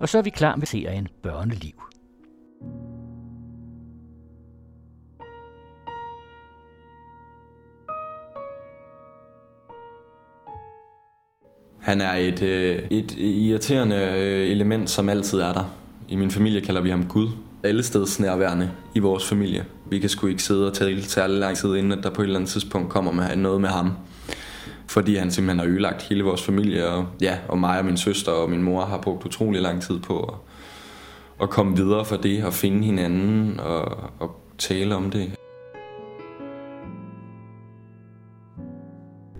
Og 0.00 0.08
så 0.08 0.18
er 0.18 0.22
vi 0.22 0.30
klar 0.30 0.56
med 0.56 0.66
serien 0.66 1.08
Børneliv. 1.22 1.82
Han 11.80 12.00
er 12.00 12.12
et, 12.12 12.42
øh, 12.42 12.82
et 12.90 13.12
irriterende 13.18 13.96
øh, 13.96 14.50
element, 14.50 14.90
som 14.90 15.08
altid 15.08 15.40
er 15.40 15.52
der. 15.52 15.74
I 16.08 16.16
min 16.16 16.30
familie 16.30 16.60
kalder 16.60 16.80
vi 16.80 16.90
ham 16.90 17.06
Gud. 17.06 17.28
Alle 17.62 17.82
steds 17.82 18.20
nærværende 18.20 18.70
i 18.94 18.98
vores 18.98 19.28
familie. 19.28 19.64
Vi 19.90 19.98
kan 19.98 20.08
sgu 20.08 20.26
ikke 20.26 20.42
sidde 20.42 20.66
og 20.66 20.74
tale 20.74 21.02
særlig 21.02 21.38
lang 21.38 21.56
tid, 21.56 21.76
inden 21.76 21.92
at 21.92 22.04
der 22.04 22.10
på 22.10 22.22
et 22.22 22.26
eller 22.26 22.38
andet 22.38 22.50
tidspunkt 22.50 22.90
kommer 22.90 23.12
med 23.12 23.36
noget 23.36 23.60
med 23.60 23.68
ham. 23.68 23.92
Fordi 24.88 25.16
han 25.16 25.30
simpelthen 25.30 25.58
har 25.58 25.66
ødelagt 25.66 26.02
hele 26.02 26.24
vores 26.24 26.42
familie, 26.42 26.88
og, 26.88 27.06
ja, 27.20 27.38
og 27.48 27.58
mig 27.58 27.78
og 27.78 27.84
min 27.84 27.96
søster 27.96 28.32
og 28.32 28.50
min 28.50 28.62
mor 28.62 28.84
har 28.84 28.98
brugt 28.98 29.26
utrolig 29.26 29.62
lang 29.62 29.82
tid 29.82 30.00
på 30.00 30.22
at, 30.22 30.34
at 31.42 31.50
komme 31.50 31.76
videre 31.76 32.04
for 32.04 32.16
det, 32.16 32.44
og 32.44 32.52
finde 32.52 32.84
hinanden 32.84 33.60
og, 33.60 34.10
og 34.18 34.40
tale 34.58 34.94
om 34.96 35.10
det. 35.10 35.34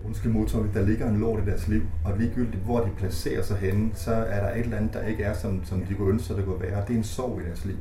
Undskyld 0.05 0.31
motor, 0.31 0.65
der 0.73 0.85
ligger 0.85 1.09
en 1.09 1.19
lort 1.19 1.39
i 1.39 1.45
deres 1.45 1.67
liv, 1.67 1.81
og 2.05 2.17
ligegyldigt 2.19 2.63
hvor 2.63 2.79
de 2.79 2.89
placerer 2.97 3.43
sig 3.43 3.57
henne, 3.57 3.89
så 3.93 4.11
er 4.11 4.39
der 4.39 4.53
et 4.53 4.59
eller 4.59 4.77
andet, 4.77 4.93
der 4.93 5.07
ikke 5.07 5.23
er, 5.23 5.33
som, 5.33 5.65
som 5.65 5.81
de 5.81 5.93
kunne 5.93 6.09
ønske 6.09 6.27
sig, 6.27 6.37
det 6.37 6.45
kunne 6.45 6.61
være. 6.61 6.83
Det 6.87 6.93
er 6.93 6.97
en 6.97 7.03
sorg 7.03 7.41
i 7.41 7.45
deres 7.45 7.65
liv. 7.65 7.75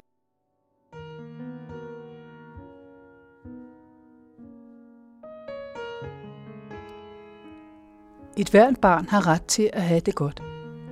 Et 8.39 8.51
hvert 8.51 8.81
barn 8.81 9.07
har 9.09 9.27
ret 9.27 9.43
til 9.43 9.71
at 9.73 9.83
have 9.83 10.01
det 10.01 10.15
godt. 10.15 10.43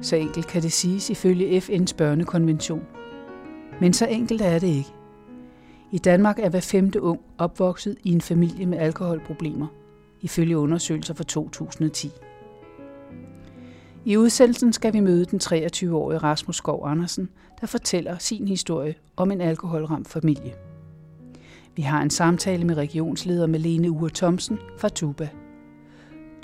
Så 0.01 0.17
enkelt 0.17 0.47
kan 0.47 0.63
det 0.63 0.73
siges 0.73 1.11
ifølge 1.11 1.59
FN's 1.59 1.97
børnekonvention. 1.97 2.83
Men 3.81 3.93
så 3.93 4.07
enkelt 4.07 4.43
er 4.43 4.59
det 4.59 4.67
ikke. 4.67 4.93
I 5.93 5.99
Danmark 5.99 6.39
er 6.39 6.49
hver 6.49 6.61
femte 6.61 7.03
ung 7.03 7.21
opvokset 7.39 7.97
i 8.05 8.13
en 8.13 8.21
familie 8.21 8.67
med 8.67 8.79
alkoholproblemer– 8.79 9.67
ifølge 10.23 10.59
undersøgelser 10.59 11.15
fra 11.15 11.25
2010. 11.25 12.11
I 14.05 14.17
udsendelsen 14.17 14.73
skal 14.73 14.93
vi 14.93 15.01
møde 15.01 15.25
den 15.25 15.41
23-årige 15.43 16.19
Rasmus 16.19 16.57
Skov 16.57 16.89
Andersen, 16.89 17.29
der 17.61 17.67
fortæller 17.67 18.19
sin 18.19 18.49
historie 18.49 18.95
om 19.17 19.31
en 19.31 19.41
alkoholramt 19.41 20.09
familie. 20.09 20.55
Vi 21.77 21.83
har 21.83 22.03
en 22.03 22.11
samtale 22.11 22.65
med 22.65 22.75
regionsleder 22.75 23.47
Melene 23.47 23.91
Ure 23.91 24.11
Thomsen 24.11 24.59
fra 24.79 24.89
Tuba. 24.89 25.29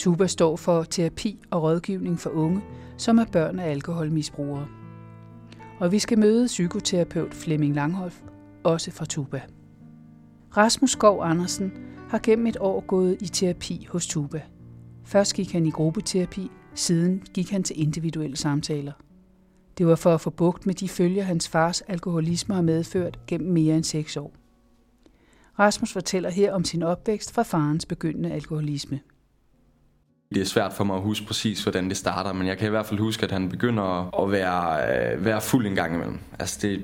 Tuba 0.02 0.26
står 0.26 0.56
for 0.56 0.82
terapi 0.82 1.38
og 1.50 1.62
rådgivning 1.62 2.20
for 2.20 2.30
unge, 2.30 2.62
som 2.96 3.18
er 3.18 3.24
børn 3.24 3.58
af 3.58 3.70
alkoholmisbrugere. 3.70 4.68
Og 5.80 5.92
vi 5.92 5.98
skal 5.98 6.18
møde 6.18 6.46
psykoterapeut 6.46 7.34
Flemming 7.34 7.74
Langhoff, 7.74 8.20
også 8.64 8.90
fra 8.90 9.04
Tuba. 9.04 9.40
Rasmus 10.56 10.90
Skov 10.90 11.22
Andersen 11.22 11.72
har 12.08 12.20
gennem 12.22 12.46
et 12.46 12.56
år 12.60 12.80
gået 12.80 13.22
i 13.22 13.26
terapi 13.26 13.86
hos 13.90 14.06
Tuba. 14.06 14.42
Først 15.04 15.34
gik 15.34 15.52
han 15.52 15.66
i 15.66 15.70
gruppeterapi, 15.70 16.50
siden 16.74 17.22
gik 17.34 17.50
han 17.50 17.62
til 17.62 17.80
individuelle 17.80 18.36
samtaler. 18.36 18.92
Det 19.78 19.86
var 19.86 19.96
for 19.96 20.14
at 20.14 20.20
få 20.20 20.30
bugt 20.30 20.66
med 20.66 20.74
de 20.74 20.88
følger, 20.88 21.22
hans 21.22 21.48
fars 21.48 21.80
alkoholisme 21.80 22.54
har 22.54 22.62
medført 22.62 23.26
gennem 23.26 23.52
mere 23.52 23.76
end 23.76 23.84
seks 23.84 24.16
år. 24.16 24.32
Rasmus 25.58 25.92
fortæller 25.92 26.30
her 26.30 26.52
om 26.52 26.64
sin 26.64 26.82
opvækst 26.82 27.32
fra 27.32 27.42
farens 27.42 27.86
begyndende 27.86 28.32
alkoholisme. 28.32 29.00
Det 30.34 30.42
er 30.42 30.46
svært 30.46 30.72
for 30.72 30.84
mig 30.84 30.96
at 30.96 31.02
huske 31.02 31.26
præcis, 31.26 31.62
hvordan 31.62 31.88
det 31.88 31.96
starter, 31.96 32.32
men 32.32 32.46
jeg 32.46 32.58
kan 32.58 32.66
i 32.66 32.70
hvert 32.70 32.86
fald 32.86 33.00
huske, 33.00 33.24
at 33.24 33.30
han 33.30 33.48
begynder 33.48 34.22
at 34.22 34.32
være, 34.32 34.76
øh, 35.12 35.24
være 35.24 35.40
fuld 35.40 35.66
en 35.66 35.74
gang 35.74 35.94
imellem. 35.94 36.18
Altså 36.38 36.58
det, 36.62 36.82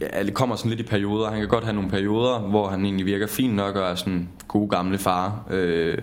ja, 0.00 0.22
det 0.22 0.34
kommer 0.34 0.56
sådan 0.56 0.70
lidt 0.70 0.80
i 0.80 0.90
perioder. 0.90 1.30
Han 1.30 1.38
kan 1.38 1.48
godt 1.48 1.64
have 1.64 1.74
nogle 1.74 1.90
perioder, 1.90 2.38
hvor 2.38 2.68
han 2.68 2.84
egentlig 2.84 3.06
virker 3.06 3.26
fint 3.26 3.54
nok 3.54 3.76
og 3.76 3.90
er 3.90 3.94
sådan 3.94 4.28
god 4.48 4.68
gamle 4.68 4.98
far. 4.98 5.46
Øh, 5.50 5.98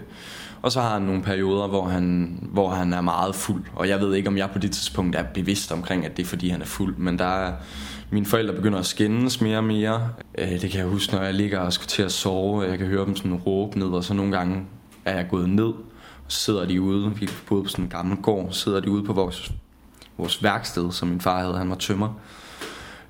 og 0.61 0.71
så 0.71 0.81
har 0.81 0.93
han 0.93 1.01
nogle 1.01 1.21
perioder, 1.21 1.67
hvor 1.67 1.85
han, 1.85 2.37
hvor 2.41 2.69
han 2.69 2.93
er 2.93 3.01
meget 3.01 3.35
fuld. 3.35 3.63
Og 3.75 3.89
jeg 3.89 3.99
ved 3.99 4.15
ikke, 4.15 4.29
om 4.29 4.37
jeg 4.37 4.49
på 4.49 4.59
det 4.59 4.71
tidspunkt 4.71 5.15
er 5.15 5.23
bevidst 5.23 5.71
omkring, 5.71 6.05
at 6.05 6.17
det 6.17 6.23
er 6.23 6.27
fordi, 6.27 6.49
han 6.49 6.61
er 6.61 6.65
fuld. 6.65 6.95
Men 6.97 7.19
der 7.19 7.25
er, 7.25 7.53
mine 8.09 8.25
forældre 8.25 8.53
begynder 8.53 8.79
at 8.79 8.85
skændes 8.85 9.41
mere 9.41 9.57
og 9.57 9.63
mere. 9.63 10.09
Øh, 10.37 10.61
det 10.61 10.71
kan 10.71 10.79
jeg 10.79 10.87
huske, 10.87 11.13
når 11.13 11.21
jeg 11.21 11.33
ligger 11.33 11.59
og 11.59 11.73
skal 11.73 11.87
til 11.87 12.03
at 12.03 12.11
sove. 12.11 12.61
Jeg 12.61 12.77
kan 12.77 12.87
høre 12.87 13.05
dem 13.05 13.15
sådan 13.15 13.35
råbe 13.35 13.79
ned, 13.79 13.87
og 13.87 14.03
så 14.03 14.13
nogle 14.13 14.37
gange 14.37 14.65
er 15.07 15.15
jeg 15.15 15.27
gået 15.29 15.49
ned. 15.49 15.73
Og 16.25 16.31
så 16.31 16.39
sidder 16.39 16.65
de 16.65 16.81
ude, 16.81 17.15
vi 17.15 17.29
boede 17.49 17.63
på 17.63 17.69
sådan 17.69 17.85
en 17.85 17.89
gammel 17.89 18.17
gård, 18.17 18.51
sidder 18.51 18.79
de 18.79 18.91
ude 18.91 19.03
på 19.03 19.13
vores, 19.13 19.51
vores 20.17 20.43
værksted, 20.43 20.91
som 20.91 21.07
min 21.07 21.21
far 21.21 21.41
havde. 21.41 21.57
Han 21.57 21.69
var 21.69 21.75
tømmer 21.75 22.13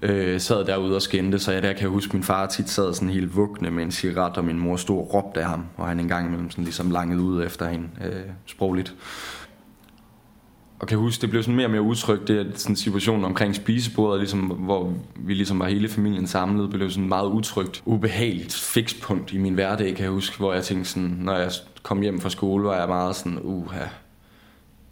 øh, 0.02 0.40
sad 0.42 0.66
derude 0.66 0.96
og 0.96 1.02
skændte, 1.02 1.40
så 1.40 1.52
jeg 1.52 1.64
der 1.64 1.74
kan 1.74 1.82
jeg 1.82 1.90
huske, 1.90 2.10
at 2.10 2.14
min 2.14 2.24
far 2.24 2.46
tit 2.46 2.70
sad 2.70 2.94
sådan 2.94 3.10
helt 3.10 3.36
vugne 3.36 3.72
med 3.72 3.84
en 3.84 3.92
cigaret, 3.92 4.38
og 4.38 4.46
min 4.46 4.60
mor 4.60 4.76
stod 4.76 4.98
og 4.98 5.14
råbte 5.14 5.42
af 5.42 5.48
ham, 5.48 5.66
og 5.78 5.88
han 5.88 6.00
engang 6.00 6.28
imellem 6.28 6.52
sådan 6.52 6.64
ligesom 6.64 6.92
langede 6.92 7.22
ud 7.22 7.46
efter 7.46 7.70
hende 7.70 7.88
øh, 8.06 8.22
sprogligt. 8.46 8.96
Og 10.80 10.88
kan 10.88 10.98
huske, 10.98 11.22
det 11.22 11.30
blev 11.30 11.44
sådan 11.44 11.56
mere 11.56 11.68
og 11.68 11.72
mere 11.72 11.82
udtrykt, 11.82 12.28
det 12.28 12.40
er 12.40 12.46
sådan 12.56 12.76
situationen 12.76 13.26
omkring 13.26 13.56
spisebordet, 13.56 14.20
ligesom, 14.20 14.40
hvor 14.40 14.94
vi 15.16 15.34
ligesom 15.34 15.60
var 15.60 15.68
hele 15.68 15.90
familien 15.90 16.28
samlet, 16.28 16.70
blev 16.70 16.90
sådan 16.90 17.10
meget 17.10 17.28
utrygt, 17.28 17.82
ubehageligt 17.86 18.54
fikspunkt 18.54 19.34
i 19.34 19.38
min 19.38 19.54
hverdag, 19.54 19.96
kan 19.96 20.04
jeg 20.04 20.12
huske, 20.12 20.38
hvor 20.38 20.54
jeg 20.54 20.64
tænkte 20.64 20.90
sådan, 20.90 21.18
når 21.20 21.36
jeg 21.36 21.52
kom 21.88 22.02
hjem 22.02 22.20
fra 22.20 22.30
skole, 22.30 22.64
var 22.64 22.80
jeg 22.80 22.88
meget 22.88 23.16
sådan, 23.16 23.40
uha, 23.44 23.86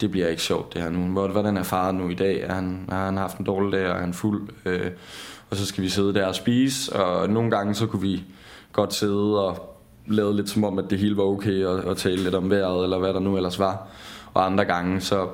det 0.00 0.10
bliver 0.10 0.28
ikke 0.28 0.42
sjovt 0.42 0.74
det 0.74 0.82
her 0.82 0.90
nu. 0.90 1.26
Hvordan 1.26 1.56
er 1.56 1.62
far 1.62 1.92
nu 1.92 2.08
i 2.08 2.14
dag? 2.14 2.40
Er 2.40 2.54
han, 2.54 2.86
har 2.88 3.04
han 3.04 3.16
haft 3.16 3.38
en 3.38 3.44
dårlig 3.44 3.72
dag, 3.72 3.90
og 3.90 3.96
er 3.96 4.00
han 4.00 4.14
fuld? 4.14 4.48
Øh, 4.64 4.90
og 5.50 5.56
så 5.56 5.66
skal 5.66 5.84
vi 5.84 5.88
sidde 5.88 6.14
der 6.14 6.26
og 6.26 6.34
spise, 6.34 6.96
og 6.96 7.30
nogle 7.30 7.50
gange 7.50 7.74
så 7.74 7.86
kunne 7.86 8.02
vi 8.02 8.24
godt 8.72 8.94
sidde 8.94 9.46
og 9.46 9.78
lave 10.06 10.36
lidt 10.36 10.48
som 10.48 10.64
om, 10.64 10.78
at 10.78 10.84
det 10.90 10.98
hele 10.98 11.16
var 11.16 11.22
okay, 11.22 11.64
og, 11.64 11.84
og 11.84 11.96
tale 11.96 12.22
lidt 12.22 12.34
om 12.34 12.50
vejret, 12.50 12.84
eller 12.84 12.98
hvad 12.98 13.14
der 13.14 13.20
nu 13.20 13.36
ellers 13.36 13.58
var. 13.58 13.88
Og 14.34 14.46
andre 14.46 14.64
gange 14.64 15.00
så 15.00 15.28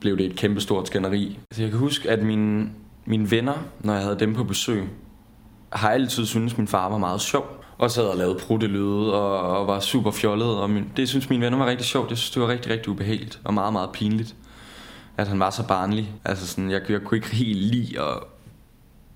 blev 0.00 0.18
det 0.18 0.26
et 0.26 0.36
kæmpestort 0.36 0.86
skænderi. 0.86 1.38
Så 1.52 1.62
jeg 1.62 1.70
kan 1.70 1.80
huske, 1.80 2.10
at 2.10 2.22
mine, 2.22 2.70
mine 3.04 3.30
venner, 3.30 3.54
når 3.80 3.92
jeg 3.92 4.02
havde 4.02 4.18
dem 4.18 4.34
på 4.34 4.44
besøg, 4.44 4.88
har 5.72 5.90
altid 5.90 6.26
syntes, 6.26 6.52
at 6.52 6.58
min 6.58 6.68
far 6.68 6.88
var 6.88 6.98
meget 6.98 7.20
sjov 7.20 7.63
og 7.84 7.90
sad 7.90 8.04
og 8.04 8.16
lavede 8.16 8.38
pruttelyde 8.38 9.14
og, 9.14 9.58
og 9.58 9.66
var 9.66 9.80
super 9.80 10.10
fjollet. 10.10 10.56
Og 10.56 10.70
min, 10.70 10.90
det 10.96 11.08
synes 11.08 11.30
mine 11.30 11.44
venner 11.44 11.58
var 11.58 11.66
rigtig 11.66 11.86
sjovt. 11.86 12.10
Jeg 12.10 12.18
synes 12.18 12.30
det 12.30 12.42
var 12.42 12.48
rigtig, 12.48 12.72
rigtig 12.72 12.88
ubehageligt 12.88 13.40
og 13.44 13.54
meget, 13.54 13.72
meget 13.72 13.90
pinligt. 13.92 14.34
At 15.16 15.28
han 15.28 15.40
var 15.40 15.50
så 15.50 15.66
barnlig. 15.66 16.12
Altså 16.24 16.46
sådan, 16.46 16.70
jeg, 16.70 16.80
jeg 16.88 17.00
kunne 17.02 17.18
ikke 17.18 17.30
helt 17.30 17.58
lide 17.58 18.00
at, 18.00 18.20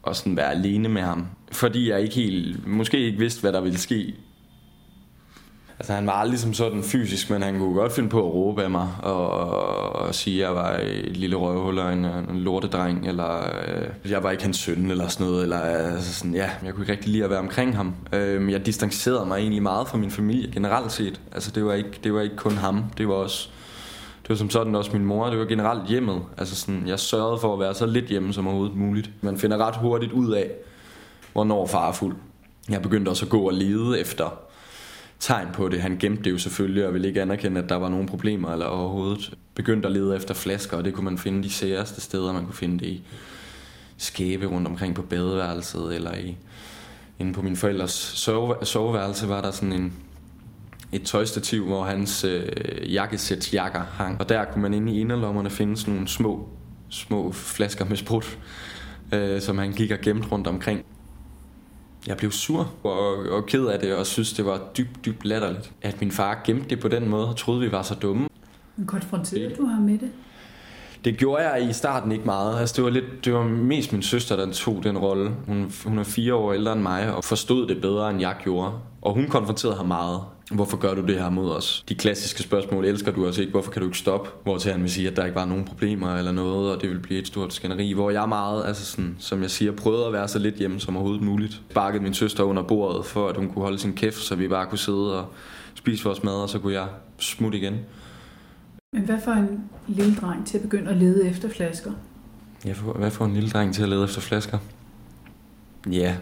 at 0.06 0.16
sådan 0.16 0.36
være 0.36 0.50
alene 0.50 0.88
med 0.88 1.02
ham. 1.02 1.26
Fordi 1.52 1.90
jeg 1.90 2.00
ikke 2.00 2.14
helt, 2.14 2.66
måske 2.66 2.98
ikke 2.98 3.18
vidste, 3.18 3.40
hvad 3.40 3.52
der 3.52 3.60
ville 3.60 3.78
ske 3.78 4.14
Altså 5.80 5.92
han 5.92 6.06
var 6.06 6.12
aldrig 6.12 6.38
som 6.38 6.54
sådan 6.54 6.82
fysisk, 6.82 7.30
men 7.30 7.42
han 7.42 7.58
kunne 7.58 7.74
godt 7.74 7.92
finde 7.92 8.08
på 8.08 8.18
at 8.18 8.34
råbe 8.34 8.62
af 8.62 8.70
mig 8.70 8.88
og, 9.02 9.30
og 9.94 10.14
sige, 10.14 10.36
at 10.36 10.48
jeg 10.48 10.56
var 10.56 10.80
et 10.82 11.16
lille 11.16 11.36
røvhul 11.36 11.78
og 11.78 11.92
en, 11.92 12.04
en 12.04 12.24
lortedreng, 12.38 13.08
eller 13.08 13.38
øh, 13.38 14.10
jeg 14.10 14.22
var 14.22 14.30
ikke 14.30 14.42
hans 14.42 14.56
søn 14.56 14.90
eller 14.90 15.08
sådan 15.08 15.26
noget. 15.26 15.42
Eller, 15.42 15.58
altså 15.58 16.14
sådan, 16.14 16.34
ja, 16.34 16.50
jeg 16.64 16.74
kunne 16.74 16.82
ikke 16.82 16.92
rigtig 16.92 17.12
lide 17.12 17.24
at 17.24 17.30
være 17.30 17.38
omkring 17.38 17.76
ham. 17.76 17.94
Øh, 18.12 18.52
jeg 18.52 18.66
distancerede 18.66 19.26
mig 19.26 19.38
egentlig 19.38 19.62
meget 19.62 19.88
fra 19.88 19.98
min 19.98 20.10
familie 20.10 20.52
generelt 20.52 20.92
set. 20.92 21.20
Altså 21.32 21.50
det 21.50 21.64
var 21.64 21.74
ikke, 21.74 22.00
det 22.04 22.14
var 22.14 22.20
ikke 22.20 22.36
kun 22.36 22.52
ham, 22.52 22.84
det 22.98 23.08
var 23.08 23.14
også 23.14 23.48
det 24.22 24.30
var 24.30 24.36
som 24.36 24.50
sådan 24.50 24.74
også 24.74 24.90
min 24.92 25.04
mor. 25.04 25.26
Det 25.26 25.38
var 25.38 25.44
generelt 25.44 25.88
hjemmet. 25.88 26.22
Altså 26.38 26.56
sådan, 26.56 26.82
jeg 26.86 26.98
sørgede 26.98 27.38
for 27.40 27.52
at 27.52 27.60
være 27.60 27.74
så 27.74 27.86
lidt 27.86 28.04
hjemme 28.04 28.32
som 28.32 28.46
overhovedet 28.46 28.76
muligt. 28.76 29.10
Man 29.20 29.38
finder 29.38 29.56
ret 29.56 29.76
hurtigt 29.76 30.12
ud 30.12 30.32
af, 30.32 30.50
hvornår 31.32 31.66
far 31.66 31.88
er 31.88 31.92
fuld. 31.92 32.16
Jeg 32.68 32.82
begyndte 32.82 33.08
også 33.08 33.24
at 33.24 33.30
gå 33.30 33.40
og 33.40 33.52
lede 33.52 34.00
efter 34.00 34.47
tegn 35.20 35.48
på 35.52 35.68
det. 35.68 35.80
Han 35.80 35.96
gemte 35.98 36.22
det 36.22 36.30
jo 36.30 36.38
selvfølgelig 36.38 36.86
og 36.86 36.94
ville 36.94 37.08
ikke 37.08 37.22
anerkende, 37.22 37.62
at 37.62 37.68
der 37.68 37.76
var 37.76 37.88
nogle 37.88 38.06
problemer 38.06 38.52
eller 38.52 38.66
overhovedet. 38.66 39.34
Begyndte 39.54 39.86
at 39.86 39.92
lede 39.92 40.16
efter 40.16 40.34
flasker, 40.34 40.76
og 40.76 40.84
det 40.84 40.94
kunne 40.94 41.04
man 41.04 41.18
finde 41.18 41.42
de 41.42 41.50
særeste 41.50 42.00
steder. 42.00 42.32
Man 42.32 42.44
kunne 42.44 42.54
finde 42.54 42.78
det 42.78 42.86
i 42.86 43.02
skæbe 43.96 44.46
rundt 44.46 44.68
omkring 44.68 44.94
på 44.94 45.02
badeværelset, 45.02 45.94
eller 45.94 46.14
i, 46.14 46.36
inde 47.18 47.32
på 47.32 47.42
min 47.42 47.56
forældres 47.56 47.90
sove, 47.90 48.54
soveværelse 48.62 49.28
var 49.28 49.42
der 49.42 49.50
sådan 49.50 49.72
en, 49.72 49.92
et 50.92 51.02
tøjstativ, 51.02 51.64
hvor 51.66 51.84
hans 51.84 52.24
øh, 52.24 52.94
jakkesæt 52.94 53.54
jakker 53.54 53.82
hang. 53.92 54.20
Og 54.20 54.28
der 54.28 54.44
kunne 54.44 54.62
man 54.62 54.74
inde 54.74 54.92
i 54.92 55.00
inderlommerne 55.00 55.50
finde 55.50 55.76
sådan 55.76 55.94
nogle 55.94 56.08
små, 56.08 56.48
små 56.88 57.32
flasker 57.32 57.84
med 57.84 57.96
sprut, 57.96 58.38
øh, 59.12 59.40
som 59.40 59.58
han 59.58 59.72
gik 59.72 59.90
og 59.90 59.98
gemte 60.02 60.28
rundt 60.28 60.46
omkring. 60.46 60.84
Jeg 62.08 62.16
blev 62.16 62.30
sur 62.30 62.72
og, 62.82 63.18
og 63.30 63.46
ked 63.46 63.66
af 63.66 63.78
det, 63.78 63.94
og 63.94 64.06
synes, 64.06 64.32
det 64.32 64.46
var 64.46 64.60
dybt, 64.78 65.04
dybt 65.04 65.24
latterligt. 65.24 65.72
At 65.82 66.00
min 66.00 66.10
far 66.10 66.42
gemte 66.44 66.68
det 66.68 66.80
på 66.80 66.88
den 66.88 67.08
måde, 67.08 67.28
og 67.28 67.36
troede, 67.36 67.60
vi 67.60 67.72
var 67.72 67.82
så 67.82 67.94
dumme. 67.94 68.28
Men 68.76 68.86
konfronterede 68.86 69.54
du 69.54 69.66
ham 69.66 69.82
med 69.82 69.98
det? 69.98 70.10
Det 71.04 71.16
gjorde 71.16 71.48
jeg 71.48 71.70
i 71.70 71.72
starten 71.72 72.12
ikke 72.12 72.24
meget. 72.24 72.60
Altså, 72.60 72.74
det, 72.76 72.84
var 72.84 72.90
lidt, 72.90 73.24
det 73.24 73.34
var 73.34 73.42
mest 73.44 73.92
min 73.92 74.02
søster, 74.02 74.36
der 74.36 74.52
tog 74.52 74.84
den 74.84 74.98
rolle. 74.98 75.30
Hun, 75.46 75.72
hun 75.84 75.98
er 75.98 76.04
fire 76.04 76.34
år 76.34 76.52
ældre 76.52 76.72
end 76.72 76.82
mig, 76.82 77.14
og 77.14 77.24
forstod 77.24 77.66
det 77.68 77.80
bedre, 77.80 78.10
end 78.10 78.20
jeg 78.20 78.36
gjorde. 78.42 78.72
Og 79.02 79.14
hun 79.14 79.26
konfronterede 79.28 79.76
ham 79.76 79.86
meget. 79.86 80.20
Hvorfor 80.50 80.76
gør 80.76 80.94
du 80.94 81.02
det 81.02 81.18
her 81.18 81.30
mod 81.30 81.50
os? 81.50 81.84
De 81.88 81.94
klassiske 81.94 82.42
spørgsmål, 82.42 82.84
elsker 82.84 83.12
du 83.12 83.26
os 83.26 83.38
ikke? 83.38 83.50
Hvorfor 83.50 83.70
kan 83.70 83.82
du 83.82 83.88
ikke 83.88 83.98
stoppe? 83.98 84.30
Hvor 84.42 84.58
til 84.58 84.72
han 84.72 84.82
vil 84.82 84.90
sige, 84.90 85.08
at 85.08 85.16
der 85.16 85.24
ikke 85.24 85.34
var 85.34 85.44
nogen 85.44 85.64
problemer 85.64 86.16
eller 86.16 86.32
noget, 86.32 86.74
og 86.74 86.82
det 86.82 86.90
vil 86.90 86.98
blive 86.98 87.20
et 87.20 87.26
stort 87.26 87.54
skænderi. 87.54 87.92
Hvor 87.92 88.10
jeg 88.10 88.28
meget, 88.28 88.66
altså 88.66 88.84
sådan, 88.84 89.16
som 89.18 89.42
jeg 89.42 89.50
siger, 89.50 89.72
prøvede 89.72 90.06
at 90.06 90.12
være 90.12 90.28
så 90.28 90.38
lidt 90.38 90.54
hjemme 90.54 90.80
som 90.80 90.96
overhovedet 90.96 91.22
muligt. 91.22 91.62
Sparkede 91.70 92.02
min 92.02 92.14
søster 92.14 92.44
under 92.44 92.62
bordet, 92.62 93.06
for 93.06 93.28
at 93.28 93.36
hun 93.36 93.48
kunne 93.48 93.62
holde 93.62 93.78
sin 93.78 93.92
kæft, 93.92 94.16
så 94.16 94.34
vi 94.34 94.48
bare 94.48 94.66
kunne 94.66 94.78
sidde 94.78 95.20
og 95.20 95.26
spise 95.74 96.04
vores 96.04 96.24
mad, 96.24 96.34
og 96.34 96.48
så 96.48 96.58
kunne 96.58 96.74
jeg 96.74 96.86
smutte 97.18 97.58
igen. 97.58 97.76
Men 98.92 99.02
hvad 99.02 99.18
får 99.24 99.32
en 99.32 99.64
lille 99.88 100.14
dreng 100.14 100.46
til 100.46 100.56
at 100.56 100.62
begynde 100.62 100.90
at 100.90 100.96
lede 100.96 101.28
efter 101.28 101.48
flasker? 101.48 101.92
Ja, 102.64 102.74
hvad 102.96 103.10
får 103.10 103.24
en 103.24 103.34
lille 103.34 103.50
dreng 103.50 103.74
til 103.74 103.82
at 103.82 103.88
lede 103.88 104.04
efter 104.04 104.20
flasker? 104.20 104.58
Ja, 105.90 106.16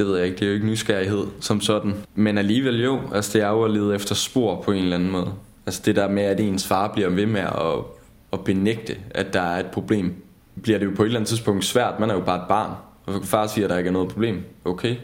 det 0.00 0.08
ved 0.08 0.16
jeg 0.16 0.26
ikke, 0.26 0.38
det 0.38 0.42
er 0.42 0.48
jo 0.48 0.54
ikke 0.54 0.66
nysgerrighed 0.66 1.26
som 1.40 1.60
sådan. 1.60 1.94
Men 2.14 2.38
alligevel 2.38 2.82
jo, 2.82 3.00
altså 3.14 3.38
det 3.38 3.44
er 3.44 3.48
jo 3.48 3.64
at 3.64 3.70
lede 3.70 3.94
efter 3.94 4.14
spor 4.14 4.62
på 4.62 4.72
en 4.72 4.82
eller 4.82 4.96
anden 4.96 5.10
måde. 5.10 5.32
Altså 5.66 5.82
det 5.84 5.96
der 5.96 6.08
med, 6.08 6.22
at 6.22 6.40
ens 6.40 6.66
far 6.66 6.88
bliver 6.88 7.08
ved 7.08 7.26
med 7.26 7.40
at, 7.40 7.84
at 8.32 8.44
benægte, 8.44 8.96
at 9.10 9.32
der 9.32 9.40
er 9.40 9.60
et 9.60 9.66
problem, 9.66 10.14
bliver 10.62 10.78
det 10.78 10.86
jo 10.86 10.92
på 10.96 11.02
et 11.02 11.06
eller 11.06 11.18
andet 11.18 11.28
tidspunkt 11.28 11.64
svært. 11.64 12.00
Man 12.00 12.10
er 12.10 12.14
jo 12.14 12.20
bare 12.20 12.42
et 12.42 12.48
barn. 12.48 12.76
Og 13.06 13.24
far 13.24 13.46
siger, 13.46 13.66
at 13.66 13.70
der 13.70 13.78
ikke 13.78 13.88
er 13.88 13.92
noget 13.92 14.08
problem. 14.08 14.42
Okay. 14.64 14.96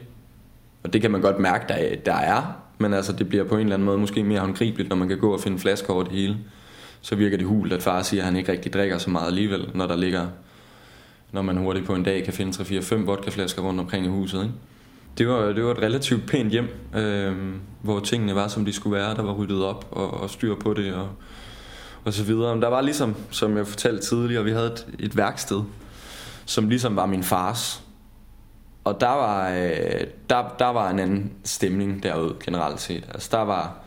Og 0.83 0.93
det 0.93 1.01
kan 1.01 1.11
man 1.11 1.21
godt 1.21 1.39
mærke, 1.39 1.65
der, 1.69 1.97
der 2.07 2.15
er. 2.15 2.43
Men 2.79 2.95
altså, 2.95 3.13
det 3.13 3.29
bliver 3.29 3.45
på 3.45 3.55
en 3.55 3.61
eller 3.61 3.75
anden 3.75 3.87
måde 3.87 3.99
måske 3.99 4.25
mere 4.25 4.41
håndgribeligt, 4.41 4.89
når 4.89 4.97
man 4.97 5.09
kan 5.09 5.19
gå 5.19 5.33
og 5.33 5.41
finde 5.41 5.59
flasker 5.59 5.93
over 5.93 6.03
det 6.03 6.13
hele. 6.13 6.37
Så 7.01 7.17
virker 7.17 7.37
det 7.37 7.47
hul, 7.47 7.73
at 7.73 7.83
far 7.83 8.03
siger, 8.03 8.21
at 8.23 8.25
han 8.25 8.37
ikke 8.37 8.53
rigtig 8.53 8.73
drikker 8.73 8.99
så 8.99 9.11
meget 9.11 9.27
alligevel, 9.27 9.71
når 9.75 9.87
der 9.87 9.97
ligger 9.97 10.27
når 11.33 11.43
man 11.43 11.57
hurtigt 11.57 11.87
på 11.87 11.95
en 11.95 12.03
dag 12.03 12.25
kan 12.25 12.33
finde 12.33 12.53
3-4-5 12.53 12.95
vodkaflasker 12.95 13.63
rundt 13.63 13.81
omkring 13.81 14.07
i 14.07 14.09
huset. 14.09 14.43
Ikke? 14.43 14.55
Det 15.19 15.29
var, 15.29 15.53
det 15.53 15.65
var 15.65 15.71
et 15.71 15.79
relativt 15.79 16.27
pænt 16.27 16.51
hjem, 16.51 16.69
øh, 16.95 17.55
hvor 17.83 18.01
tingene 18.01 18.35
var, 18.35 18.49
som 18.49 18.65
de 18.65 18.73
skulle 18.73 18.97
være. 18.97 19.15
Der 19.15 19.23
var 19.23 19.33
ryddet 19.33 19.65
op 19.65 19.89
og, 19.91 20.11
og 20.11 20.31
styr 20.31 20.55
på 20.55 20.75
det 20.75 20.95
og, 20.95 21.09
og 22.05 22.13
så 22.13 22.25
videre. 22.25 22.55
Men 22.55 22.63
der 22.63 22.69
var 22.69 22.81
ligesom, 22.81 23.15
som 23.31 23.57
jeg 23.57 23.67
fortalte 23.67 24.03
tidligere, 24.03 24.45
vi 24.45 24.51
havde 24.51 24.67
et, 24.67 24.87
et 24.99 25.17
værksted, 25.17 25.63
som 26.47 26.69
ligesom 26.69 26.97
var 26.97 27.07
min 27.07 27.23
fars. 27.23 27.83
Og 28.85 29.01
der 29.01 29.09
var, 29.09 29.51
øh, 29.51 30.07
der, 30.31 30.55
der 30.59 30.67
var 30.67 30.91
en 30.91 30.99
anden 30.99 31.33
stemning 31.45 32.03
derude 32.03 32.37
generelt 32.45 32.81
set. 32.81 33.05
Altså 33.15 33.29
der 33.33 33.43
var, 33.43 33.79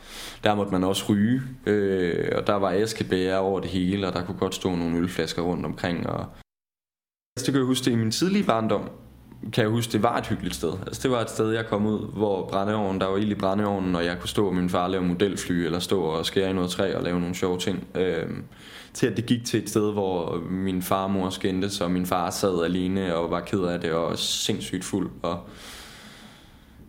der 0.44 0.56
måtte 0.56 0.72
man 0.72 0.84
også 0.84 1.06
ryge, 1.10 1.42
øh, 1.66 2.32
og 2.36 2.48
der 2.48 2.56
var 2.56 2.72
æskebæger 2.72 3.38
over 3.38 3.60
det 3.60 3.70
hele, 3.70 4.08
og 4.08 4.14
der 4.14 4.26
kunne 4.26 4.38
godt 4.38 4.56
stå 4.56 4.76
nogle 4.76 4.98
ølflasker 4.98 5.42
rundt 5.42 5.66
omkring. 5.66 6.10
Og... 6.10 6.26
Det 7.38 7.46
kan 7.46 7.56
jeg 7.56 7.64
huske 7.64 7.86
det 7.86 7.92
i 7.92 7.96
min 7.96 8.12
tidlige 8.12 8.44
barndom, 8.44 8.90
kan 9.54 9.62
jeg 9.62 9.72
huske, 9.72 9.92
det 9.92 10.04
var 10.04 10.18
et 10.18 10.28
hyggeligt 10.28 10.56
sted. 10.56 10.74
Altså, 10.88 11.02
det 11.04 11.12
var 11.12 11.22
et 11.22 11.30
sted, 11.30 11.52
jeg 11.52 11.66
kom 11.68 11.86
ud, 11.86 12.12
hvor 12.14 12.48
brændeovnen, 12.48 13.02
der 13.02 13.08
var 13.08 13.18
ild 13.18 13.32
i 13.32 13.36
brændeovnen, 13.36 13.96
og 13.96 14.06
jeg 14.06 14.20
kunne 14.20 14.30
stå 14.30 14.48
og 14.48 14.56
min 14.56 14.70
far 14.70 14.88
lave 14.88 15.04
modelfly, 15.04 15.54
eller 15.54 15.80
stå 15.80 16.02
og 16.02 16.26
skære 16.26 16.50
i 16.50 16.54
noget 16.54 16.70
træ 16.70 16.96
og 16.96 17.04
lave 17.04 17.20
nogle 17.20 17.36
sjove 17.36 17.58
ting. 17.58 17.88
Øhm, 17.96 18.44
til 18.94 19.08
at 19.08 19.18
det 19.18 19.26
gik 19.26 19.46
til 19.46 19.64
et 19.64 19.70
sted, 19.70 19.92
hvor 19.94 20.44
min 20.50 20.82
far 20.82 21.04
og 21.04 21.12
mor 21.12 21.30
skændtes, 21.30 21.82
og 21.82 21.92
min 21.92 22.06
far 22.06 22.30
sad 22.30 22.64
alene 22.64 23.16
og 23.16 23.32
var 23.32 23.40
ked 23.40 23.64
af 23.64 23.82
det, 23.82 23.92
og 23.92 24.18
sindssygt 24.20 24.84
fuld, 24.84 25.12
og 25.22 25.40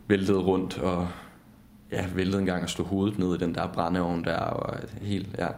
væltede 0.08 0.38
rundt, 0.38 0.78
og 0.78 1.08
ja, 1.92 2.06
væltede 2.14 2.40
en 2.40 2.46
gang 2.46 2.62
og 2.62 2.70
slog 2.70 2.86
hovedet 2.86 3.18
ned 3.18 3.34
i 3.34 3.38
den 3.38 3.54
der 3.54 3.66
brændeovn 3.66 4.24
der, 4.24 4.38
og 4.38 4.76
helt, 5.02 5.28
ja. 5.38 5.48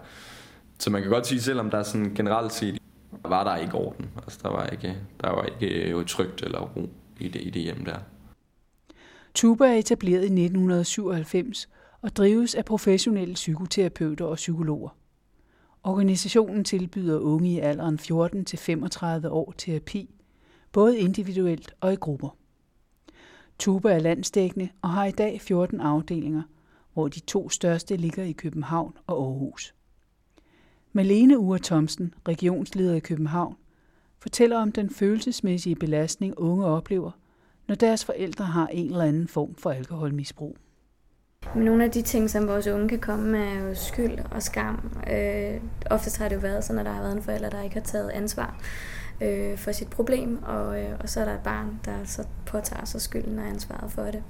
Så 0.78 0.90
man 0.90 1.02
kan 1.02 1.10
godt 1.10 1.26
sige, 1.26 1.42
selvom 1.42 1.70
der 1.70 1.78
er 1.78 1.82
sådan 1.82 2.12
generelt 2.14 2.52
set 2.52 2.81
var 3.24 3.44
der 3.44 3.56
ikke 3.56 3.74
orden. 3.74 4.10
Altså, 4.16 4.38
der 4.42 4.48
var 4.48 4.66
ikke, 4.66 4.96
der 5.20 5.30
var 5.30 5.42
ikke 5.42 5.82
øh, 5.84 5.90
jo 5.90 6.04
trygt 6.04 6.42
eller 6.42 6.60
ro 6.60 6.88
i 7.20 7.28
det, 7.28 7.40
i 7.42 7.50
det 7.50 7.62
hjem 7.62 7.84
der. 7.84 7.98
Tuba 9.34 9.64
er 9.64 9.78
etableret 9.78 10.20
i 10.20 10.24
1997 10.24 11.68
og 12.02 12.16
drives 12.16 12.54
af 12.54 12.64
professionelle 12.64 13.34
psykoterapeuter 13.34 14.24
og 14.24 14.36
psykologer. 14.36 14.96
Organisationen 15.84 16.64
tilbyder 16.64 17.18
unge 17.18 17.50
i 17.50 17.58
alderen 17.58 17.98
14 17.98 18.44
til 18.44 18.58
35 18.58 19.30
år 19.30 19.54
terapi, 19.58 20.14
både 20.72 20.98
individuelt 20.98 21.74
og 21.80 21.92
i 21.92 21.96
grupper. 21.96 22.36
Tuba 23.58 23.92
er 23.92 23.98
landsdækkende 23.98 24.68
og 24.82 24.90
har 24.90 25.04
i 25.04 25.10
dag 25.10 25.40
14 25.40 25.80
afdelinger, 25.80 26.42
hvor 26.92 27.08
de 27.08 27.20
to 27.20 27.48
største 27.48 27.96
ligger 27.96 28.24
i 28.24 28.32
København 28.32 28.92
og 29.06 29.16
Aarhus. 29.16 29.74
Malene 30.94 31.38
Ure 31.38 31.58
Thomsen, 31.58 32.14
regionsleder 32.28 32.94
i 32.94 33.00
København, 33.00 33.56
fortæller 34.18 34.58
om 34.58 34.72
den 34.72 34.90
følelsesmæssige 34.90 35.76
belastning 35.76 36.38
unge 36.38 36.66
oplever, 36.66 37.10
når 37.68 37.74
deres 37.74 38.04
forældre 38.04 38.44
har 38.44 38.66
en 38.66 38.86
eller 38.86 39.04
anden 39.04 39.28
form 39.28 39.54
for 39.54 39.70
alkoholmisbrug. 39.70 40.56
Men 41.54 41.64
nogle 41.64 41.84
af 41.84 41.90
de 41.90 42.02
ting, 42.02 42.30
som 42.30 42.48
vores 42.48 42.66
unge 42.66 42.88
kan 42.88 42.98
komme 42.98 43.30
med, 43.30 43.40
er 43.40 43.68
jo 43.68 43.74
skyld 43.74 44.18
og 44.30 44.42
skam. 44.42 44.92
Øh, 45.10 45.60
oftest 45.90 46.18
har 46.18 46.28
det 46.28 46.36
jo 46.36 46.40
været 46.40 46.64
sådan, 46.64 46.80
at 46.80 46.86
der 46.86 46.92
har 46.92 47.02
været 47.02 47.16
en 47.16 47.22
forælder, 47.22 47.50
der 47.50 47.62
ikke 47.62 47.76
har 47.76 47.82
taget 47.82 48.10
ansvar 48.10 48.60
øh, 49.22 49.58
for 49.58 49.72
sit 49.72 49.90
problem, 49.90 50.42
og, 50.42 50.82
øh, 50.82 50.98
og 51.00 51.08
så 51.08 51.20
er 51.20 51.24
der 51.24 51.34
et 51.34 51.42
barn, 51.44 51.80
der 51.84 52.04
så 52.04 52.26
påtager 52.46 52.84
sig 52.84 53.00
skylden 53.00 53.38
og 53.38 53.48
ansvaret 53.48 53.92
for 53.92 54.02
det. 54.02 54.22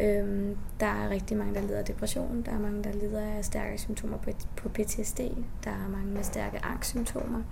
Øhm, 0.00 0.56
der 0.80 0.86
er 0.86 1.10
rigtig 1.10 1.36
mange, 1.36 1.54
der 1.54 1.60
lider 1.60 1.78
af 1.78 1.84
depression. 1.84 2.42
Der 2.46 2.52
er 2.52 2.58
mange, 2.58 2.84
der 2.84 2.92
lider 2.92 3.20
af 3.20 3.44
stærke 3.44 3.78
symptomer 3.78 4.16
på, 4.16 4.30
på 4.56 4.68
PTSD. 4.68 5.20
Der 5.64 5.70
er 5.70 5.88
mange 5.90 6.12
med 6.12 6.22
stærke 6.22 6.64
angstsymptomer. 6.64 7.42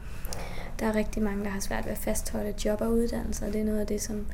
Der 0.81 0.87
er 0.87 0.95
rigtig 0.95 1.23
mange, 1.23 1.45
der 1.45 1.51
har 1.51 1.61
svært 1.61 1.85
ved 1.85 1.93
at 1.93 1.99
fastholde 1.99 2.55
job 2.65 2.81
og 2.81 2.93
uddannelse, 2.93 3.47
og 3.47 3.53
det 3.53 3.61
er 3.61 3.65
noget 3.65 3.81
af 3.81 3.87
det, 3.87 4.03
som 4.03 4.27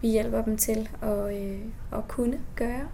vi 0.00 0.08
hjælper 0.08 0.44
dem 0.44 0.56
til 0.56 0.88
at, 1.02 1.36
øh, 1.36 1.58
at 1.92 2.08
kunne 2.08 2.40
gøre. 2.56 2.88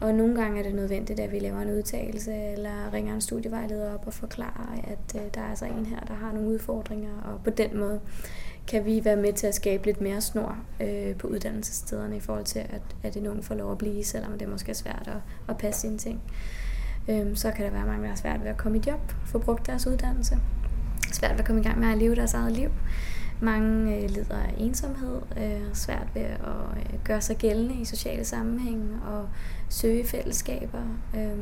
Og 0.00 0.14
nogle 0.14 0.34
gange 0.42 0.58
er 0.58 0.62
det 0.62 0.74
nødvendigt, 0.74 1.20
at 1.20 1.32
vi 1.32 1.38
laver 1.38 1.60
en 1.60 1.70
udtalelse 1.70 2.34
eller 2.34 2.92
ringer 2.92 3.14
en 3.14 3.20
studievejleder 3.20 3.94
op 3.94 4.06
og 4.06 4.12
forklarer, 4.12 4.80
at 4.84 5.22
øh, 5.22 5.22
der 5.34 5.40
er 5.40 5.50
altså 5.50 5.64
en 5.64 5.86
her, 5.86 6.00
der 6.00 6.14
har 6.14 6.32
nogle 6.32 6.48
udfordringer, 6.48 7.20
og 7.24 7.40
på 7.44 7.50
den 7.50 7.78
måde 7.78 8.00
kan 8.68 8.84
vi 8.84 9.04
være 9.04 9.16
med 9.16 9.32
til 9.32 9.46
at 9.46 9.54
skabe 9.54 9.86
lidt 9.86 10.00
mere 10.00 10.20
snor 10.20 10.56
øh, 10.80 11.16
på 11.16 11.26
uddannelsesstederne 11.26 12.16
i 12.16 12.20
forhold 12.20 12.44
til, 12.44 12.58
at, 12.58 12.82
at 13.02 13.16
en 13.16 13.26
ung 13.26 13.44
får 13.44 13.54
lov 13.54 13.72
at 13.72 13.78
blive, 13.78 14.04
selvom 14.04 14.38
det 14.38 14.48
måske 14.48 14.70
er 14.70 14.74
svært 14.74 15.02
at, 15.06 15.20
at 15.48 15.58
passe 15.58 15.80
sine 15.80 15.98
ting. 15.98 16.20
Øh, 17.08 17.36
så 17.36 17.50
kan 17.50 17.64
der 17.64 17.70
være 17.70 17.86
mange, 17.86 18.02
der 18.02 18.08
har 18.08 18.16
svært 18.16 18.40
ved 18.40 18.50
at 18.50 18.56
komme 18.56 18.78
i 18.78 18.82
job, 18.86 19.12
få 19.26 19.38
brugt 19.38 19.66
deres 19.66 19.86
uddannelse, 19.86 20.38
svært 21.12 21.32
ved 21.32 21.40
at 21.40 21.46
komme 21.46 21.60
i 21.60 21.64
gang 21.64 21.78
med 21.78 21.88
at 21.88 21.98
leve 21.98 22.14
deres 22.14 22.34
eget 22.34 22.52
liv. 22.52 22.70
Mange 23.40 23.96
øh, 23.96 24.10
lider 24.10 24.36
af 24.36 24.54
ensomhed, 24.58 25.20
øh, 25.36 25.74
svært 25.74 26.06
ved 26.14 26.22
at 26.22 26.38
øh, 26.76 26.98
gøre 27.04 27.20
sig 27.20 27.36
gældende 27.36 27.74
i 27.74 27.84
sociale 27.84 28.24
sammenhænge 28.24 28.88
og 29.06 29.28
søge 29.68 30.06
fællesskaber. 30.06 30.82
Øh, 31.16 31.38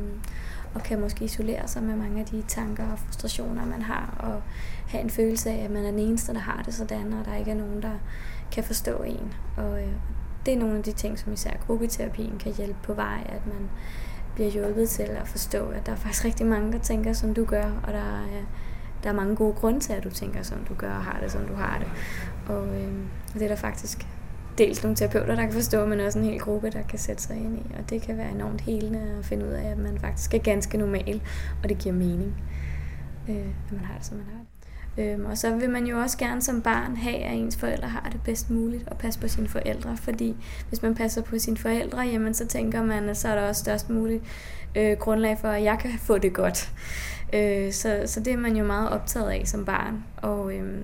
og 0.73 0.83
kan 0.83 1.01
måske 1.01 1.25
isolere 1.25 1.67
sig 1.67 1.83
med 1.83 1.95
mange 1.95 2.19
af 2.19 2.25
de 2.25 2.43
tanker 2.47 2.91
og 2.91 2.99
frustrationer, 2.99 3.65
man 3.65 3.81
har, 3.81 4.15
og 4.19 4.41
have 4.87 5.03
en 5.03 5.09
følelse 5.09 5.49
af, 5.49 5.63
at 5.63 5.71
man 5.71 5.85
er 5.85 5.91
den 5.91 5.99
eneste, 5.99 6.33
der 6.33 6.39
har 6.39 6.61
det 6.61 6.73
sådan, 6.73 7.13
og 7.13 7.25
der 7.25 7.35
ikke 7.35 7.51
er 7.51 7.55
nogen, 7.55 7.81
der 7.81 7.93
kan 8.51 8.63
forstå 8.63 9.03
en. 9.03 9.33
Og 9.57 9.81
øh, 9.81 9.91
det 10.45 10.53
er 10.53 10.57
nogle 10.59 10.77
af 10.77 10.83
de 10.83 10.91
ting, 10.91 11.19
som 11.19 11.33
især 11.33 11.51
gruppeterapien 11.67 12.37
kan 12.39 12.53
hjælpe 12.53 12.77
på 12.83 12.93
vej, 12.93 13.23
at 13.25 13.47
man 13.47 13.69
bliver 14.35 14.49
hjulpet 14.49 14.89
til 14.89 15.03
at 15.03 15.27
forstå, 15.27 15.69
at 15.69 15.85
der 15.85 15.91
er 15.91 15.95
faktisk 15.95 16.25
rigtig 16.25 16.45
mange, 16.45 16.71
der 16.71 16.79
tænker, 16.79 17.13
som 17.13 17.33
du 17.33 17.45
gør, 17.45 17.71
og 17.83 17.93
der 17.93 17.99
er, 17.99 18.43
der 19.03 19.09
er 19.09 19.13
mange 19.13 19.35
gode 19.35 19.53
grunde 19.53 19.79
til, 19.79 19.93
at 19.93 20.03
du 20.03 20.09
tænker, 20.09 20.43
som 20.43 20.57
du 20.69 20.73
gør, 20.73 20.95
og 20.95 21.03
har 21.03 21.19
det, 21.21 21.31
som 21.31 21.45
du 21.47 21.53
har 21.53 21.79
det. 21.79 21.87
Og 22.55 22.67
øh, 22.67 22.93
det 23.33 23.41
er 23.41 23.47
der 23.47 23.55
faktisk 23.55 24.07
dels 24.59 24.83
nogle 24.83 24.95
terapeuter, 24.95 25.35
der 25.35 25.43
kan 25.43 25.53
forstå, 25.53 25.85
men 25.85 25.99
også 25.99 26.19
en 26.19 26.25
hel 26.25 26.39
gruppe, 26.39 26.69
der 26.69 26.81
kan 26.81 26.99
sætte 26.99 27.23
sig 27.23 27.37
ind 27.37 27.57
i. 27.57 27.75
Og 27.79 27.89
det 27.89 28.01
kan 28.01 28.17
være 28.17 28.31
enormt 28.31 28.61
helende 28.61 29.15
at 29.19 29.25
finde 29.25 29.45
ud 29.45 29.51
af, 29.51 29.71
at 29.71 29.77
man 29.77 29.99
faktisk 29.99 30.33
er 30.33 30.37
ganske 30.37 30.77
normal, 30.77 31.21
og 31.63 31.69
det 31.69 31.77
giver 31.77 31.95
mening, 31.95 32.35
øh, 33.29 33.35
at 33.35 33.71
man 33.71 33.85
har 33.85 33.97
det, 33.97 34.05
som 34.05 34.17
man 34.17 34.25
har 34.25 34.39
det. 34.39 34.45
Øhm, 34.97 35.25
og 35.25 35.37
så 35.37 35.55
vil 35.55 35.69
man 35.69 35.85
jo 35.85 35.99
også 35.99 36.17
gerne 36.17 36.41
som 36.41 36.61
barn 36.61 36.95
have, 36.95 37.15
at 37.15 37.37
ens 37.37 37.57
forældre 37.57 37.87
har 37.87 38.09
det 38.11 38.21
bedst 38.23 38.49
muligt 38.49 38.87
og 38.87 38.97
passe 38.97 39.19
på 39.19 39.27
sine 39.27 39.47
forældre. 39.47 39.97
Fordi 39.97 40.35
hvis 40.69 40.81
man 40.81 40.95
passer 40.95 41.21
på 41.21 41.39
sine 41.39 41.57
forældre, 41.57 41.99
jamen 41.99 42.33
så 42.33 42.47
tænker 42.47 42.83
man, 42.83 43.09
at 43.09 43.17
så 43.17 43.27
er 43.27 43.35
der 43.35 43.47
også 43.47 43.59
størst 43.59 43.89
muligt 43.89 44.23
øh, 44.75 44.97
grundlag 44.97 45.37
for, 45.37 45.47
at 45.47 45.63
jeg 45.63 45.77
kan 45.79 45.91
få 45.99 46.17
det 46.17 46.33
godt. 46.33 46.71
Øh, 47.33 47.71
så, 47.71 48.03
så 48.05 48.19
det 48.19 48.33
er 48.33 48.37
man 48.37 48.55
jo 48.55 48.63
meget 48.63 48.89
optaget 48.89 49.29
af 49.29 49.41
som 49.45 49.65
barn. 49.65 50.03
Og, 50.17 50.53
øh, 50.53 50.79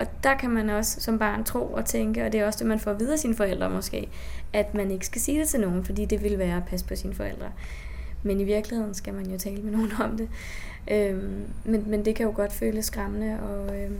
og 0.00 0.06
der 0.24 0.34
kan 0.34 0.50
man 0.50 0.70
også 0.70 1.00
som 1.00 1.18
barn 1.18 1.44
tro 1.44 1.72
og 1.72 1.84
tænke, 1.84 2.24
og 2.24 2.32
det 2.32 2.40
er 2.40 2.46
også 2.46 2.58
det, 2.58 2.66
man 2.66 2.80
får 2.80 2.92
videre 2.92 3.18
sine 3.18 3.34
forældre 3.34 3.70
måske, 3.70 4.08
at 4.52 4.74
man 4.74 4.90
ikke 4.90 5.06
skal 5.06 5.20
sige 5.20 5.40
det 5.40 5.48
til 5.48 5.60
nogen, 5.60 5.84
fordi 5.84 6.04
det 6.04 6.22
vil 6.22 6.38
være 6.38 6.56
at 6.56 6.64
passe 6.66 6.86
på 6.86 6.96
sine 6.96 7.14
forældre. 7.14 7.46
Men 8.22 8.40
i 8.40 8.44
virkeligheden 8.44 8.94
skal 8.94 9.14
man 9.14 9.30
jo 9.30 9.38
tale 9.38 9.62
med 9.62 9.72
nogen 9.72 9.92
om 10.00 10.16
det. 10.16 10.28
Øhm, 10.90 11.44
men, 11.64 11.90
men 11.90 12.04
det 12.04 12.14
kan 12.14 12.26
jo 12.26 12.32
godt 12.34 12.52
føles 12.52 12.84
skræmmende, 12.84 13.40
og, 13.40 13.80
øhm, 13.80 13.98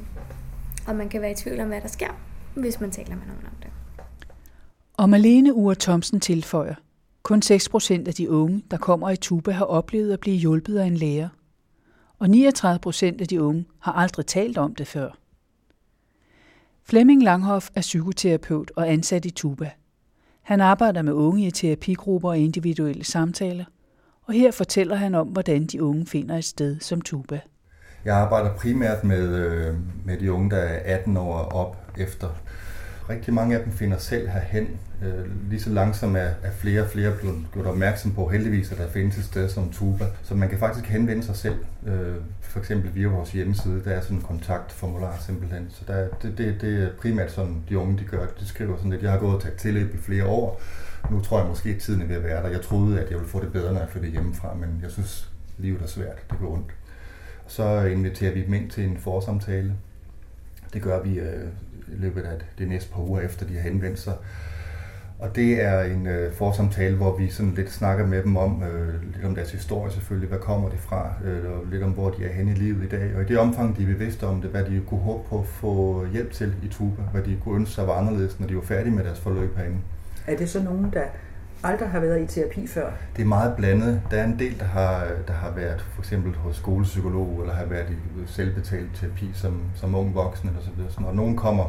og 0.86 0.96
man 0.96 1.08
kan 1.08 1.22
være 1.22 1.30
i 1.30 1.34
tvivl 1.34 1.60
om, 1.60 1.68
hvad 1.68 1.80
der 1.80 1.88
sker, 1.88 2.20
hvis 2.54 2.80
man 2.80 2.90
taler 2.90 3.16
med 3.16 3.26
nogen 3.26 3.46
om 3.46 3.56
det. 3.62 3.70
Og 4.92 5.08
Malene 5.08 5.54
Ure 5.54 5.74
Thomsen 5.74 6.20
tilføjer, 6.20 6.74
kun 7.22 7.42
6% 7.44 8.08
af 8.08 8.14
de 8.14 8.30
unge, 8.30 8.64
der 8.70 8.76
kommer 8.76 9.10
i 9.10 9.16
Tuba, 9.16 9.50
har 9.50 9.64
oplevet 9.64 10.12
at 10.12 10.20
blive 10.20 10.36
hjulpet 10.36 10.78
af 10.78 10.86
en 10.86 10.96
lærer. 10.96 11.28
Og 12.18 12.26
39% 12.26 13.20
af 13.20 13.28
de 13.28 13.42
unge 13.42 13.64
har 13.78 13.92
aldrig 13.92 14.26
talt 14.26 14.58
om 14.58 14.74
det 14.74 14.86
før. 14.86 15.10
Flemming 16.88 17.22
Langhoff 17.22 17.68
er 17.74 17.80
psykoterapeut 17.80 18.72
og 18.76 18.88
ansat 18.88 19.24
i 19.24 19.30
Tuba. 19.30 19.70
Han 20.42 20.60
arbejder 20.60 21.02
med 21.02 21.12
unge 21.12 21.46
i 21.46 21.50
terapigrupper 21.50 22.28
og 22.28 22.38
individuelle 22.38 23.04
samtaler, 23.04 23.64
og 24.24 24.34
her 24.34 24.50
fortæller 24.50 24.96
han 24.96 25.14
om, 25.14 25.28
hvordan 25.28 25.66
de 25.66 25.82
unge 25.82 26.06
finder 26.06 26.36
et 26.36 26.44
sted 26.44 26.80
som 26.80 27.00
Tuba. 27.00 27.40
Jeg 28.04 28.16
arbejder 28.16 28.54
primært 28.54 29.04
med, 29.04 29.36
øh, 29.36 29.74
med 30.04 30.18
de 30.18 30.32
unge, 30.32 30.50
der 30.50 30.56
er 30.56 30.96
18 30.96 31.16
år 31.16 31.34
op 31.34 31.76
efter. 31.98 32.28
Rigtig 33.10 33.34
mange 33.34 33.56
af 33.56 33.64
dem 33.64 33.72
finder 33.72 33.98
selv 33.98 34.28
herhen. 34.28 34.68
Øh, 35.02 35.50
lige 35.50 35.60
så 35.60 35.70
langsomt 35.70 36.16
er, 36.16 36.30
er 36.42 36.50
flere 36.50 36.82
og 36.82 36.88
flere 36.88 37.12
blevet 37.20 37.46
gjort 37.52 37.66
opmærksom 37.66 38.14
på, 38.14 38.28
heldigvis, 38.28 38.72
at 38.72 38.78
der 38.78 38.88
findes 38.88 39.18
et 39.18 39.24
sted 39.24 39.48
som 39.48 39.70
Tuba. 39.70 40.04
Så 40.22 40.34
man 40.34 40.48
kan 40.48 40.58
faktisk 40.58 40.86
henvende 40.86 41.22
sig 41.22 41.36
selv, 41.36 41.56
øh, 41.86 42.14
for 42.40 42.58
eksempel 42.58 42.94
via 42.94 43.06
vores 43.06 43.32
hjemmeside. 43.32 43.82
Der 43.84 43.90
er 43.90 44.00
sådan 44.00 44.16
en 44.16 44.22
kontaktformular 44.22 45.16
simpelthen. 45.26 45.66
Så 45.70 45.82
der, 45.86 46.08
det, 46.22 46.38
det, 46.38 46.60
det 46.60 46.82
er 46.82 46.88
primært 47.00 47.32
sådan, 47.32 47.62
de 47.68 47.78
unge 47.78 47.98
de 47.98 48.04
gør. 48.04 48.26
De 48.40 48.46
skriver 48.46 48.76
sådan 48.76 48.90
lidt, 48.90 49.02
jeg 49.02 49.10
har 49.10 49.18
gået 49.18 49.34
og 49.34 49.42
taget 49.42 49.56
tilløb 49.56 49.94
i 49.94 49.98
flere 49.98 50.26
år. 50.26 50.60
Nu 51.10 51.20
tror 51.20 51.38
jeg 51.38 51.48
måske, 51.48 51.70
at 51.70 51.78
tiden 51.78 52.02
er 52.02 52.06
ved 52.06 52.16
at 52.16 52.24
være 52.24 52.42
der. 52.42 52.48
Jeg 52.48 52.60
troede, 52.60 53.00
at 53.00 53.10
jeg 53.10 53.18
ville 53.18 53.30
få 53.30 53.40
det 53.40 53.52
bedre, 53.52 53.72
når 53.72 53.80
jeg 53.80 53.88
flyttede 53.88 54.12
hjemmefra, 54.12 54.54
men 54.54 54.80
jeg 54.82 54.90
synes, 54.90 55.30
livet 55.58 55.82
er 55.82 55.86
svært. 55.86 56.30
Det 56.30 56.38
går 56.38 56.52
ondt. 56.52 56.70
Så 57.46 57.84
inviterer 57.84 58.34
vi 58.34 58.44
dem 58.44 58.54
ind 58.54 58.70
til 58.70 58.84
en 58.84 58.98
forsamtale. 58.98 59.74
Det 60.74 60.82
gør 60.82 61.02
vi 61.02 61.18
øh, 61.18 61.48
i 61.88 61.96
løbet 61.96 62.22
af 62.22 62.34
det 62.58 62.68
næste 62.68 62.92
par 62.92 63.02
uger 63.02 63.20
efter, 63.20 63.46
de 63.46 63.54
har 63.54 63.60
henvendt 63.60 63.98
sig. 63.98 64.14
Og 65.18 65.36
det 65.36 65.62
er 65.62 65.82
en 65.82 66.06
øh, 66.06 66.32
forsamtale, 66.32 66.96
hvor 66.96 67.16
vi 67.16 67.28
sådan 67.28 67.54
lidt 67.54 67.72
snakker 67.72 68.06
med 68.06 68.22
dem 68.22 68.36
om, 68.36 68.62
øh, 68.62 69.14
lidt 69.14 69.24
om 69.24 69.34
deres 69.34 69.52
historie 69.52 69.92
selvfølgelig, 69.92 70.28
hvad 70.28 70.38
kommer 70.38 70.68
det 70.68 70.78
fra, 70.78 71.10
øh, 71.24 71.50
og 71.50 71.66
lidt 71.70 71.82
om, 71.82 71.90
hvor 71.90 72.10
de 72.10 72.24
er 72.24 72.32
henne 72.32 72.50
i 72.50 72.54
livet 72.54 72.84
i 72.84 72.88
dag. 72.88 73.16
Og 73.16 73.22
i 73.22 73.24
det 73.24 73.38
omfang, 73.38 73.76
de 73.76 73.82
er 73.82 73.86
bevidste 73.86 74.26
om 74.26 74.40
det, 74.40 74.50
hvad 74.50 74.64
de 74.64 74.82
kunne 74.86 75.00
håbe 75.00 75.28
på 75.28 75.38
at 75.38 75.46
få 75.46 76.06
hjælp 76.12 76.32
til 76.32 76.54
i 76.62 76.68
Tuba, 76.68 77.02
hvad 77.12 77.22
de 77.22 77.36
kunne 77.44 77.56
ønske 77.56 77.74
sig 77.74 77.86
var 77.86 77.94
anderledes, 77.94 78.40
når 78.40 78.46
de 78.46 78.56
var 78.56 78.62
færdige 78.62 78.94
med 78.94 79.04
deres 79.04 79.20
forløb 79.20 79.56
herinde. 79.56 79.78
Er 80.26 80.36
det 80.36 80.50
så 80.50 80.62
nogen, 80.62 80.90
der 80.92 81.04
aldrig 81.64 81.88
har 81.88 82.00
været 82.00 82.22
i 82.22 82.26
terapi 82.26 82.66
før? 82.66 82.90
Det 83.16 83.22
er 83.22 83.26
meget 83.26 83.56
blandet. 83.56 84.02
Der 84.10 84.16
er 84.16 84.24
en 84.24 84.38
del, 84.38 84.58
der 84.58 84.64
har, 84.64 85.06
der 85.26 85.32
har 85.32 85.50
været 85.50 85.84
for 85.94 86.02
eksempel 86.02 86.34
hos 86.34 86.56
skolepsykolog, 86.56 87.40
eller 87.40 87.54
har 87.54 87.64
været 87.64 87.90
i 87.90 87.94
selvbetalt 88.26 88.90
terapi 88.94 89.30
som, 89.34 89.62
som 89.74 89.94
ung 89.94 90.14
voksen, 90.14 90.48
eller 90.48 90.62
så 90.62 90.70
videre. 90.76 91.08
Og 91.08 91.16
nogen 91.16 91.36
kommer 91.36 91.64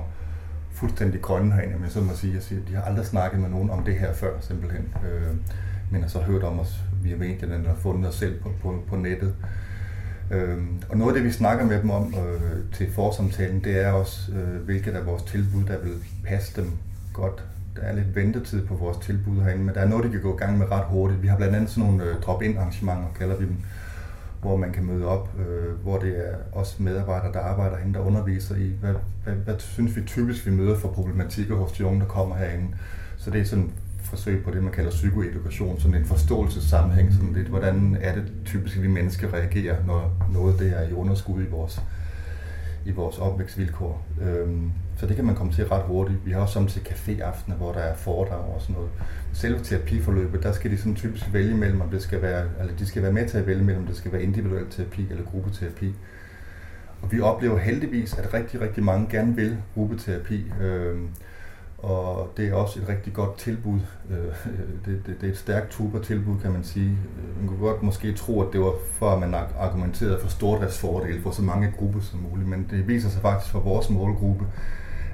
fuldstændig 0.71 1.21
grønne 1.21 1.53
herinde, 1.53 1.79
men 1.79 1.89
så 1.89 2.01
må 2.01 2.15
sige, 2.15 2.37
at 2.37 2.53
de 2.67 2.75
har 2.75 2.81
aldrig 2.81 3.05
snakket 3.05 3.39
med 3.39 3.49
nogen 3.49 3.69
om 3.69 3.83
det 3.83 3.93
her 3.93 4.13
før, 4.13 4.31
simpelthen. 4.41 4.93
Øh, 5.05 5.35
men 5.91 6.01
har 6.01 6.09
så 6.09 6.19
hørt 6.19 6.43
om 6.43 6.59
os 6.59 6.79
via 7.03 7.15
medierne, 7.15 7.55
eller 7.55 7.75
fundet 7.75 8.09
os 8.09 8.15
selv 8.15 8.41
på, 8.41 8.51
på, 8.61 8.83
på 8.87 8.95
nettet. 8.95 9.35
Øh, 10.31 10.57
og 10.89 10.97
noget 10.97 11.11
af 11.11 11.15
det, 11.15 11.23
vi 11.23 11.31
snakker 11.31 11.65
med 11.65 11.81
dem 11.81 11.89
om 11.89 12.13
øh, 12.13 12.73
til 12.73 12.91
forsamtalen, 12.91 13.63
det 13.63 13.83
er 13.85 13.91
også, 13.91 14.31
øh, 14.31 14.65
hvilket 14.65 14.91
af 14.91 15.05
vores 15.05 15.23
tilbud, 15.23 15.63
der 15.63 15.79
vil 15.79 15.93
passe 16.25 16.61
dem 16.61 16.71
godt 17.13 17.43
der 17.81 17.83
er 17.83 17.95
lidt 17.95 18.15
ventetid 18.15 18.65
på 18.65 18.75
vores 18.75 18.97
tilbud 18.97 19.41
herinde, 19.41 19.63
men 19.63 19.75
der 19.75 19.81
er 19.81 19.87
noget, 19.87 20.05
de 20.05 20.09
kan 20.09 20.21
gå 20.21 20.35
i 20.35 20.37
gang 20.37 20.57
med 20.57 20.71
ret 20.71 20.85
hurtigt. 20.85 21.23
Vi 21.23 21.27
har 21.27 21.37
blandt 21.37 21.55
andet 21.55 21.69
sådan 21.69 21.89
nogle 21.89 22.03
øh, 22.03 22.21
drop-in 22.21 22.57
arrangementer, 22.57 23.07
kalder 23.19 23.37
vi 23.37 23.45
dem, 23.45 23.55
hvor 24.41 24.57
man 24.57 24.71
kan 24.71 24.85
møde 24.85 25.05
op, 25.05 25.29
øh, 25.39 25.73
hvor 25.83 25.99
det 25.99 26.27
er 26.29 26.35
også 26.51 26.83
medarbejdere, 26.83 27.33
der 27.33 27.39
arbejder 27.39 27.77
herinde, 27.77 27.93
der 27.93 28.05
underviser 28.05 28.55
i, 28.55 28.71
hvad, 28.81 28.93
hvad, 29.23 29.33
hvad 29.33 29.55
synes 29.59 29.95
vi 29.95 30.01
typisk, 30.01 30.45
vi 30.45 30.51
møder 30.51 30.77
for 30.77 30.87
problematikker 30.87 31.55
hos 31.55 31.71
de 31.71 31.85
unge, 31.85 31.99
der 31.99 32.05
kommer 32.05 32.35
herinde. 32.35 32.67
Så 33.17 33.31
det 33.31 33.41
er 33.41 33.45
sådan 33.45 33.71
forsøg 34.01 34.43
på 34.43 34.51
det, 34.51 34.63
man 34.63 34.71
kalder 34.71 34.89
psykoedukation, 34.89 35.79
sådan 35.79 35.97
en 35.97 36.05
forståelsessammenhæng, 36.05 37.13
sådan 37.13 37.33
lidt, 37.33 37.47
hvordan 37.47 37.97
er 38.01 38.15
det 38.15 38.31
typisk, 38.45 38.81
vi 38.81 38.87
mennesker 38.87 39.33
reagerer, 39.33 39.75
når 39.85 40.27
noget 40.33 40.59
det 40.59 40.73
er 40.77 40.89
i 40.89 40.93
underskud 40.93 41.41
i 41.41 41.49
vores, 41.49 41.81
i 42.85 42.91
vores 42.91 43.17
opvækstvilkår. 43.17 44.05
Øhm, 44.21 44.71
så 44.97 45.05
det 45.05 45.15
kan 45.15 45.25
man 45.25 45.35
komme 45.35 45.53
til 45.53 45.67
ret 45.67 45.83
hurtigt. 45.83 46.25
Vi 46.25 46.31
har 46.31 46.39
også 46.39 46.53
samtidig 46.53 46.87
caféaftener, 46.87 47.55
hvor 47.55 47.71
der 47.71 47.79
er 47.79 47.95
foredrag 47.95 48.53
og 48.55 48.61
sådan 48.61 48.75
noget. 48.75 48.89
Selve 49.33 49.59
terapiforløbet, 49.59 50.43
der 50.43 50.51
skal 50.51 50.71
de 50.71 50.77
sådan 50.77 50.95
typisk 50.95 51.33
vælge 51.33 51.55
mellem, 51.55 51.81
om 51.81 51.89
det 51.89 52.01
skal 52.01 52.21
være, 52.21 52.45
eller 52.59 52.73
de 52.75 52.85
skal 52.85 53.03
være 53.03 53.13
med 53.13 53.29
til 53.29 53.37
at 53.37 53.47
vælge 53.47 53.63
mellem, 53.63 53.81
om 53.81 53.87
det 53.87 53.97
skal 53.97 54.11
være 54.11 54.23
individuel 54.23 54.65
terapi 54.69 55.07
eller 55.09 55.23
gruppeterapi. 55.23 55.93
Og 57.01 57.11
vi 57.11 57.21
oplever 57.21 57.57
heldigvis, 57.57 58.13
at 58.13 58.33
rigtig, 58.33 58.61
rigtig 58.61 58.83
mange 58.83 59.07
gerne 59.09 59.35
vil 59.35 59.57
gruppeterapi. 59.73 60.51
Øh, 60.61 60.97
og 61.77 62.33
det 62.37 62.47
er 62.47 62.53
også 62.53 62.79
et 62.79 62.89
rigtig 62.89 63.13
godt 63.13 63.37
tilbud. 63.37 63.79
Øh, 64.09 64.17
det, 64.85 65.01
det, 65.05 65.21
det 65.21 65.27
er 65.27 65.31
et 65.31 65.37
stærkt 65.37 65.71
tuber-tilbud, 65.71 66.39
kan 66.39 66.51
man 66.51 66.63
sige. 66.63 66.89
Øh, 66.89 67.39
man 67.39 67.47
kunne 67.47 67.59
godt 67.59 67.83
måske 67.83 68.13
tro, 68.13 68.41
at 68.41 68.53
det 68.53 68.61
var 68.61 68.73
for, 68.91 69.09
at 69.09 69.19
man 69.19 69.35
argumenterede 69.59 70.19
for 70.21 70.29
stordriftsfordele 70.29 71.21
for 71.21 71.31
så 71.31 71.41
mange 71.41 71.73
grupper 71.77 71.99
som 71.99 72.19
muligt, 72.19 72.49
men 72.49 72.67
det 72.71 72.87
viser 72.87 73.09
sig 73.09 73.21
faktisk 73.21 73.51
for 73.51 73.59
vores 73.59 73.89
målgruppe, 73.89 74.45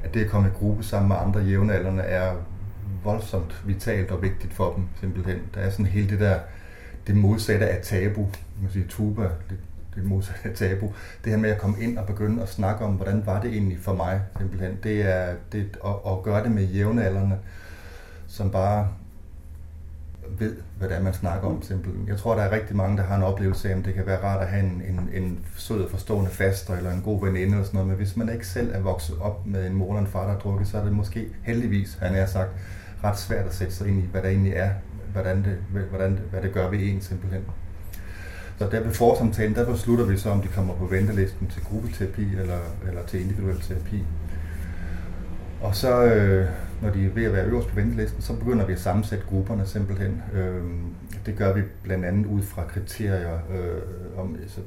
at 0.04 0.14
det 0.14 0.24
at 0.24 0.30
komme 0.30 0.48
i 0.48 0.52
gruppe 0.52 0.84
sammen 0.84 1.08
med 1.08 1.18
andre 1.18 1.40
jævnaldrende 1.40 2.04
er 2.04 2.34
voldsomt 3.04 3.64
vitalt 3.66 4.12
og 4.12 4.22
vigtigt 4.22 4.54
for 4.54 4.74
dem, 4.74 4.84
simpelthen. 5.00 5.38
Der 5.54 5.62
er 5.62 5.70
sådan 5.70 5.86
hele 5.86 6.10
det 6.10 6.20
der, 6.20 6.40
det 7.08 7.16
modsatte 7.16 7.70
af 7.70 7.82
tabu. 7.84 8.22
Man 8.22 8.62
kan 8.62 8.72
sige, 8.72 8.86
tuba, 8.90 9.22
det, 9.22 9.58
det 9.96 10.04
modsatte 10.04 10.50
af 10.50 10.56
tabu. 10.56 10.94
Det 11.24 11.32
her 11.32 11.40
med 11.40 11.50
at 11.50 11.58
komme 11.58 11.82
ind 11.82 11.98
og 11.98 12.06
begynde 12.06 12.42
at 12.42 12.50
snakke 12.50 12.86
om, 12.86 12.94
hvordan 12.94 13.26
var 13.26 13.42
det 13.42 13.52
egentlig 13.52 13.80
for 13.80 13.94
mig, 13.94 14.22
simpelthen. 14.38 14.80
Det 14.84 15.02
er 15.02 15.34
det, 15.52 15.78
at, 15.86 16.12
at 16.12 16.24
gøre 16.24 16.44
det 16.44 16.52
med 16.52 16.64
jævnaldrende, 16.64 17.38
som 18.28 18.52
bare 18.52 18.88
ved, 20.40 20.56
hvad 20.78 20.90
det 20.90 20.98
er, 20.98 21.02
man 21.02 21.14
snakker 21.14 21.48
om 21.48 21.62
simpelthen. 21.62 22.08
Jeg 22.08 22.18
tror, 22.18 22.36
der 22.36 22.42
er 22.42 22.52
rigtig 22.52 22.76
mange, 22.76 22.98
der 22.98 23.04
har 23.04 23.16
en 23.16 23.24
oplevelse 23.24 23.70
af, 23.70 23.78
at 23.78 23.86
det 23.86 23.94
kan 23.94 24.06
være 24.06 24.24
rart 24.24 24.42
at 24.42 24.48
have 24.48 24.64
en, 24.64 24.82
en, 24.88 25.24
en 25.24 25.46
sød 25.58 25.82
og 25.82 25.92
forstående 25.92 26.32
faster 26.32 26.76
eller 26.76 26.92
en 26.92 27.02
god 27.02 27.26
veninde 27.26 27.60
og 27.60 27.66
sådan 27.66 27.78
noget, 27.78 27.88
men 27.88 27.98
hvis 27.98 28.18
man 28.18 28.34
ikke 28.34 28.48
selv 28.48 28.72
er 28.74 28.80
vokset 28.80 29.16
op 29.22 29.46
med 29.46 29.68
en 29.68 29.74
mor 29.74 29.90
eller 29.90 30.02
en 30.02 30.12
far, 30.12 30.24
der 30.24 30.32
har 30.32 30.40
drukket, 30.40 30.68
så 30.68 30.78
er 30.78 30.84
det 30.84 30.94
måske 30.94 31.28
heldigvis, 31.44 31.98
han 32.02 32.16
er 32.16 32.26
sagt, 32.26 32.50
ret 33.04 33.20
svært 33.20 33.46
at 33.46 33.54
sætte 33.54 33.74
sig 33.74 33.88
ind 33.88 34.04
i, 34.04 34.08
hvad 34.12 34.22
der 34.22 34.30
egentlig 34.30 34.54
er, 34.54 34.70
hvordan 35.12 35.38
det, 35.38 35.84
hvordan, 35.90 36.20
hvad 36.32 36.42
det 36.42 36.54
gør 36.54 36.70
ved 36.70 36.80
en 36.82 37.02
simpelthen. 37.02 37.42
Så 38.60 38.70
der 38.70 38.84
ved 38.84 38.94
forsamtalen, 38.94 39.56
der 39.56 39.66
beslutter 39.66 40.06
vi 40.06 40.18
så, 40.18 40.30
om 40.30 40.42
de 40.42 40.48
kommer 40.48 40.74
på 40.74 40.86
ventelisten 40.86 41.48
til 41.48 41.64
gruppeterapi 41.64 42.22
eller, 42.22 42.60
eller 42.88 43.04
til 43.08 43.22
individuel 43.22 43.62
terapi. 43.62 44.04
Og 45.62 45.76
så, 45.76 46.04
øh, 46.04 46.48
når 46.84 46.90
de 46.90 47.06
er 47.06 47.10
ved 47.10 47.24
at 47.24 47.34
være 47.34 47.46
øverst 47.46 47.68
på 47.68 47.76
ventelisten, 47.76 48.22
så 48.22 48.34
begynder 48.34 48.66
vi 48.66 48.74
at 48.74 48.80
sammensætte 48.80 49.26
grupperne 49.30 49.66
simpelthen. 49.66 50.22
Øh, 50.34 50.62
det 51.26 51.38
gør 51.38 51.54
vi 51.54 51.62
blandt 51.84 52.06
andet 52.06 52.26
ud 52.26 52.42
fra 52.42 52.64
kriterier. 52.68 53.34
Øh, 53.34 54.20
om, 54.20 54.36
altså, 54.42 54.62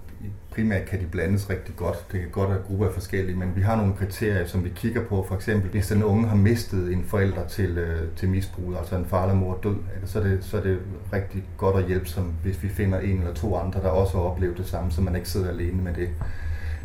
primært 0.51 0.85
kan 0.87 1.01
de 1.01 1.07
blandes 1.07 1.51
rigtig 1.51 1.77
godt. 1.77 2.07
Det 2.13 2.21
kan 2.21 2.31
godt 2.31 2.49
være, 2.51 2.59
at 2.59 2.65
grupper 2.65 2.87
er 2.87 2.93
forskellige, 2.93 3.37
men 3.37 3.57
vi 3.57 3.61
har 3.61 3.77
nogle 3.77 3.95
kriterier, 3.95 4.47
som 4.47 4.65
vi 4.65 4.69
kigger 4.75 5.05
på. 5.05 5.25
For 5.29 5.35
eksempel, 5.35 5.71
hvis 5.71 5.87
den 5.87 6.03
unge 6.03 6.29
har 6.29 6.37
mistet 6.37 6.93
en 6.93 7.05
forælder 7.05 7.47
til, 7.47 7.79
øh, 7.79 8.09
til 8.17 8.29
misbrug, 8.29 8.77
altså 8.79 8.97
en 8.97 9.07
far 9.07 9.23
eller 9.23 9.35
mor 9.35 9.59
død, 9.63 9.77
så 10.05 10.19
er, 10.19 10.25
det, 10.25 10.45
så 10.45 10.57
er 10.57 10.63
det 10.63 10.79
rigtig 11.13 11.45
godt 11.57 11.77
at 11.77 11.87
hjælpe, 11.87 12.09
som 12.09 12.33
hvis 12.43 12.63
vi 12.63 12.69
finder 12.69 13.01
en 13.01 13.19
eller 13.19 13.35
to 13.35 13.57
andre, 13.57 13.81
der 13.81 13.89
også 13.89 14.13
har 14.19 14.25
oplevet 14.25 14.59
det 14.59 14.67
samme, 14.67 14.91
så 14.91 15.01
man 15.01 15.17
ikke 15.17 15.29
sidder 15.29 15.49
alene 15.49 15.83
med 15.83 15.95
det. 15.95 16.09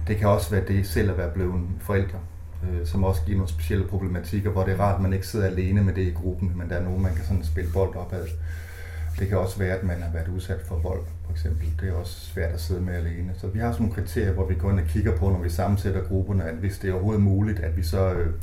Det 0.08 0.18
kan 0.18 0.28
også 0.28 0.52
være 0.52 0.64
det 0.68 0.88
selv 0.88 1.12
at 1.12 1.18
være 1.18 1.32
blevet 1.34 1.62
forældre 1.80 2.20
øh, 2.64 2.88
som 2.88 3.04
også 3.04 3.22
giver 3.26 3.38
nogle 3.38 3.50
specielle 3.50 3.88
problematikker, 3.88 4.52
hvor 4.52 4.64
det 4.64 4.74
er 4.74 4.80
rart, 4.80 4.96
at 4.96 5.02
man 5.02 5.14
ikke 5.14 5.28
sidder 5.28 5.46
alene 5.46 5.84
med 5.84 5.94
det 5.94 6.02
i 6.02 6.12
gruppen, 6.12 6.52
men 6.56 6.70
der 6.70 6.76
er 6.76 6.84
nogen, 6.84 7.04
man 7.04 7.16
kan 7.16 7.26
sådan 7.26 7.44
spille 7.44 7.72
bold 7.74 7.96
op 7.96 8.14
ad. 8.14 8.28
Det 9.20 9.28
kan 9.28 9.38
også 9.38 9.60
være, 9.60 9.78
at 9.78 9.84
man 9.84 10.02
har 10.02 10.12
været 10.12 10.28
udsat 10.28 10.62
for 10.62 10.76
vold, 10.76 11.04
for 11.26 11.32
eksempel. 11.32 11.68
Det 11.82 11.90
er 11.90 11.94
også 11.94 12.20
svært 12.20 12.54
at 12.54 12.62
sidde 12.62 12.82
med 12.82 12.94
alene. 12.94 13.34
Så 13.38 13.48
vi 13.48 13.60
har 13.60 13.72
sådan 13.72 13.86
nogle 13.86 13.96
kriterier, 13.96 14.34
hvor 14.34 14.46
vi 14.46 14.56
går 14.56 14.72
ind 14.72 14.80
og 14.80 14.86
kigger 14.86 15.18
på, 15.18 15.30
når 15.30 15.40
vi 15.40 15.50
sammensætter 15.50 16.04
grupperne, 16.04 16.44
at 16.44 16.56
hvis 16.56 16.80
det 16.80 16.90
er 16.90 16.94
overhovedet 16.94 17.24
muligt, 17.24 17.60
at 17.60 17.78
vi 17.78 17.84
så 17.84 18.14
øh, 18.14 18.34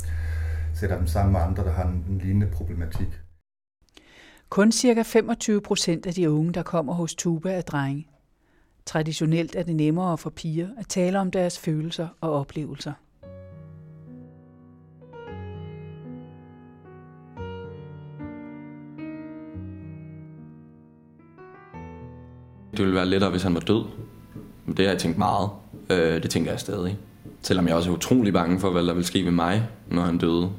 sætter 0.73 0.97
dem 0.97 1.07
sammen 1.07 1.31
med 1.31 1.41
andre, 1.41 1.63
der 1.63 1.71
har 1.71 1.87
en, 1.87 2.05
en 2.09 2.17
lignende 2.17 2.47
problematik. 2.47 3.19
Kun 4.49 4.71
ca. 4.71 5.01
25 5.01 5.61
procent 5.61 6.05
af 6.05 6.13
de 6.13 6.31
unge, 6.31 6.53
der 6.53 6.63
kommer 6.63 6.93
hos 6.93 7.15
Tuba, 7.15 7.51
er 7.51 7.61
drenge. 7.61 8.07
Traditionelt 8.85 9.55
er 9.55 9.63
det 9.63 9.75
nemmere 9.75 10.17
for 10.17 10.29
piger 10.29 10.69
at 10.77 10.87
tale 10.87 11.19
om 11.19 11.31
deres 11.31 11.59
følelser 11.59 12.07
og 12.21 12.33
oplevelser. 12.33 12.93
Det 22.79 22.85
ville 22.85 22.95
være 22.95 23.05
lettere, 23.05 23.29
hvis 23.29 23.43
han 23.43 23.53
var 23.53 23.59
død. 23.59 23.83
Men 24.65 24.77
det 24.77 24.85
har 24.85 24.91
jeg 24.91 25.01
tænkt 25.01 25.17
meget. 25.17 25.49
Øh, 25.89 26.23
det 26.23 26.29
tænker 26.29 26.51
jeg 26.51 26.59
stadig. 26.59 26.97
Selvom 27.41 27.67
jeg 27.67 27.75
også 27.75 27.89
er 27.89 27.93
utrolig 27.93 28.33
bange 28.33 28.59
for, 28.59 28.69
hvad 28.69 28.83
der 28.83 28.93
vil 28.93 29.05
ske 29.05 29.23
med 29.23 29.31
mig, 29.31 29.67
når 29.87 30.01
han 30.01 30.17
døde. 30.17 30.49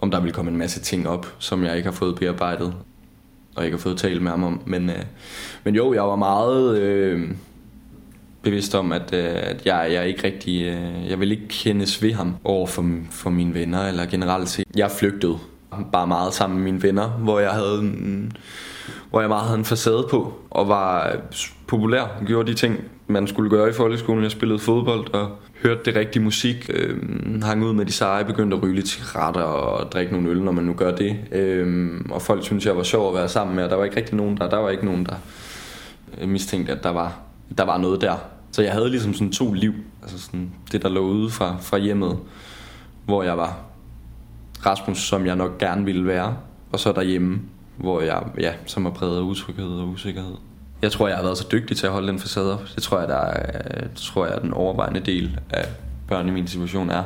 Om 0.00 0.10
der 0.10 0.20
vil 0.20 0.32
komme 0.32 0.50
en 0.50 0.56
masse 0.56 0.80
ting 0.80 1.08
op, 1.08 1.34
som 1.38 1.64
jeg 1.64 1.76
ikke 1.76 1.86
har 1.86 1.92
fået 1.92 2.14
bearbejdet. 2.14 2.74
Og 3.56 3.64
ikke 3.64 3.76
har 3.76 3.82
fået 3.82 3.98
talt 3.98 4.22
med 4.22 4.30
ham 4.30 4.44
om. 4.44 4.62
Men, 4.66 4.90
øh, 4.90 5.02
men 5.64 5.74
jo, 5.74 5.94
jeg 5.94 6.02
var 6.02 6.16
meget 6.16 6.78
øh, 6.78 7.30
bevidst 8.42 8.74
om, 8.74 8.92
at, 8.92 9.12
øh, 9.12 9.30
at 9.34 9.66
jeg, 9.66 9.88
jeg 9.92 10.08
ikke 10.08 10.24
rigtig... 10.24 10.62
Øh, 10.62 11.08
jeg 11.10 11.20
vil 11.20 11.32
ikke 11.32 11.48
kendes 11.48 12.02
ved 12.02 12.12
ham 12.12 12.36
over 12.44 12.66
for, 12.66 12.90
for 13.10 13.30
mine 13.30 13.54
venner, 13.54 13.88
eller 13.88 14.06
generelt 14.06 14.48
set. 14.48 14.66
Jeg 14.76 14.90
flygtede 14.90 15.38
bare 15.92 16.06
meget 16.06 16.34
sammen 16.34 16.58
med 16.58 16.64
mine 16.64 16.82
venner, 16.82 17.08
hvor 17.08 17.38
jeg 17.38 17.50
havde 17.50 17.78
en, 17.78 18.32
hvor 19.14 19.20
jeg 19.20 19.28
meget 19.28 19.44
havde 19.44 19.58
en 19.58 19.64
facade 19.64 20.06
på, 20.10 20.32
og 20.50 20.68
var 20.68 21.16
populær. 21.66 22.22
Gjorde 22.26 22.52
de 22.52 22.56
ting, 22.56 22.80
man 23.06 23.26
skulle 23.26 23.50
gøre 23.50 23.68
i 23.68 23.72
folkeskolen. 23.72 24.22
Jeg 24.22 24.30
spillede 24.30 24.58
fodbold 24.58 25.14
og 25.14 25.30
hørte 25.62 25.80
det 25.84 25.96
rigtige 25.96 26.22
musik. 26.22 26.70
Øh, 26.74 26.96
hang 27.42 27.64
ud 27.64 27.72
med 27.72 27.84
de 27.86 27.92
seje, 27.92 28.24
begyndte 28.24 28.56
at 28.56 28.62
ryge 28.62 28.74
lidt 28.74 28.88
cigaretter 28.88 29.40
og 29.40 29.92
drikke 29.92 30.12
nogle 30.12 30.30
øl, 30.30 30.42
når 30.42 30.52
man 30.52 30.64
nu 30.64 30.72
gør 30.72 30.96
det. 30.96 31.16
Øh, 31.32 32.00
og 32.10 32.22
folk 32.22 32.44
synes 32.44 32.66
jeg 32.66 32.76
var 32.76 32.82
sjov 32.82 33.08
at 33.08 33.14
være 33.14 33.28
sammen 33.28 33.56
med, 33.56 33.64
og 33.64 33.70
der 33.70 33.76
var 33.76 33.84
ikke 33.84 33.96
rigtig 33.96 34.14
nogen 34.14 34.36
der. 34.36 34.48
Der 34.48 34.56
var 34.56 34.70
ikke 34.70 34.84
nogen, 34.84 35.06
der 35.06 35.14
øh, 36.20 36.28
mistænkte, 36.28 36.72
at 36.72 36.82
der 36.82 36.90
var, 36.90 37.18
der 37.58 37.64
var 37.64 37.78
noget 37.78 38.00
der. 38.00 38.14
Så 38.52 38.62
jeg 38.62 38.72
havde 38.72 38.90
ligesom 38.90 39.14
sådan 39.14 39.32
to 39.32 39.52
liv. 39.52 39.74
Altså 40.02 40.18
sådan 40.18 40.50
det, 40.72 40.82
der 40.82 40.88
lå 40.88 41.00
ude 41.00 41.30
fra, 41.30 41.56
fra 41.60 41.78
hjemmet, 41.78 42.18
hvor 43.04 43.22
jeg 43.22 43.36
var 43.36 43.58
Rasmus, 44.66 44.98
som 44.98 45.26
jeg 45.26 45.36
nok 45.36 45.58
gerne 45.58 45.84
ville 45.84 46.06
være. 46.06 46.36
Og 46.72 46.80
så 46.80 46.92
derhjemme, 46.92 47.40
hvor 47.76 48.00
jeg, 48.00 48.22
ja, 48.40 48.52
som 48.66 48.86
er 48.86 48.90
præget 48.90 49.16
af 49.16 49.22
utryghed 49.22 49.66
og 49.66 49.88
usikkerhed. 49.88 50.34
Jeg 50.82 50.92
tror, 50.92 51.08
jeg 51.08 51.16
har 51.16 51.24
været 51.24 51.38
så 51.38 51.46
dygtig 51.52 51.76
til 51.76 51.86
at 51.86 51.92
holde 51.92 52.08
den 52.08 52.18
facade 52.18 52.52
op. 52.54 52.62
Det 52.74 52.82
tror 52.82 52.98
jeg, 52.98 53.08
der 53.08 53.16
er, 53.16 53.88
tror 53.94 54.26
jeg, 54.26 54.40
den 54.42 54.52
overvejende 54.52 55.00
del 55.00 55.40
af 55.50 55.68
børn 56.08 56.28
i 56.28 56.30
min 56.30 56.46
situation 56.46 56.90
er. 56.90 57.04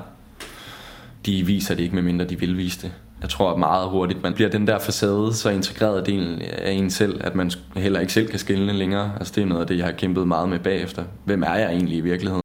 De 1.27 1.47
viser 1.47 1.75
det 1.75 1.83
ikke, 1.83 1.95
medmindre 1.95 2.25
de 2.25 2.41
vil 2.41 2.57
vise 2.57 2.83
det. 2.83 2.93
Jeg 3.21 3.29
tror 3.29 3.51
at 3.51 3.59
meget 3.59 3.89
hurtigt, 3.89 4.23
man 4.23 4.35
bliver 4.35 4.51
den 4.51 4.67
der 4.67 4.79
facade 4.79 5.35
så 5.35 5.51
integreret 5.51 6.07
del 6.07 6.43
af 6.43 6.73
en 6.73 6.91
selv, 6.91 7.21
at 7.25 7.35
man 7.35 7.51
heller 7.77 8.01
ikke 8.01 8.13
selv 8.13 8.29
kan 8.29 8.39
skille 8.39 8.73
længere. 8.73 9.13
Altså 9.19 9.33
det 9.37 9.43
er 9.43 9.47
noget 9.47 9.61
af 9.61 9.67
det, 9.67 9.79
jeg 9.79 9.85
har 9.85 9.93
kæmpet 9.93 10.29
meget 10.29 10.49
med 10.49 10.59
bagefter. 10.59 11.05
Hvem 11.25 11.43
er 11.43 11.55
jeg 11.55 11.71
egentlig 11.71 11.99
i 11.99 12.01
virkeligheden? 12.01 12.43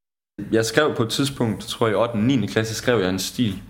Jeg 0.52 0.66
skrev 0.66 0.96
på 0.96 1.04
et 1.04 1.10
tidspunkt, 1.10 1.64
tror 1.64 1.88
jeg 1.88 1.94
i 1.94 1.98
8. 1.98 2.18
9. 2.18 2.46
klasse, 2.46 2.76
skrev 2.76 3.00
jeg 3.00 3.10
en 3.10 3.20
stil, 3.20 3.62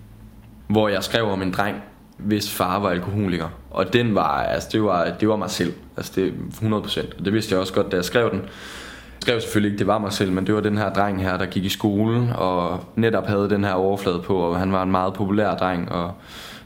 hvor 0.68 0.88
jeg 0.88 1.04
skrev 1.04 1.24
om 1.24 1.42
en 1.42 1.52
dreng, 1.52 1.76
hvis 2.16 2.50
far 2.50 2.78
var 2.78 2.90
alkoholiker. 2.90 3.48
Og 3.70 3.92
den 3.92 4.14
var, 4.14 4.42
altså 4.42 4.68
det 4.72 4.82
var, 4.82 5.10
det 5.20 5.28
var 5.28 5.36
mig 5.36 5.50
selv. 5.50 5.72
Altså 5.96 6.12
det 6.16 6.32
100%. 6.52 7.18
Og 7.18 7.24
det 7.24 7.32
vidste 7.32 7.52
jeg 7.52 7.60
også 7.60 7.74
godt, 7.74 7.92
da 7.92 7.96
jeg 7.96 8.04
skrev 8.04 8.30
den. 8.30 8.40
Jeg 8.40 9.22
skrev 9.28 9.40
selvfølgelig 9.40 9.72
ikke, 9.72 9.78
det 9.78 9.86
var 9.86 9.98
mig 9.98 10.12
selv, 10.12 10.32
men 10.32 10.46
det 10.46 10.54
var 10.54 10.60
den 10.60 10.78
her 10.78 10.92
dreng 10.92 11.22
her, 11.22 11.36
der 11.36 11.46
gik 11.46 11.64
i 11.64 11.68
skolen 11.68 12.30
og 12.30 12.84
netop 12.96 13.26
havde 13.26 13.50
den 13.50 13.64
her 13.64 13.72
overflade 13.72 14.22
på, 14.22 14.36
og 14.36 14.58
han 14.58 14.72
var 14.72 14.82
en 14.82 14.90
meget 14.90 15.14
populær 15.14 15.54
dreng, 15.54 15.92
og 15.92 16.12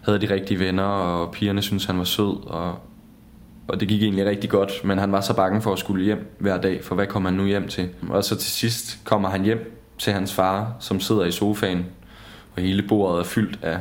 havde 0.05 0.19
de 0.19 0.35
rigtige 0.35 0.61
venner, 0.61 0.85
og 0.85 1.31
pigerne 1.31 1.62
syntes, 1.62 1.85
han 1.85 1.99
var 1.99 2.05
sød, 2.05 2.47
og, 2.47 2.78
og 3.69 3.81
det 3.81 3.88
gik 3.88 4.02
egentlig 4.02 4.26
rigtig 4.26 4.50
godt, 4.50 4.85
men 4.85 4.99
han 4.99 5.12
var 5.12 5.21
så 5.21 5.37
bange 5.37 5.62
for 5.62 5.73
at 5.73 5.78
skulle 5.78 6.05
hjem 6.05 6.37
hver 6.38 6.57
dag, 6.61 6.85
for 6.85 6.95
hvad 6.95 7.07
kommer 7.07 7.31
han 7.31 7.38
nu 7.38 7.47
hjem 7.47 7.69
til? 7.69 7.88
Og 8.11 8.25
så 8.25 8.37
til 8.37 8.50
sidst 8.50 8.99
kommer 9.05 9.28
han 9.28 9.45
hjem 9.45 9.75
til 9.99 10.12
hans 10.12 10.35
far, 10.35 10.73
som 10.81 11.00
sidder 11.00 11.25
i 11.25 11.31
sofaen, 11.31 11.87
og 12.57 12.62
hele 12.62 12.83
bordet 12.83 13.21
er 13.21 13.25
fyldt 13.25 13.59
af 13.62 13.78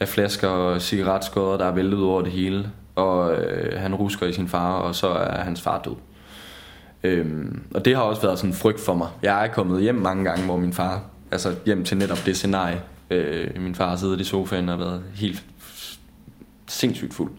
af 0.00 0.08
flasker 0.08 0.48
og 0.48 0.82
cigaretskodder, 0.82 1.56
der 1.56 1.64
er 1.64 1.72
væltet 1.72 2.02
over 2.02 2.22
det 2.22 2.32
hele. 2.32 2.70
Og 2.94 3.34
øh, 3.34 3.80
han 3.80 3.94
rusker 3.94 4.26
i 4.26 4.32
sin 4.32 4.48
far, 4.48 4.72
og 4.72 4.94
så 4.94 5.08
er 5.08 5.44
hans 5.44 5.60
far 5.60 5.82
død. 5.84 5.94
Øhm, 7.02 7.62
og 7.74 7.84
det 7.84 7.96
har 7.96 8.02
også 8.02 8.22
været 8.22 8.38
sådan 8.38 8.50
en 8.50 8.56
frygt 8.56 8.80
for 8.80 8.94
mig. 8.94 9.08
Jeg 9.22 9.46
er 9.46 9.52
kommet 9.52 9.82
hjem 9.82 9.94
mange 9.94 10.24
gange, 10.24 10.44
hvor 10.44 10.56
min 10.56 10.72
far, 10.72 11.02
altså 11.30 11.54
hjem 11.66 11.84
til 11.84 11.96
netop 11.96 12.18
det 12.26 12.36
scenarie. 12.36 12.82
Øh, 13.10 13.60
min 13.60 13.74
far 13.74 13.88
har 13.88 13.96
siddet 13.96 14.20
i 14.20 14.24
sofaen 14.24 14.68
og 14.68 14.78
været 14.78 15.02
helt 15.14 15.44
sindssygt 16.66 17.14
fuld. 17.14 17.30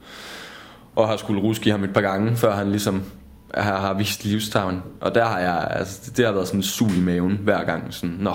Og 0.96 1.08
har 1.08 1.18
skulle 1.18 1.42
ruske 1.42 1.68
i 1.68 1.72
ham 1.72 1.84
et 1.84 1.94
par 1.94 2.02
gange, 2.02 2.36
før 2.36 2.56
han 2.56 2.70
ligesom 2.70 3.04
har, 3.54 3.80
har 3.80 3.94
vist 3.94 4.26
livstavn. 4.26 4.84
Og 5.02 5.16
der 5.16 5.26
har 5.26 5.40
jeg, 5.40 5.68
altså 5.70 6.12
det 6.18 6.26
har 6.26 6.32
været 6.32 6.48
sådan 6.48 6.60
en 6.60 6.64
sul 6.64 6.98
i 6.98 7.02
maven 7.02 7.40
hver 7.44 7.64
gang. 7.64 7.94
Sådan, 7.94 8.16
nå, 8.20 8.34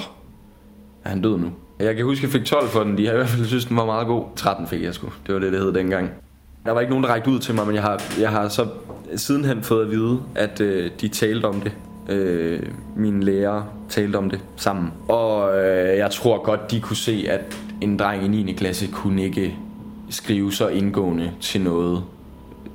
er 1.04 1.08
han 1.08 1.22
død 1.22 1.38
nu? 1.38 1.52
Jeg 1.80 1.96
kan 1.96 2.04
huske, 2.04 2.26
at 2.26 2.34
jeg 2.34 2.40
fik 2.40 2.48
12 2.48 2.68
for 2.68 2.84
den. 2.84 2.98
De 2.98 3.06
har 3.06 3.12
i 3.12 3.16
hvert 3.16 3.28
fald 3.28 3.46
synes, 3.46 3.64
den 3.64 3.76
var 3.76 3.84
meget 3.86 4.06
god. 4.06 4.24
13 4.36 4.66
fik 4.66 4.82
jeg 4.82 4.94
sgu. 4.94 5.08
Det 5.26 5.34
var 5.34 5.40
det, 5.40 5.52
det 5.52 5.60
hed 5.60 5.72
dengang. 5.72 6.10
Der 6.66 6.72
var 6.72 6.80
ikke 6.80 6.90
nogen, 6.90 7.04
der 7.04 7.10
rækte 7.10 7.30
ud 7.30 7.38
til 7.38 7.54
mig, 7.54 7.66
men 7.66 7.74
jeg 7.74 7.82
har, 7.82 8.02
jeg 8.20 8.30
har 8.30 8.48
så 8.48 8.66
sidenhen 9.16 9.62
fået 9.62 9.84
at 9.84 9.90
vide, 9.90 10.20
at 10.34 10.60
øh, 10.60 10.90
de 11.00 11.08
talte 11.08 11.44
om 11.44 11.60
det. 11.60 11.72
Øh, 12.08 12.62
mine 12.96 13.24
lærere 13.24 13.66
talte 13.88 14.16
om 14.16 14.30
det 14.30 14.40
sammen. 14.56 14.92
Og 15.08 15.58
øh, 15.58 15.96
jeg 15.98 16.10
tror 16.10 16.44
godt, 16.44 16.70
de 16.70 16.80
kunne 16.80 16.96
se, 16.96 17.26
at 17.28 17.58
en 17.80 17.98
dreng 17.98 18.24
i 18.24 18.28
9. 18.28 18.52
klasse 18.52 18.86
kunne 18.92 19.24
ikke 19.24 19.56
skrive 20.10 20.52
så 20.52 20.68
indgående 20.68 21.32
til 21.40 21.60
noget 21.60 22.02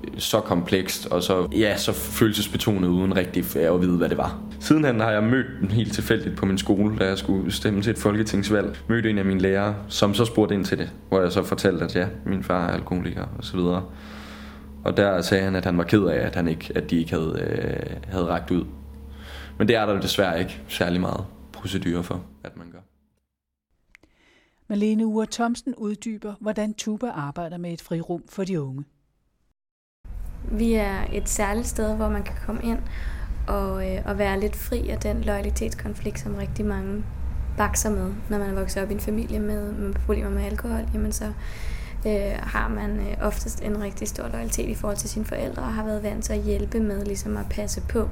øh, 0.04 0.10
så 0.18 0.40
komplekst 0.40 1.06
og 1.06 1.24
så, 1.24 1.48
ja, 1.52 1.78
så 1.78 1.94
følelsesbetonet 1.94 2.88
uden 2.88 3.16
rigtig 3.16 3.46
at 3.56 3.82
vide, 3.82 3.98
hvad 3.98 4.10
det 4.10 4.18
var. 4.18 4.40
Sidenhen 4.66 5.00
har 5.00 5.12
jeg 5.12 5.24
mødt 5.24 5.62
den 5.62 5.72
helt 5.72 5.94
tilfældigt 5.94 6.38
på 6.38 6.46
min 6.46 6.58
skole, 6.58 6.98
da 7.00 7.06
jeg 7.06 7.18
skulle 7.18 7.52
stemme 7.52 7.82
til 7.82 7.92
et 7.92 7.98
folketingsvalg. 7.98 8.78
Mødte 8.90 9.10
en 9.10 9.18
af 9.18 9.26
mine 9.26 9.40
lærere, 9.40 9.76
som 9.88 10.14
så 10.14 10.26
spurgte 10.26 10.56
ind 10.56 10.66
til 10.66 10.78
det, 10.78 10.92
hvor 11.10 11.22
jeg 11.22 11.32
så 11.32 11.44
fortalte, 11.44 11.86
at 11.86 11.96
ja, 11.96 12.08
min 12.26 12.44
far 12.44 12.68
er 12.68 12.74
alkoholiker 12.74 13.26
og 13.38 13.44
så 13.44 13.58
videre. 13.58 13.86
Og 14.84 14.98
der 14.98 15.22
sagde 15.22 15.44
han, 15.44 15.56
at 15.56 15.66
han 15.66 15.78
var 15.78 15.84
ked 15.84 16.04
af, 16.04 16.26
at, 16.26 16.36
han 16.36 16.48
ikke, 16.48 16.72
at 16.76 16.90
de 16.90 16.96
ikke 16.96 17.12
havde, 17.12 17.40
øh, 17.42 18.12
havde 18.12 18.26
ragt 18.26 18.52
ud. 18.52 18.66
Men 19.58 19.68
det 19.68 19.76
er 19.76 19.86
der 19.86 20.02
desværre 20.02 20.40
ikke 20.40 20.62
særlig 20.68 21.02
meget 21.02 21.26
procedure 21.54 22.04
for, 22.04 22.26
at 22.44 22.58
man 22.58 22.72
gør. 22.72 22.80
Malene 24.68 25.06
Ure 25.06 25.28
Thomsen 25.32 25.76
uddyber, 25.76 26.34
hvordan 26.40 26.74
Tuba 26.74 27.08
arbejder 27.08 27.58
med 27.58 27.74
et 27.74 27.82
frirum 27.82 28.24
for 28.30 28.44
de 28.44 28.62
unge. 28.62 28.84
Vi 30.52 30.74
er 30.74 31.04
et 31.14 31.30
særligt 31.30 31.68
sted, 31.68 31.96
hvor 31.96 32.10
man 32.10 32.24
kan 32.24 32.36
komme 32.46 32.62
ind 32.64 32.80
og, 33.48 33.92
øh, 33.92 34.02
og 34.06 34.18
være 34.18 34.40
lidt 34.40 34.56
fri 34.56 34.90
af 34.90 34.98
den 34.98 35.22
loyalitetskonflikt, 35.22 36.20
som 36.20 36.36
rigtig 36.36 36.66
mange 36.66 37.04
bakser 37.58 37.90
med, 37.90 38.14
når 38.30 38.38
man 38.38 38.50
er 38.50 38.54
vokset 38.54 38.84
op 38.84 38.92
i 38.92 38.94
en 38.94 39.00
familie 39.00 39.40
med, 39.40 39.72
med 39.72 39.94
problemer 39.94 40.30
med 40.30 40.44
alkohol, 40.44 40.88
jamen 40.94 41.12
så 41.12 41.26
øh, 42.08 42.40
har 42.40 42.68
man 42.68 43.00
øh, 43.00 43.18
oftest 43.22 43.62
en 43.62 43.82
rigtig 43.82 44.08
stor 44.08 44.28
loyalitet 44.28 44.70
i 44.70 44.76
forhold 44.76 44.98
til 44.98 45.10
sine 45.10 45.26
forældre, 45.26 45.64
og 45.64 45.74
har 45.74 45.86
været 45.86 46.04
vant 46.04 46.24
til 46.24 46.34
at 46.34 46.42
hjælpe 46.42 46.80
med 46.80 47.06
ligesom 47.06 47.38
at 47.38 47.46
passe 47.50 47.82
på 47.82 48.10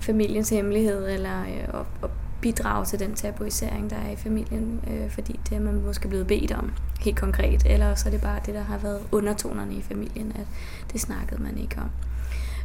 familiens 0.00 0.50
hemmelighed, 0.50 1.08
eller 1.08 1.40
øh, 1.40 1.80
at, 1.80 1.86
at 2.02 2.10
bidrage 2.40 2.84
til 2.84 2.98
den 2.98 3.14
tabuisering, 3.14 3.90
der 3.90 3.96
er 3.96 4.10
i 4.10 4.16
familien, 4.16 4.80
øh, 4.90 5.10
fordi 5.10 5.40
det 5.48 5.56
er 5.56 5.60
man 5.60 5.82
måske 5.86 6.08
blevet 6.08 6.26
bedt 6.26 6.52
om 6.52 6.72
helt 7.00 7.16
konkret, 7.18 7.62
eller 7.66 7.94
så 7.94 8.08
er 8.08 8.10
det 8.10 8.20
bare 8.20 8.40
det, 8.46 8.54
der 8.54 8.62
har 8.62 8.78
været 8.78 9.00
undertonerne 9.12 9.74
i 9.74 9.82
familien, 9.82 10.32
at 10.34 10.46
det 10.92 11.00
snakkede 11.00 11.42
man 11.42 11.58
ikke 11.58 11.76
om. 11.78 11.90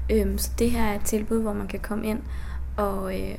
Øhm, 0.09 0.37
så 0.37 0.51
det 0.59 0.71
her 0.71 0.83
er 0.83 0.95
et 0.95 1.05
tilbud, 1.05 1.41
hvor 1.41 1.53
man 1.53 1.67
kan 1.67 1.79
komme 1.79 2.07
ind 2.07 2.19
og, 2.77 3.19
øh, 3.19 3.37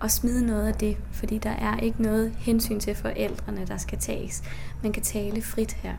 og 0.00 0.10
smide 0.10 0.46
noget 0.46 0.68
af 0.68 0.74
det, 0.74 0.96
fordi 1.12 1.38
der 1.38 1.50
er 1.50 1.78
ikke 1.78 2.02
noget 2.02 2.32
hensyn 2.38 2.80
til 2.80 2.94
forældrene, 2.94 3.66
der 3.66 3.76
skal 3.76 3.98
tages. 3.98 4.42
Man 4.82 4.92
kan 4.92 5.02
tale 5.02 5.42
frit 5.42 5.72
her. 5.72 5.94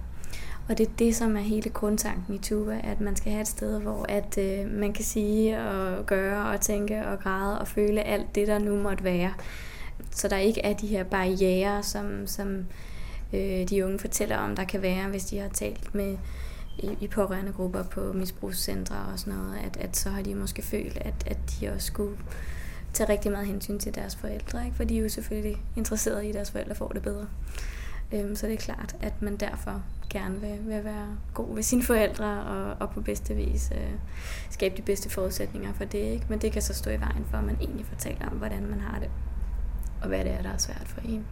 Og 0.69 0.77
det 0.77 0.87
er 0.87 0.91
det, 0.99 1.15
som 1.15 1.37
er 1.37 1.41
hele 1.41 1.69
grundtanken 1.69 2.35
i 2.35 2.37
Tuba, 2.37 2.79
at 2.83 3.01
man 3.01 3.15
skal 3.15 3.31
have 3.31 3.41
et 3.41 3.47
sted, 3.47 3.81
hvor 3.81 4.05
at 4.09 4.37
øh, 4.37 4.71
man 4.71 4.93
kan 4.93 5.03
sige 5.03 5.61
og 5.61 6.05
gøre 6.05 6.49
og 6.49 6.61
tænke 6.61 7.07
og 7.07 7.19
græde 7.19 7.59
og 7.59 7.67
føle 7.67 8.01
alt 8.01 8.35
det, 8.35 8.47
der 8.47 8.59
nu 8.59 8.75
måtte 8.75 9.03
være. 9.03 9.33
Så 10.11 10.27
der 10.27 10.37
ikke 10.37 10.61
er 10.61 10.73
de 10.73 10.87
her 10.87 11.03
barriere, 11.03 11.83
som, 11.83 12.27
som 12.27 12.65
øh, 13.33 13.69
de 13.69 13.85
unge 13.85 13.99
fortæller 13.99 14.37
om, 14.37 14.55
der 14.55 14.63
kan 14.63 14.81
være, 14.81 15.07
hvis 15.07 15.25
de 15.25 15.37
har 15.37 15.49
talt 15.49 15.95
med 15.95 16.17
i, 16.77 16.97
i 17.01 17.07
pårørende 17.07 17.53
grupper 17.53 17.83
på 17.83 18.13
misbrugscentre 18.13 18.95
og 19.13 19.19
sådan 19.19 19.33
noget, 19.33 19.57
at, 19.57 19.77
at 19.77 19.97
så 19.97 20.09
har 20.09 20.21
de 20.21 20.35
måske 20.35 20.61
følt, 20.61 20.97
at, 20.97 21.13
at 21.25 21.37
de 21.59 21.69
også 21.69 21.87
skulle 21.87 22.17
tage 22.93 23.09
rigtig 23.09 23.31
meget 23.31 23.47
hensyn 23.47 23.79
til 23.79 23.95
deres 23.95 24.15
forældre, 24.15 24.65
ikke? 24.65 24.77
for 24.77 24.83
de 24.83 24.97
er 24.97 25.01
jo 25.01 25.09
selvfølgelig 25.09 25.57
interesserede 25.75 26.25
i, 26.25 26.29
at 26.29 26.35
deres 26.35 26.51
forældre 26.51 26.75
får 26.75 26.87
det 26.87 27.01
bedre. 27.01 27.27
Øhm, 28.13 28.35
så 28.35 28.47
det 28.47 28.53
er 28.53 28.57
klart, 28.57 28.95
at 29.01 29.21
man 29.21 29.37
derfor 29.37 29.83
gerne 30.09 30.41
vil, 30.41 30.59
vil 30.67 30.83
være 30.83 31.17
god 31.33 31.55
ved 31.55 31.63
sine 31.63 31.83
forældre 31.83 32.43
og, 32.43 32.75
og 32.79 32.89
på 32.89 33.01
bedste 33.01 33.35
vis 33.35 33.71
øh, 33.75 33.91
skabe 34.49 34.77
de 34.77 34.81
bedste 34.81 35.09
forudsætninger 35.09 35.73
for 35.73 35.85
det. 35.85 35.99
Ikke? 35.99 36.25
Men 36.29 36.39
det 36.39 36.51
kan 36.51 36.61
så 36.61 36.73
stå 36.73 36.89
i 36.89 36.99
vejen 36.99 37.25
for, 37.29 37.37
at 37.37 37.43
man 37.43 37.57
egentlig 37.61 37.85
fortæller 37.85 38.29
om, 38.29 38.37
hvordan 38.37 38.67
man 38.67 38.79
har 38.79 38.99
det 38.99 39.09
og 40.01 40.07
hvad 40.07 40.23
det 40.23 40.31
er, 40.31 40.41
der 40.41 40.49
er 40.49 40.57
svært 40.57 40.87
for 40.87 41.01
en. 41.01 41.25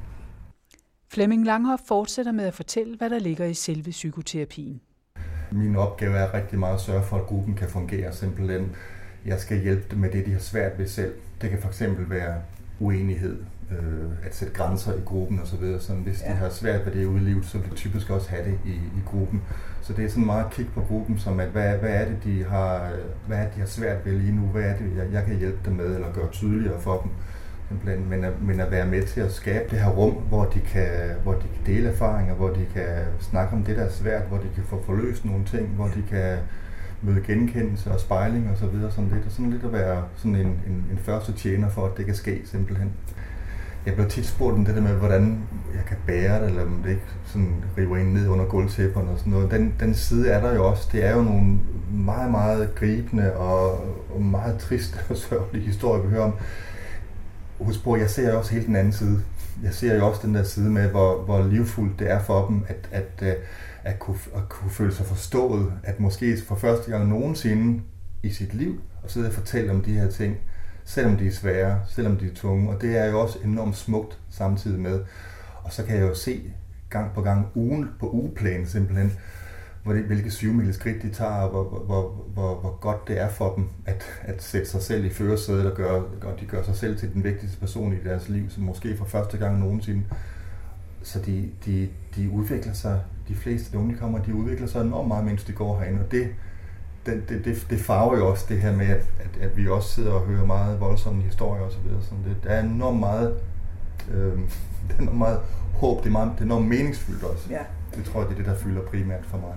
Flemming 1.08 1.46
Langhoff 1.46 1.84
fortsætter 1.88 2.32
med 2.32 2.46
at 2.46 2.54
fortælle, 2.54 2.98
hvad 2.98 3.10
der 3.10 3.20
ligger 3.20 3.46
i 3.46 3.54
selve 3.54 3.92
psykoterapien. 3.92 4.82
Min 5.54 5.76
opgave 5.76 6.18
er 6.18 6.34
rigtig 6.34 6.60
meget 6.60 6.74
at 6.74 6.82
sørge 6.82 7.04
for, 7.04 7.18
at 7.18 7.26
gruppen 7.26 7.54
kan 7.54 7.68
fungere 7.68 8.14
simpelthen. 8.14 8.72
Jeg 9.26 9.40
skal 9.40 9.60
hjælpe 9.60 9.84
dem 9.92 10.00
med 10.00 10.12
det, 10.12 10.26
de 10.26 10.32
har 10.32 10.40
svært 10.40 10.80
ved 10.80 10.88
selv. 10.88 11.14
Det 11.42 11.50
kan 11.50 11.60
fx 11.60 11.82
være 12.10 12.36
uenighed, 12.80 13.38
øh, 13.72 14.26
at 14.26 14.36
sætte 14.36 14.54
grænser 14.54 14.94
i 14.94 15.02
gruppen 15.06 15.40
osv. 15.40 15.80
Så 15.80 15.94
hvis 15.94 16.22
ja. 16.22 16.32
de 16.32 16.36
har 16.36 16.50
svært 16.50 16.86
ved 16.86 16.94
det 16.94 17.06
ude 17.06 17.22
i 17.22 17.24
livet, 17.24 17.46
så 17.46 17.58
vil 17.58 17.72
de 17.72 17.76
typisk 17.76 18.10
også 18.10 18.30
have 18.30 18.46
det 18.46 18.60
i, 18.66 18.72
i 18.74 19.02
gruppen. 19.06 19.42
Så 19.82 19.94
det 19.94 20.06
er 20.06 20.10
sådan 20.10 20.26
meget 20.26 20.52
kig 20.52 20.68
på 20.74 20.82
gruppen, 20.82 21.20
som 21.20 21.40
at 21.40 21.48
hvad, 21.48 21.78
hvad 21.78 21.90
er 21.90 22.06
det, 22.06 22.18
de 22.24 22.44
har, 22.44 22.92
hvad 23.28 23.38
er 23.38 23.44
det, 23.44 23.56
de 23.56 23.60
har 23.60 23.68
svært 23.68 24.06
ved 24.06 24.14
lige 24.14 24.36
nu? 24.36 24.42
Hvad 24.42 24.64
er 24.64 24.78
det, 24.78 24.98
jeg, 24.98 25.14
jeg 25.14 25.26
kan 25.26 25.36
hjælpe 25.36 25.60
dem 25.66 25.74
med, 25.74 25.96
eller 25.96 26.14
gøre 26.14 26.30
tydeligere 26.32 26.82
for 26.82 27.02
dem? 27.02 27.12
Simpelthen, 27.74 28.10
men 28.10 28.24
at, 28.24 28.34
men 28.42 28.60
at 28.60 28.72
være 28.72 28.86
med 28.86 29.04
til 29.04 29.22
at 29.22 29.32
skabe 29.32 29.66
det 29.70 29.80
her 29.80 29.90
rum, 29.90 30.14
hvor 30.14 30.46
de, 30.46 30.60
kan, 30.60 30.90
hvor 31.24 31.34
de 31.34 31.40
kan 31.40 31.74
dele 31.74 31.90
erfaringer, 31.90 32.34
hvor 32.34 32.50
de 32.50 32.66
kan 32.74 32.88
snakke 33.20 33.54
om 33.54 33.64
det, 33.64 33.78
der 33.78 33.84
er 33.84 33.90
svært, 33.90 34.24
hvor 34.24 34.38
de 34.38 34.50
kan 34.56 34.64
få 34.64 34.84
forløst 34.86 35.26
nogle 35.26 35.46
ting, 35.46 35.68
hvor 35.68 35.86
de 35.86 36.04
kan 36.10 36.38
møde 37.02 37.22
genkendelse 37.28 37.92
og 37.92 38.00
spejling 38.00 38.50
og 38.52 38.58
så 38.58 38.68
videre, 38.68 38.92
sådan 38.92 39.10
lidt, 39.14 39.26
og 39.26 39.32
sådan 39.32 39.52
lidt 39.52 39.64
at 39.64 39.74
være 39.74 40.04
sådan 40.16 40.36
en, 40.36 40.48
en, 40.48 40.86
en 40.92 40.98
første 40.98 41.34
tjener 41.34 41.70
for, 41.70 41.86
at 41.86 41.98
det 41.98 42.06
kan 42.06 42.16
ske 42.16 42.42
simpelthen. 42.46 42.92
jeg 43.86 43.94
bliver 43.94 44.10
tit 44.10 44.26
spurgt 44.26 44.56
om 44.56 44.66
det 44.66 44.76
der 44.76 44.82
med, 44.82 44.94
hvordan 44.94 45.40
jeg 45.76 45.86
kan 45.88 45.98
bære 46.08 46.42
det, 46.42 46.50
eller 46.50 46.62
om 46.62 46.82
det 46.84 46.90
ikke 46.90 47.04
sådan 47.26 47.64
river 47.78 47.98
ind 47.98 48.14
ned 48.14 48.28
under 48.28 48.46
gulvtæpperne 48.46 49.10
og 49.10 49.20
sådan 49.20 49.34
noget. 49.34 49.52
Den, 49.52 49.74
den 49.80 49.94
side 49.94 50.30
er 50.30 50.42
der 50.42 50.56
jo 50.56 50.68
også. 50.68 50.90
Det 50.92 51.06
er 51.06 51.16
jo 51.16 51.24
nogle 51.24 51.60
meget, 51.94 52.32
meget 52.32 52.76
gribende 52.76 53.34
og, 53.34 53.72
og 54.16 54.22
meget 54.22 54.60
triste 54.60 55.00
og 55.10 55.18
sørgelige 55.18 55.66
historier, 55.66 56.04
vi 56.04 56.10
hører 56.10 56.24
om. 56.24 56.34
Husk 57.60 57.84
på, 57.84 57.98
jeg 57.98 58.10
ser 58.10 58.32
jo 58.32 58.38
også 58.38 58.52
helt 58.54 58.68
den 58.68 58.76
anden 58.76 58.94
side. 58.94 59.20
Jeg 59.64 59.74
ser 59.74 59.96
jo 59.96 60.08
også 60.08 60.22
den 60.24 60.36
der 60.36 60.44
side 60.44 60.70
med, 60.70 60.90
hvor, 60.90 61.24
hvor 61.24 61.48
livfuldt 61.48 62.00
det 62.00 62.12
er 62.12 62.24
for 62.24 62.48
dem, 62.48 62.64
at, 62.68 62.90
at, 62.92 63.28
at, 63.28 63.38
at, 63.84 64.00
kunne, 64.00 64.18
at 64.36 64.50
kunne 64.50 64.72
føle 64.72 64.94
sig 64.94 65.06
forstået, 65.06 65.74
at 65.84 66.00
måske 66.00 66.38
for 66.48 66.56
første 66.56 66.92
gang 66.92 67.10
nogensinde 67.10 67.82
i 68.24 68.30
sit 68.30 68.54
liv, 68.54 68.80
og 69.04 69.12
sidde 69.12 69.28
og 69.28 69.34
fortælle 69.34 69.72
om 69.72 69.82
de 69.82 69.94
her 69.94 70.10
ting, 70.10 70.38
selvom 70.84 71.18
de 71.18 71.28
er 71.28 71.32
svære, 71.32 71.80
selvom 71.90 72.18
de 72.18 72.26
er 72.26 72.34
tunge. 72.36 72.70
Og 72.70 72.82
det 72.82 72.98
er 72.98 73.06
jo 73.06 73.20
også 73.20 73.40
enormt 73.44 73.78
smukt 73.78 74.20
samtidig 74.30 74.80
med. 74.80 75.00
Og 75.64 75.74
så 75.74 75.84
kan 75.84 75.96
jeg 75.96 76.10
jo 76.10 76.16
se 76.16 76.42
gang 76.90 77.14
på 77.14 77.22
gang 77.22 77.48
ugen 77.56 77.90
på 78.00 78.10
ugeplan 78.10 78.66
simpelthen, 78.68 79.14
hvor 79.84 79.94
det, 79.94 80.04
hvilke 80.04 80.32
syvmile 80.32 80.74
skridt 80.74 81.02
de 81.02 81.10
tager, 81.10 81.32
og 81.32 81.50
hvor, 81.50 81.80
hvor, 81.80 82.26
hvor, 82.34 82.56
hvor 82.56 82.78
godt 82.82 83.08
det 83.08 83.22
er 83.22 83.30
for 83.30 83.56
dem 83.56 83.68
at, 83.86 84.04
at 84.22 84.44
sætte 84.44 84.70
sig 84.70 84.82
selv 84.82 85.06
i 85.06 85.10
førersædet 85.10 85.72
og 85.72 85.78
gøre, 85.78 86.04
og 86.22 86.40
de 86.40 86.46
gør 86.46 86.64
sig 86.64 86.76
selv 86.76 86.98
til 86.98 87.14
den 87.14 87.24
vigtigste 87.24 87.60
person 87.60 87.94
i 87.94 87.98
deres 88.04 88.30
liv, 88.30 88.50
som 88.50 88.64
måske 88.64 88.98
for 88.98 89.06
første 89.06 89.38
gang 89.38 89.60
nogensinde. 89.60 90.04
Så 91.04 91.20
de, 91.20 91.50
de, 91.66 91.90
de 92.16 92.30
udvikler 92.30 92.74
sig, 92.74 93.02
de 93.28 93.36
fleste 93.36 93.78
unge 93.78 93.96
kommer, 93.96 94.20
de 94.20 94.36
udvikler 94.36 94.68
sig 94.68 94.82
enormt 94.82 95.08
meget, 95.08 95.26
mens 95.26 95.44
de 95.44 95.52
går 95.52 95.80
herinde, 95.80 96.00
og 96.00 96.12
det, 96.12 96.28
det, 97.06 97.30
det, 97.30 97.46
det, 97.46 97.68
det 97.70 97.80
farver 97.80 98.18
jo 98.18 98.30
også 98.30 98.46
det 98.50 98.62
her 98.62 98.76
med, 98.76 98.86
at, 98.86 99.10
at, 99.20 99.42
at 99.42 99.58
vi 99.58 99.68
også 99.68 99.90
sidder 99.90 100.12
og 100.12 100.22
hører 100.22 100.46
meget 100.46 100.80
voldsomme 100.80 101.22
historier 101.24 101.62
osv. 101.64 101.90
Så 102.02 102.16
det, 102.26 102.38
der 102.44 102.50
er 102.50 102.64
enormt 102.64 103.00
meget, 103.00 103.34
øh, 104.14 104.38
det 104.88 104.96
er 104.98 105.02
enormt 105.02 105.18
meget 105.18 105.40
håb, 105.74 106.00
det 106.00 106.08
er, 106.08 106.12
meget, 106.12 106.32
det 106.34 106.40
er 106.40 106.46
enormt 106.46 106.68
meningsfyldt 106.68 107.24
også. 107.24 107.48
Ja. 107.50 107.60
Det 107.96 108.06
tror 108.06 108.20
jeg, 108.20 108.30
det 108.30 108.34
er 108.34 108.38
det, 108.38 108.46
der 108.46 108.56
fylder 108.56 108.82
primært 108.82 109.26
for 109.26 109.38
mig. 109.38 109.54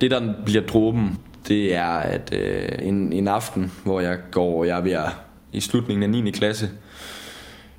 Det, 0.00 0.10
der 0.10 0.34
bliver 0.44 0.62
dråben, 0.62 1.18
det 1.48 1.74
er, 1.74 1.86
at 1.86 2.34
øh, 2.34 2.68
en, 2.82 3.12
en 3.12 3.28
aften, 3.28 3.72
hvor 3.84 4.00
jeg 4.00 4.18
går, 4.30 4.64
jeg 4.64 4.78
er 4.78 4.82
ved 4.82 4.92
at, 4.92 5.08
i 5.52 5.60
slutningen 5.60 6.02
af 6.02 6.22
9. 6.22 6.30
klasse, 6.30 6.68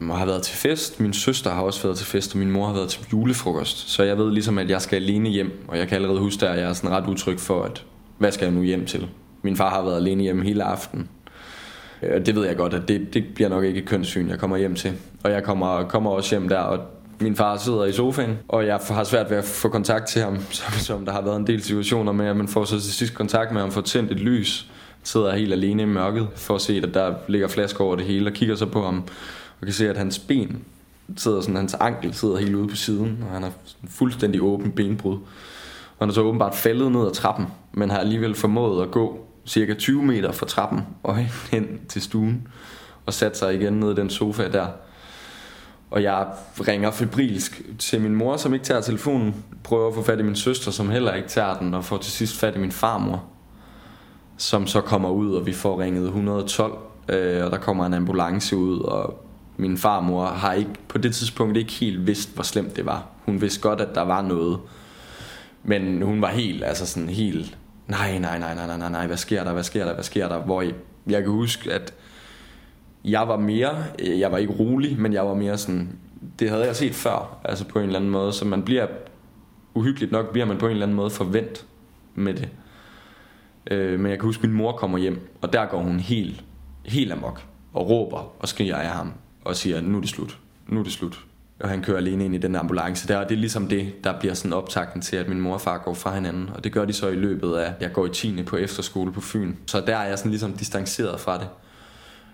og 0.10 0.18
har 0.18 0.26
været 0.26 0.44
til 0.44 0.56
fest. 0.58 1.00
Min 1.00 1.14
søster 1.14 1.52
har 1.52 1.62
også 1.62 1.84
været 1.84 1.98
til 1.98 2.08
fest, 2.08 2.34
og 2.34 2.40
min 2.40 2.52
mor 2.52 2.66
har 2.66 2.74
været 2.74 2.90
til 2.90 3.06
julefrokost. 3.12 3.90
Så 3.90 4.04
jeg 4.04 4.18
ved 4.18 4.32
ligesom, 4.32 4.58
at 4.58 4.70
jeg 4.70 4.82
skal 4.82 4.96
alene 4.96 5.30
hjem, 5.30 5.66
og 5.68 5.78
jeg 5.78 5.88
kan 5.88 5.96
allerede 5.96 6.20
huske, 6.20 6.48
at 6.48 6.60
jeg 6.60 6.70
er 6.70 6.74
sådan 6.74 6.96
ret 6.96 7.08
utryg 7.08 7.40
for, 7.40 7.64
at 7.64 7.86
hvad 8.18 8.32
skal 8.32 8.46
jeg 8.46 8.54
nu 8.54 8.62
hjem 8.62 8.86
til? 8.86 9.08
Min 9.42 9.56
far 9.56 9.70
har 9.70 9.82
været 9.82 9.96
alene 9.96 10.24
hjem 10.24 10.42
hele 10.42 10.64
aften. 10.64 11.10
Øh, 12.04 12.26
det 12.26 12.36
ved 12.36 12.46
jeg 12.46 12.58
godt, 12.58 12.74
at 12.74 12.88
det, 12.88 13.14
det 13.14 13.26
bliver 13.36 13.50
nok 13.50 13.64
ikke 13.64 13.80
et 13.80 13.88
kønssyn, 13.88 14.30
jeg 14.30 14.40
kommer 14.40 14.58
hjem 14.58 14.76
til. 14.76 14.94
Og 15.24 15.32
jeg 15.32 15.44
kommer, 15.44 15.84
kommer 15.84 16.12
også 16.12 16.36
hjem 16.36 16.50
der, 16.50 16.60
og 16.60 16.80
min 17.20 17.36
far 17.36 17.58
sidder 17.58 17.86
i 17.86 17.92
sofaen, 17.92 18.40
og 18.48 18.66
jeg 18.66 18.80
har 18.90 19.04
svært 19.04 19.30
ved 19.30 19.38
at 19.38 19.44
få 19.44 19.70
kontakt 19.70 20.08
til 20.08 20.22
ham, 20.22 20.38
som, 20.52 20.74
som 20.74 21.06
der 21.06 21.12
har 21.12 21.22
været 21.22 21.38
en 21.38 21.48
del 21.48 21.64
situationer 21.64 22.12
med, 22.12 22.26
at 22.26 22.38
man 22.38 22.48
får 22.48 22.66
så 22.66 22.80
til 22.80 22.94
sidst 22.94 23.14
kontakt 23.14 23.52
med 23.52 23.62
ham, 23.62 23.72
får 23.72 23.82
tændt 23.82 24.12
et 24.12 24.20
lys, 24.20 24.68
sidder 25.04 25.36
helt 25.36 25.54
alene 25.54 25.84
i 25.84 25.86
mørket, 25.86 26.28
for 26.36 26.56
at 26.56 26.62
se, 26.62 26.82
at 26.84 26.94
der 26.94 27.14
ligger 27.28 27.48
flasker 27.48 27.84
over 27.84 27.96
det 27.96 28.06
hele, 28.06 28.30
og 28.30 28.34
kigger 28.34 28.56
så 28.56 28.66
på 28.66 28.86
ham, 28.86 29.04
og 29.62 29.68
kan 29.68 29.74
se, 29.74 29.90
at 29.90 29.98
hans 29.98 30.20
ben 30.20 30.64
sidder 31.18 31.42
sådan, 31.42 31.56
hans 31.56 31.74
ankel 31.74 32.14
sidder 32.14 32.38
helt 32.38 32.56
ude 32.56 32.68
på 32.68 32.76
siden, 32.76 33.24
og 33.28 33.34
han 33.34 33.44
har 33.44 33.52
fuldstændig 33.88 34.42
åben 34.42 34.72
benbrud. 34.72 35.16
Og 35.16 36.00
han 36.00 36.10
er 36.10 36.14
så 36.14 36.22
åbenbart 36.22 36.56
faldet 36.56 36.92
ned 36.92 37.06
ad 37.06 37.14
trappen, 37.14 37.48
men 37.74 37.90
har 37.90 37.98
alligevel 37.98 38.36
formået 38.36 38.84
at 38.84 38.92
gå 38.92 39.28
cirka 39.46 39.74
20 39.74 40.04
meter 40.04 40.32
fra 40.32 40.46
trappen 40.46 40.82
og 41.04 41.18
hen 41.52 41.82
til 41.90 42.02
stuen, 42.02 42.48
og 43.06 43.14
sat 43.14 43.38
sig 43.38 43.56
igen 43.56 43.74
ned 43.74 43.92
i 43.92 43.96
den 43.96 44.10
sofa 44.10 44.48
der. 44.52 44.68
Og 45.92 46.04
jeg 46.04 46.28
ringer 46.68 46.92
febrilsk 46.92 47.62
til 47.80 48.02
min 48.02 48.16
mor, 48.16 48.38
som 48.38 48.54
ikke 48.54 48.66
tager 48.66 48.82
telefonen. 48.82 49.36
Prøver 49.64 49.88
at 49.88 49.96
få 49.96 50.04
fat 50.04 50.20
i 50.20 50.24
min 50.24 50.36
søster, 50.36 50.72
som 50.72 50.90
heller 50.90 51.14
ikke 51.14 51.30
tager 51.30 51.58
den. 51.58 51.74
Og 51.74 51.86
får 51.86 51.98
til 51.98 52.12
sidst 52.12 52.40
fat 52.40 52.56
i 52.56 52.60
min 52.60 52.72
farmor, 52.72 53.24
som 54.38 54.68
så 54.68 54.82
kommer 54.82 55.10
ud, 55.10 55.36
og 55.36 55.46
vi 55.46 55.54
får 55.54 55.82
ringet 55.82 56.06
112. 56.06 56.74
Øh, 57.10 57.46
og 57.46 57.52
der 57.52 57.58
kommer 57.58 57.86
en 57.86 57.94
ambulance 57.94 58.56
ud, 58.58 58.80
og 58.80 59.26
min 59.58 59.78
farmor 59.78 60.26
har 60.26 60.54
ikke 60.54 60.72
på 60.88 60.98
det 60.98 61.16
tidspunkt 61.16 61.58
ikke 61.58 61.72
helt 61.72 62.08
vidst, 62.08 62.34
hvor 62.34 62.44
slemt 62.44 62.76
det 62.76 62.86
var. 62.86 63.08
Hun 63.26 63.42
vidste 63.42 63.62
godt, 63.62 63.82
at 63.82 63.96
der 63.96 64.02
var 64.02 64.22
noget. 64.22 64.60
Men 65.64 66.02
hun 66.02 66.22
var 66.22 66.30
helt, 66.30 66.64
altså 66.64 66.86
sådan 66.86 67.10
helt, 67.10 67.58
nej, 67.88 68.20
nej, 68.20 68.40
nej, 68.40 68.56
nej, 68.56 68.78
nej, 68.78 68.90
nej, 68.90 69.08
hvad 69.08 69.18
sker 69.18 69.44
der, 69.44 69.54
hvad 69.54 69.64
sker 69.64 69.86
der, 69.86 69.94
hvad 69.94 70.04
sker 70.04 70.28
der? 70.28 70.40
Hvor 70.40 70.62
jeg, 70.62 70.74
jeg 71.08 71.24
kan 71.24 71.32
huske, 71.32 71.74
at 71.74 71.94
jeg 73.06 73.28
var 73.28 73.38
mere, 73.38 73.84
jeg 74.00 74.32
var 74.32 74.38
ikke 74.38 74.54
rolig, 74.54 75.00
men 75.00 75.14
jeg 75.14 75.26
var 75.26 75.34
mere 75.34 75.58
sådan, 75.58 76.00
det 76.40 76.50
havde 76.50 76.66
jeg 76.66 76.76
set 76.76 76.96
før, 76.96 77.40
altså 77.44 77.66
på 77.66 77.80
en 77.80 77.86
eller 77.86 78.00
anden 78.00 78.12
måde, 78.12 78.34
så 78.34 78.46
man 78.46 78.64
bliver, 78.64 78.88
uhyggeligt 79.74 80.12
nok 80.12 80.32
bliver 80.32 80.46
man 80.46 80.58
på 80.58 80.66
en 80.66 80.72
eller 80.72 80.86
anden 80.86 80.96
måde 80.96 81.10
forvent 81.10 81.66
med 82.16 82.34
det. 82.34 82.50
Øh, 83.72 84.00
men 84.00 84.12
jeg 84.12 84.20
kan 84.20 84.26
huske, 84.26 84.44
at 84.44 84.50
min 84.50 84.58
mor 84.58 84.72
kommer 84.72 84.98
hjem, 84.98 85.30
og 85.42 85.54
der 85.54 85.66
går 85.66 85.82
hun 85.82 86.00
helt, 86.00 86.44
helt 86.86 87.12
amok, 87.12 87.42
og 87.74 87.90
råber 87.90 88.34
og 88.40 88.48
skriger 88.48 88.76
af 88.76 88.90
ham, 88.90 89.14
og 89.46 89.56
siger, 89.56 89.82
nu 89.82 89.98
er 89.98 90.02
det 90.02 90.10
slut, 90.10 90.38
nu 90.68 90.80
er 90.80 90.84
det 90.84 90.94
slut. 90.94 91.26
Og 91.60 91.70
han 91.70 91.84
kører 91.84 91.98
alene 91.98 92.26
ind 92.26 92.36
i 92.36 92.38
den 92.38 92.56
ambulance 92.56 93.08
der, 93.08 93.18
og 93.18 93.30
det 93.30 93.36
er 93.36 93.40
ligesom 93.40 93.68
det, 93.68 94.04
der 94.04 94.20
bliver 94.20 94.34
sådan 94.34 94.54
optakten 94.54 95.02
til, 95.02 95.16
at 95.16 95.30
min 95.30 95.42
mor 95.42 95.54
og 95.54 95.62
far 95.62 95.78
går 95.78 95.94
fra 95.94 96.16
hinanden. 96.16 96.50
Og 96.56 96.64
det 96.64 96.72
gør 96.72 96.86
de 96.86 96.94
så 96.94 97.08
i 97.08 97.16
løbet 97.16 97.54
af, 97.54 97.74
jeg 97.82 97.94
går 97.94 98.06
i 98.06 98.10
10. 98.10 98.44
på 98.44 98.58
efterskole 98.58 99.12
på 99.12 99.22
Fyn. 99.22 99.56
Så 99.66 99.84
der 99.88 99.98
er 99.98 100.08
jeg 100.08 100.18
sådan 100.18 100.32
ligesom 100.32 100.54
distanceret 100.54 101.20
fra 101.20 101.38
det. 101.38 101.48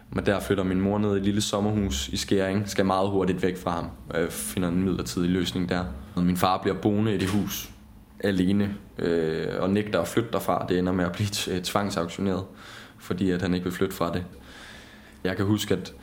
Men 0.09 0.25
der 0.25 0.39
flytter 0.39 0.63
min 0.63 0.81
mor 0.81 0.97
ned 0.97 1.13
i 1.13 1.17
et 1.17 1.23
lille 1.23 1.41
sommerhus 1.41 2.07
i 2.07 2.17
Skæring, 2.17 2.69
skal 2.69 2.85
meget 2.85 3.09
hurtigt 3.09 3.41
væk 3.41 3.57
fra 3.57 3.71
ham, 3.71 3.89
og 4.09 4.19
jeg 4.21 4.31
finder 4.31 4.69
en 4.69 4.83
midlertidig 4.83 5.29
løsning 5.29 5.69
der. 5.69 5.85
Min 6.17 6.37
far 6.37 6.61
bliver 6.61 6.77
boende 6.81 7.15
i 7.15 7.17
det 7.17 7.29
hus 7.29 7.69
alene, 8.19 8.75
øh, 8.99 9.47
og 9.59 9.69
nægter 9.69 10.01
at 10.01 10.07
flytte 10.07 10.29
derfra. 10.33 10.65
Det 10.69 10.79
ender 10.79 10.91
med 10.91 11.05
at 11.05 11.11
blive 11.11 11.29
tvangsauktioneret, 11.63 12.43
fordi 12.99 13.31
at 13.31 13.41
han 13.41 13.53
ikke 13.53 13.63
vil 13.63 13.73
flytte 13.73 13.95
fra 13.95 14.13
det. 14.13 14.23
Jeg 15.23 15.35
kan 15.35 15.45
huske, 15.45 15.73
at, 15.73 15.93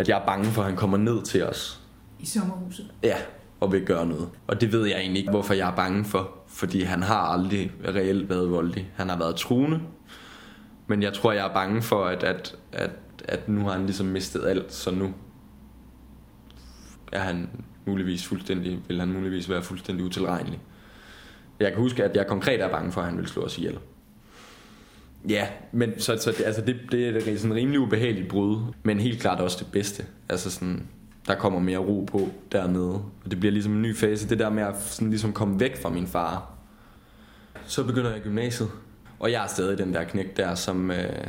at 0.00 0.08
jeg 0.08 0.20
er 0.20 0.26
bange 0.26 0.44
for, 0.44 0.62
at 0.62 0.68
han 0.68 0.76
kommer 0.76 0.96
ned 0.96 1.22
til 1.22 1.46
os. 1.46 1.80
I 2.20 2.26
sommerhuset? 2.26 2.90
Ja, 3.02 3.16
og 3.60 3.72
vil 3.72 3.86
gøre 3.86 4.06
noget. 4.06 4.28
Og 4.46 4.60
det 4.60 4.72
ved 4.72 4.86
jeg 4.86 4.98
egentlig 4.98 5.20
ikke, 5.20 5.30
hvorfor 5.30 5.54
jeg 5.54 5.70
er 5.70 5.76
bange 5.76 6.04
for. 6.04 6.30
Fordi 6.46 6.82
han 6.82 7.02
har 7.02 7.18
aldrig 7.18 7.72
reelt 7.88 8.28
været 8.28 8.50
voldelig. 8.50 8.90
Han 8.96 9.08
har 9.08 9.18
været 9.18 9.36
truende, 9.36 9.80
men 10.86 11.02
jeg 11.02 11.12
tror, 11.12 11.32
jeg 11.32 11.46
er 11.46 11.52
bange 11.52 11.82
for, 11.82 12.04
at, 12.04 12.22
at, 12.22 12.56
at, 12.72 12.90
at 13.24 13.48
nu 13.48 13.64
har 13.64 13.72
han 13.72 13.86
ligesom 13.86 14.06
mistet 14.06 14.46
alt, 14.46 14.72
så 14.72 14.90
nu 14.90 15.14
er 17.12 17.18
han 17.20 17.48
muligvis 17.86 18.26
fuldstændig, 18.26 18.78
vil 18.88 19.00
han 19.00 19.12
muligvis 19.12 19.50
være 19.50 19.62
fuldstændig 19.62 20.04
utilregnelig. 20.04 20.60
Jeg 21.60 21.72
kan 21.72 21.82
huske, 21.82 22.04
at 22.04 22.16
jeg 22.16 22.26
konkret 22.26 22.60
er 22.60 22.68
bange 22.68 22.92
for, 22.92 23.00
at 23.00 23.06
han 23.06 23.18
vil 23.18 23.26
slå 23.26 23.42
os 23.42 23.58
ihjel. 23.58 23.78
Ja, 25.28 25.46
men 25.72 26.00
så, 26.00 26.16
så 26.16 26.30
det, 26.30 26.44
altså 26.44 26.60
det, 26.60 26.76
det 26.92 27.28
er 27.28 27.38
sådan 27.38 27.50
en 27.50 27.56
rimelig 27.56 27.80
ubehageligt 27.80 28.28
brud, 28.28 28.58
men 28.82 29.00
helt 29.00 29.20
klart 29.20 29.40
også 29.40 29.56
det 29.60 29.72
bedste. 29.72 30.04
Altså 30.28 30.50
sådan, 30.50 30.86
der 31.26 31.34
kommer 31.34 31.60
mere 31.60 31.78
ro 31.78 32.04
på 32.12 32.28
dernede. 32.52 32.94
Og 32.94 33.30
det 33.30 33.40
bliver 33.40 33.52
ligesom 33.52 33.72
en 33.72 33.82
ny 33.82 33.96
fase. 33.96 34.28
Det 34.28 34.38
der 34.38 34.50
med 34.50 34.62
at 34.62 34.82
sådan 34.82 35.10
ligesom 35.10 35.32
komme 35.32 35.60
væk 35.60 35.82
fra 35.82 35.88
min 35.88 36.06
far. 36.06 36.50
Så 37.64 37.84
begynder 37.84 38.12
jeg 38.12 38.20
gymnasiet. 38.20 38.70
Og 39.18 39.32
jeg 39.32 39.44
er 39.44 39.48
stadig 39.48 39.78
den 39.78 39.94
der 39.94 40.04
knæk 40.04 40.36
der, 40.36 40.54
som, 40.54 40.90
øh, 40.90 41.26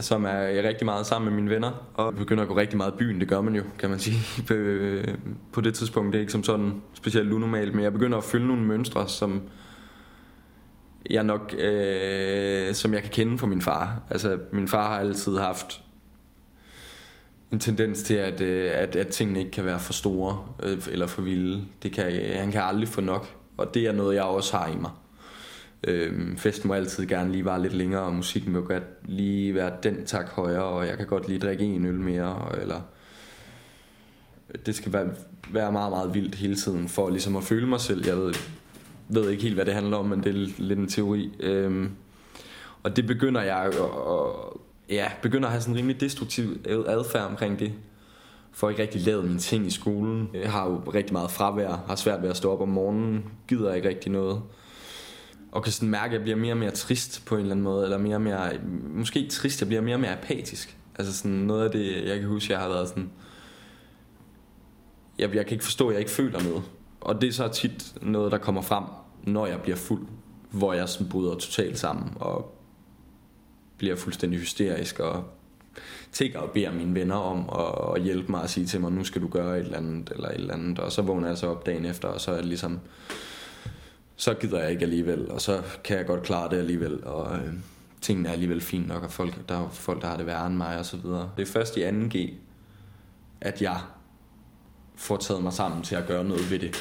som 0.00 0.24
er 0.24 0.62
rigtig 0.68 0.84
meget 0.84 1.06
sammen 1.06 1.30
med 1.30 1.42
mine 1.42 1.54
venner. 1.54 1.86
Og 1.94 2.14
begynder 2.14 2.42
at 2.42 2.48
gå 2.48 2.56
rigtig 2.56 2.76
meget 2.76 2.92
i 2.92 2.96
byen, 2.96 3.20
det 3.20 3.28
gør 3.28 3.40
man 3.40 3.54
jo, 3.54 3.62
kan 3.78 3.90
man 3.90 3.98
sige. 3.98 4.18
Øh, 4.54 5.08
på 5.52 5.60
det 5.60 5.74
tidspunkt, 5.74 6.12
det 6.12 6.18
er 6.18 6.20
ikke 6.20 6.32
som 6.32 6.44
sådan 6.44 6.82
specielt 6.92 7.32
unormalt, 7.32 7.74
men 7.74 7.84
jeg 7.84 7.92
begynder 7.92 8.18
at 8.18 8.24
følge 8.24 8.46
nogle 8.46 8.62
mønstre, 8.62 9.08
som 9.08 9.42
jeg 11.10 11.24
nok, 11.24 11.54
øh, 11.58 12.74
som 12.74 12.94
jeg 12.94 13.02
kan 13.02 13.10
kende 13.10 13.38
fra 13.38 13.46
min 13.46 13.62
far. 13.62 14.02
Altså, 14.10 14.38
min 14.52 14.68
far 14.68 14.88
har 14.88 14.98
altid 14.98 15.38
haft 15.38 15.82
en 17.52 17.58
tendens 17.58 18.02
til, 18.02 18.14
at, 18.14 18.40
øh, 18.40 18.70
at, 18.74 18.96
at 18.96 19.08
tingene 19.08 19.38
ikke 19.38 19.50
kan 19.50 19.64
være 19.64 19.80
for 19.80 19.92
store 19.92 20.46
øh, 20.62 20.78
eller 20.90 21.06
for 21.06 21.22
vilde. 21.22 21.64
Det 21.82 21.92
kan, 21.92 22.12
han 22.34 22.52
kan 22.52 22.62
aldrig 22.62 22.88
få 22.88 23.00
nok, 23.00 23.34
og 23.56 23.74
det 23.74 23.86
er 23.86 23.92
noget, 23.92 24.14
jeg 24.14 24.24
også 24.24 24.56
har 24.56 24.68
i 24.68 24.76
mig. 24.76 24.90
Øh, 25.84 26.36
festen 26.36 26.68
må 26.68 26.74
altid 26.74 27.06
gerne 27.06 27.32
lige 27.32 27.44
være 27.44 27.62
lidt 27.62 27.72
længere, 27.72 28.02
og 28.02 28.14
musikken 28.14 28.52
må 28.52 28.60
godt 28.60 28.82
lige 29.04 29.54
være 29.54 29.72
den 29.82 30.06
tak 30.06 30.28
højere, 30.30 30.64
og 30.64 30.86
jeg 30.86 30.96
kan 30.96 31.06
godt 31.06 31.28
lige 31.28 31.38
drikke 31.38 31.64
en 31.64 31.86
øl 31.86 32.00
mere, 32.00 32.52
eller 32.60 32.80
det 34.66 34.74
skal 34.74 34.92
være, 34.92 35.08
være 35.52 35.72
meget, 35.72 35.90
meget 35.92 36.14
vildt 36.14 36.34
hele 36.34 36.56
tiden, 36.56 36.88
for 36.88 37.10
ligesom 37.10 37.36
at 37.36 37.44
føle 37.44 37.66
mig 37.66 37.80
selv. 37.80 38.06
Jeg 38.06 38.16
ved, 38.16 38.34
ved 39.08 39.30
ikke 39.30 39.42
helt, 39.42 39.54
hvad 39.54 39.64
det 39.64 39.74
handler 39.74 39.96
om, 39.96 40.04
men 40.04 40.22
det 40.22 40.30
er 40.30 40.48
lidt 40.58 40.78
en 40.78 40.88
teori. 40.88 41.30
Øhm, 41.40 41.90
og 42.82 42.96
det 42.96 43.06
begynder 43.06 43.42
jeg 43.42 43.58
at, 43.58 43.74
ja, 44.90 45.10
begynder 45.22 45.48
at 45.48 45.52
have 45.52 45.60
sådan 45.60 45.74
en 45.74 45.78
rimelig 45.78 46.00
destruktiv 46.00 46.58
adfærd 46.66 47.22
omkring 47.22 47.58
det. 47.58 47.72
Får 48.52 48.70
ikke 48.70 48.82
rigtig 48.82 49.00
lavet 49.00 49.24
mine 49.24 49.38
ting 49.38 49.66
i 49.66 49.70
skolen. 49.70 50.30
Jeg 50.34 50.52
har 50.52 50.68
jo 50.68 50.76
rigtig 50.76 51.12
meget 51.12 51.30
fravær, 51.30 51.84
har 51.86 51.96
svært 51.96 52.22
ved 52.22 52.30
at 52.30 52.36
stå 52.36 52.52
op 52.52 52.60
om 52.60 52.68
morgenen, 52.68 53.24
gider 53.48 53.74
ikke 53.74 53.88
rigtig 53.88 54.12
noget. 54.12 54.42
Og 55.52 55.62
kan 55.62 55.72
sådan 55.72 55.88
mærke, 55.88 56.06
at 56.06 56.12
jeg 56.12 56.22
bliver 56.22 56.36
mere 56.36 56.52
og 56.52 56.58
mere 56.58 56.70
trist 56.70 57.22
på 57.26 57.34
en 57.34 57.40
eller 57.40 57.52
anden 57.52 57.64
måde, 57.64 57.84
eller 57.84 57.98
mere 57.98 58.14
og 58.14 58.20
mere, 58.20 58.50
måske 58.94 59.28
trist, 59.28 59.60
jeg 59.60 59.68
bliver 59.68 59.82
mere 59.82 59.94
og 59.94 60.00
mere 60.00 60.18
apatisk. 60.18 60.76
Altså 60.98 61.16
sådan 61.16 61.30
noget 61.30 61.64
af 61.64 61.70
det, 61.70 62.08
jeg 62.08 62.18
kan 62.20 62.28
huske, 62.28 62.52
jeg 62.52 62.60
har 62.60 62.68
været 62.68 62.88
sådan, 62.88 63.10
jeg, 65.18 65.34
jeg 65.34 65.46
kan 65.46 65.52
ikke 65.52 65.64
forstå, 65.64 65.88
at 65.88 65.92
jeg 65.92 66.00
ikke 66.00 66.10
føler 66.10 66.42
noget. 66.42 66.62
Og 67.06 67.20
det 67.20 67.28
er 67.28 67.32
så 67.32 67.48
tit 67.48 67.94
noget, 68.02 68.32
der 68.32 68.38
kommer 68.38 68.62
frem, 68.62 68.84
når 69.22 69.46
jeg 69.46 69.60
bliver 69.60 69.76
fuld, 69.76 70.06
hvor 70.50 70.72
jeg 70.72 70.88
sådan 70.88 71.08
bryder 71.08 71.34
totalt 71.34 71.78
sammen, 71.78 72.12
og 72.20 72.58
bliver 73.78 73.96
fuldstændig 73.96 74.40
hysterisk, 74.40 75.00
og 75.00 75.24
tigger 76.12 76.38
og 76.38 76.50
beder 76.50 76.72
mine 76.72 76.94
venner 76.94 77.16
om 77.16 77.50
at, 77.58 77.96
at 77.96 78.02
hjælpe 78.02 78.30
mig 78.30 78.42
og 78.42 78.50
sige 78.50 78.66
til 78.66 78.80
mig, 78.80 78.92
nu 78.92 79.04
skal 79.04 79.22
du 79.22 79.28
gøre 79.28 79.58
et 79.58 79.64
eller 79.64 79.78
andet, 79.78 80.10
eller 80.14 80.28
et 80.28 80.34
eller 80.34 80.54
andet. 80.54 80.78
Og 80.78 80.92
så 80.92 81.02
vågner 81.02 81.28
jeg 81.28 81.38
så 81.38 81.46
op 81.46 81.66
dagen 81.66 81.84
efter, 81.84 82.08
og 82.08 82.20
så 82.20 82.30
er 82.30 82.36
det 82.36 82.44
ligesom, 82.44 82.80
så 84.16 84.34
gider 84.34 84.60
jeg 84.60 84.70
ikke 84.70 84.82
alligevel, 84.82 85.30
og 85.30 85.40
så 85.40 85.62
kan 85.84 85.98
jeg 85.98 86.06
godt 86.06 86.22
klare 86.22 86.50
det 86.50 86.58
alligevel, 86.58 87.04
og 87.04 87.36
øh, 87.36 87.52
tingene 88.00 88.28
er 88.28 88.32
alligevel 88.32 88.60
fint 88.60 88.88
nok, 88.88 89.02
og 89.02 89.12
folk, 89.12 89.48
der 89.48 89.64
er 89.64 89.68
folk, 89.68 90.02
der 90.02 90.08
har 90.08 90.16
det 90.16 90.26
værre 90.26 90.46
end 90.46 90.56
mig, 90.56 90.78
og 90.78 90.86
så 90.86 90.96
videre. 90.96 91.30
Det 91.36 91.48
er 91.48 91.52
først 91.52 91.76
i 91.76 91.88
2G, 91.88 92.30
at 93.40 93.62
jeg 93.62 93.80
får 94.96 95.16
taget 95.16 95.42
mig 95.42 95.52
sammen 95.52 95.82
til 95.82 95.94
at 95.94 96.06
gøre 96.06 96.24
noget 96.24 96.50
ved 96.50 96.58
det. 96.58 96.76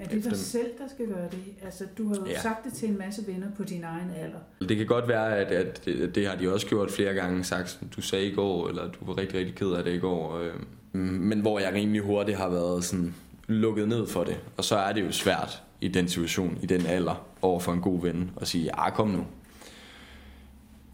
Er 0.00 0.08
det 0.08 0.24
dig 0.24 0.36
selv, 0.36 0.66
der 0.78 0.88
skal 0.88 1.06
gøre 1.06 1.28
det? 1.30 1.38
Altså, 1.64 1.84
du 1.98 2.08
har 2.08 2.14
jo 2.16 2.26
ja. 2.26 2.40
sagt 2.40 2.64
det 2.64 2.72
til 2.72 2.88
en 2.88 2.98
masse 2.98 3.26
venner 3.26 3.46
på 3.56 3.64
din 3.64 3.84
egen 3.84 4.10
alder. 4.10 4.68
Det 4.68 4.76
kan 4.76 4.86
godt 4.86 5.08
være, 5.08 5.36
at, 5.36 5.52
at 5.52 5.84
det, 5.84 6.14
det 6.14 6.26
har 6.26 6.36
de 6.36 6.52
også 6.52 6.66
gjort 6.66 6.90
flere 6.90 7.14
gange, 7.14 7.44
sagt, 7.44 7.80
du 7.96 8.00
sagde 8.00 8.26
i 8.26 8.34
går, 8.34 8.68
eller 8.68 8.82
du 8.82 9.04
var 9.04 9.18
rigtig, 9.18 9.38
rigtig 9.38 9.54
ked 9.54 9.70
af 9.70 9.84
det 9.84 9.94
i 9.94 9.98
går. 9.98 10.38
Øh, 10.38 10.54
men 11.00 11.40
hvor 11.40 11.58
jeg 11.58 11.74
rimelig 11.74 12.02
hurtigt 12.02 12.38
har 12.38 12.48
været 12.48 12.84
sådan 12.84 13.14
lukket 13.46 13.88
ned 13.88 14.06
for 14.06 14.24
det. 14.24 14.40
Og 14.56 14.64
så 14.64 14.76
er 14.76 14.92
det 14.92 15.04
jo 15.04 15.12
svært 15.12 15.62
i 15.80 15.88
den 15.88 16.08
situation, 16.08 16.58
i 16.62 16.66
den 16.66 16.86
alder, 16.86 17.26
over 17.42 17.60
for 17.60 17.72
en 17.72 17.80
god 17.80 18.02
ven, 18.02 18.30
og 18.36 18.46
sige, 18.46 18.64
ja, 18.64 18.90
kom 18.90 19.08
nu. 19.08 19.26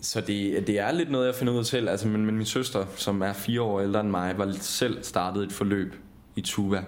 Så 0.00 0.20
det, 0.20 0.66
det 0.66 0.78
er 0.78 0.92
lidt 0.92 1.10
noget, 1.10 1.26
jeg 1.26 1.34
finder 1.34 1.52
ud 1.52 1.58
af 1.58 1.66
selv. 1.66 1.88
Altså, 1.88 2.08
men, 2.08 2.26
men 2.26 2.36
min 2.36 2.46
søster, 2.46 2.86
som 2.96 3.22
er 3.22 3.32
fire 3.32 3.62
år 3.62 3.80
ældre 3.80 4.00
end 4.00 4.10
mig, 4.10 4.38
var 4.38 4.52
selv 4.52 5.02
startet 5.02 5.42
et 5.42 5.52
forløb 5.52 5.94
i 6.36 6.40
Tuva 6.40 6.84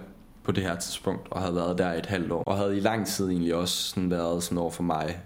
på 0.51 0.55
det 0.55 0.63
her 0.63 0.75
tidspunkt, 0.75 1.27
og 1.31 1.41
havde 1.41 1.55
været 1.55 1.77
der 1.77 1.93
et 1.93 2.05
halvt 2.05 2.31
år. 2.31 2.43
Og 2.43 2.57
havde 2.57 2.77
i 2.77 2.79
lang 2.79 3.07
tid 3.07 3.29
egentlig 3.29 3.55
også 3.55 3.89
sådan 3.89 4.11
været 4.11 4.43
sådan 4.43 4.57
over 4.57 4.71
for 4.71 4.83
mig, 4.83 5.19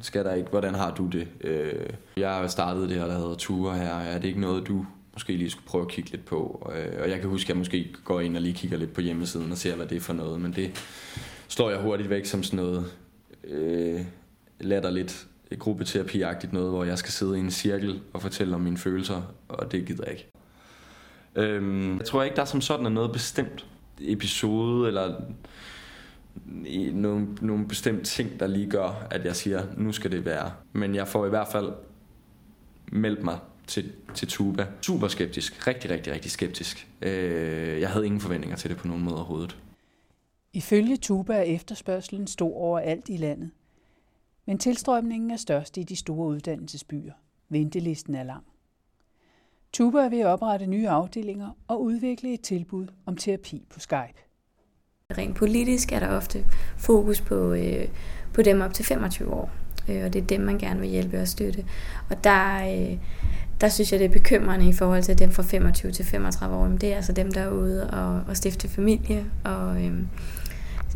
skal 0.00 0.24
der 0.24 0.34
ikke, 0.34 0.50
hvordan 0.50 0.74
har 0.74 0.94
du 0.94 1.06
det? 1.06 1.28
Øh, 1.40 1.86
jeg 2.16 2.30
har 2.30 2.46
startet 2.46 2.88
det 2.88 2.98
her, 2.98 3.06
der 3.06 3.18
hedder 3.18 3.34
Ture 3.34 3.78
her. 3.78 3.94
Er 3.94 4.18
det 4.18 4.28
ikke 4.28 4.40
noget, 4.40 4.66
du 4.68 4.86
måske 5.12 5.36
lige 5.36 5.50
skulle 5.50 5.66
prøve 5.66 5.82
at 5.82 5.88
kigge 5.88 6.10
lidt 6.10 6.24
på? 6.24 6.70
Øh, 6.76 7.02
og 7.02 7.10
jeg 7.10 7.20
kan 7.20 7.28
huske, 7.28 7.46
at 7.46 7.48
jeg 7.48 7.56
måske 7.56 7.94
går 8.04 8.20
ind 8.20 8.36
og 8.36 8.42
lige 8.42 8.54
kigger 8.54 8.76
lidt 8.76 8.92
på 8.92 9.00
hjemmesiden 9.00 9.52
og 9.52 9.58
ser, 9.58 9.76
hvad 9.76 9.86
det 9.86 9.96
er 9.96 10.00
for 10.00 10.12
noget. 10.12 10.40
Men 10.40 10.52
det 10.52 10.70
slår 11.48 11.70
jeg 11.70 11.80
hurtigt 11.80 12.10
væk 12.10 12.26
som 12.26 12.42
sådan 12.42 12.64
noget 12.64 12.92
øh, 13.44 14.00
latterligt 14.60 15.26
gruppeterapiagtigt 15.58 16.52
noget, 16.52 16.70
hvor 16.70 16.84
jeg 16.84 16.98
skal 16.98 17.12
sidde 17.12 17.36
i 17.36 17.40
en 17.40 17.50
cirkel 17.50 18.00
og 18.12 18.22
fortælle 18.22 18.54
om 18.54 18.60
mine 18.60 18.78
følelser, 18.78 19.22
og 19.48 19.72
det 19.72 19.86
gider 19.86 20.04
jeg 20.04 20.12
ikke. 20.12 20.30
Øhm, 21.36 21.98
jeg 21.98 22.06
tror 22.06 22.22
ikke, 22.22 22.36
der 22.36 22.42
er 22.42 22.46
som 22.46 22.60
sådan 22.60 22.86
er 22.86 22.90
noget 22.90 23.12
bestemt 23.12 23.66
episode, 24.00 24.88
eller 24.88 25.20
nogle, 26.92 27.28
nogle 27.40 27.68
bestemte 27.68 28.04
ting, 28.04 28.40
der 28.40 28.46
lige 28.46 28.70
gør, 28.70 29.06
at 29.10 29.24
jeg 29.24 29.36
siger, 29.36 29.62
nu 29.76 29.92
skal 29.92 30.10
det 30.10 30.24
være. 30.24 30.52
Men 30.72 30.94
jeg 30.94 31.08
får 31.08 31.26
i 31.26 31.28
hvert 31.28 31.48
fald 31.48 31.72
meldt 32.92 33.22
mig 33.22 33.38
til, 33.66 33.92
til 34.14 34.28
Tuba. 34.28 34.66
Super 34.82 35.08
skeptisk. 35.08 35.66
Rigtig, 35.66 35.90
rigtig, 35.90 36.12
rigtig 36.12 36.30
skeptisk. 36.30 36.88
Øh, 37.02 37.80
jeg 37.80 37.90
havde 37.90 38.06
ingen 38.06 38.20
forventninger 38.20 38.56
til 38.56 38.70
det 38.70 38.78
på 38.78 38.88
nogen 38.88 39.04
måde 39.04 39.16
overhovedet. 39.16 39.56
Ifølge 40.52 40.96
Tuba 40.96 41.36
er 41.36 41.42
efterspørgselen 41.42 42.26
stor 42.26 42.56
overalt 42.56 43.08
i 43.08 43.16
landet. 43.16 43.50
Men 44.46 44.58
tilstrømningen 44.58 45.30
er 45.30 45.36
størst 45.36 45.76
i 45.76 45.82
de 45.82 45.96
store 45.96 46.28
uddannelsesbyer. 46.28 47.12
Ventelisten 47.48 48.14
er 48.14 48.22
lang. 48.22 48.44
Tuba 49.76 49.98
er 49.98 50.08
ved 50.08 50.20
at 50.20 50.26
oprette 50.26 50.66
nye 50.66 50.88
afdelinger 50.88 51.50
og 51.68 51.82
udvikle 51.82 52.34
et 52.34 52.40
tilbud 52.40 52.86
om 53.06 53.16
terapi 53.16 53.66
på 53.74 53.80
Skype. 53.80 54.20
Rent 55.18 55.36
politisk 55.36 55.92
er 55.92 56.00
der 56.00 56.08
ofte 56.08 56.44
fokus 56.76 57.20
på, 57.20 57.52
øh, 57.52 57.88
på 58.34 58.42
dem 58.42 58.60
op 58.60 58.74
til 58.74 58.84
25 58.84 59.32
år, 59.32 59.50
øh, 59.88 60.04
og 60.04 60.12
det 60.12 60.22
er 60.22 60.26
dem, 60.26 60.40
man 60.40 60.58
gerne 60.58 60.80
vil 60.80 60.88
hjælpe 60.88 61.20
og 61.20 61.28
støtte. 61.28 61.64
Og 62.10 62.24
der, 62.24 62.56
øh, 62.56 62.98
der 63.60 63.68
synes 63.68 63.92
jeg, 63.92 64.00
det 64.00 64.06
er 64.06 64.12
bekymrende 64.12 64.68
i 64.68 64.72
forhold 64.72 65.02
til 65.02 65.18
dem 65.18 65.30
fra 65.30 65.42
25 65.42 65.92
til 65.92 66.04
35 66.04 66.56
år. 66.56 66.68
Men 66.68 66.78
det 66.78 66.92
er 66.92 66.96
altså 66.96 67.12
dem, 67.12 67.32
der 67.32 67.40
er 67.40 67.50
ude 67.50 67.90
og, 67.90 68.22
og 68.28 68.36
stifte 68.36 68.68
familie 68.68 69.24
og... 69.44 69.84
Øh, 69.84 69.94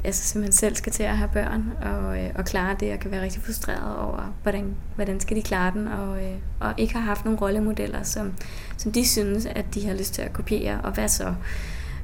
altså 0.04 0.24
simpelthen 0.24 0.52
selv 0.52 0.76
skal 0.76 0.92
til 0.92 1.02
at 1.02 1.16
have 1.16 1.30
børn 1.32 1.72
og, 1.82 2.18
øh, 2.18 2.30
og 2.34 2.44
klare 2.44 2.76
det, 2.80 2.92
og 2.92 2.98
kan 2.98 3.10
være 3.10 3.22
rigtig 3.22 3.42
frustreret 3.42 3.96
over, 3.96 4.34
hvordan, 4.42 4.74
hvordan 4.94 5.20
skal 5.20 5.36
de 5.36 5.42
klare 5.42 5.72
den, 5.72 5.88
og, 5.88 6.24
øh, 6.24 6.34
og 6.60 6.74
ikke 6.76 6.94
har 6.94 7.00
haft 7.00 7.24
nogle 7.24 7.40
rollemodeller, 7.40 8.02
som, 8.02 8.32
som 8.76 8.92
de 8.92 9.08
synes, 9.08 9.46
at 9.46 9.64
de 9.74 9.86
har 9.86 9.94
lyst 9.94 10.14
til 10.14 10.22
at 10.22 10.32
kopiere, 10.32 10.80
og 10.80 10.92
hvad 10.92 11.08
så? 11.08 11.34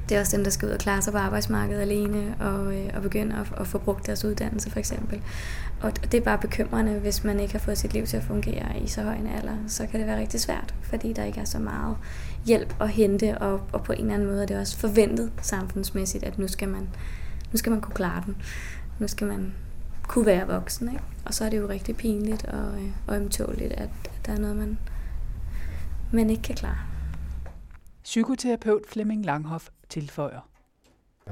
Det 0.09 0.15
er 0.15 0.19
også 0.19 0.35
dem, 0.37 0.43
der 0.43 0.51
skal 0.51 0.67
ud 0.67 0.73
og 0.73 0.79
klare 0.79 1.01
sig 1.01 1.13
på 1.13 1.19
arbejdsmarkedet 1.19 1.81
alene, 1.81 2.35
og, 2.39 2.75
øh, 2.75 2.89
og 2.95 3.01
begynde 3.01 3.35
at, 3.35 3.59
at 3.59 3.67
få 3.67 3.77
brugt 3.77 4.05
deres 4.05 4.25
uddannelse 4.25 4.69
for 4.69 4.79
eksempel. 4.79 5.21
Og 5.81 6.11
det 6.11 6.13
er 6.13 6.21
bare 6.21 6.37
bekymrende, 6.37 6.91
hvis 6.91 7.23
man 7.23 7.39
ikke 7.39 7.53
har 7.53 7.59
fået 7.59 7.77
sit 7.77 7.93
liv 7.93 8.05
til 8.05 8.17
at 8.17 8.23
fungere 8.23 8.79
i 8.83 8.87
så 8.87 9.01
høj 9.01 9.15
en 9.15 9.27
alder, 9.27 9.55
så 9.67 9.87
kan 9.87 9.99
det 9.99 10.07
være 10.07 10.19
rigtig 10.19 10.39
svært, 10.39 10.75
fordi 10.83 11.13
der 11.13 11.23
ikke 11.23 11.39
er 11.39 11.45
så 11.45 11.59
meget 11.59 11.97
hjælp 12.45 12.73
at 12.81 12.89
hente, 12.89 13.37
og, 13.37 13.61
og 13.71 13.83
på 13.83 13.93
en 13.93 13.99
eller 13.99 14.13
anden 14.13 14.27
måde 14.27 14.41
er 14.41 14.45
det 14.45 14.59
også 14.59 14.77
forventet 14.77 15.31
samfundsmæssigt, 15.41 16.23
at 16.23 16.39
nu 16.39 16.47
skal 16.47 16.69
man 16.69 16.87
nu 17.51 17.57
skal 17.57 17.71
man 17.71 17.81
kunne 17.81 17.95
klare 17.95 18.23
den. 18.25 18.35
Nu 18.99 19.07
skal 19.07 19.27
man 19.27 19.53
kunne 20.07 20.25
være 20.25 20.47
voksen. 20.47 20.91
Ikke? 20.91 21.03
Og 21.25 21.33
så 21.33 21.45
er 21.45 21.49
det 21.49 21.57
jo 21.57 21.69
rigtig 21.69 21.97
pinligt 21.97 22.45
og, 22.45 22.81
øh, 22.81 22.89
og 23.07 23.15
ømtåligt, 23.15 23.73
at, 23.73 23.89
at 24.05 24.25
der 24.25 24.33
er 24.33 24.39
noget, 24.39 24.55
man, 24.55 24.77
man 26.11 26.29
ikke 26.29 26.43
kan 26.43 26.55
klare. 26.55 26.77
Psykoterapeut 28.03 28.81
Flemming 28.89 29.25
Langhoff 29.25 29.69
tilføjer. 29.89 30.49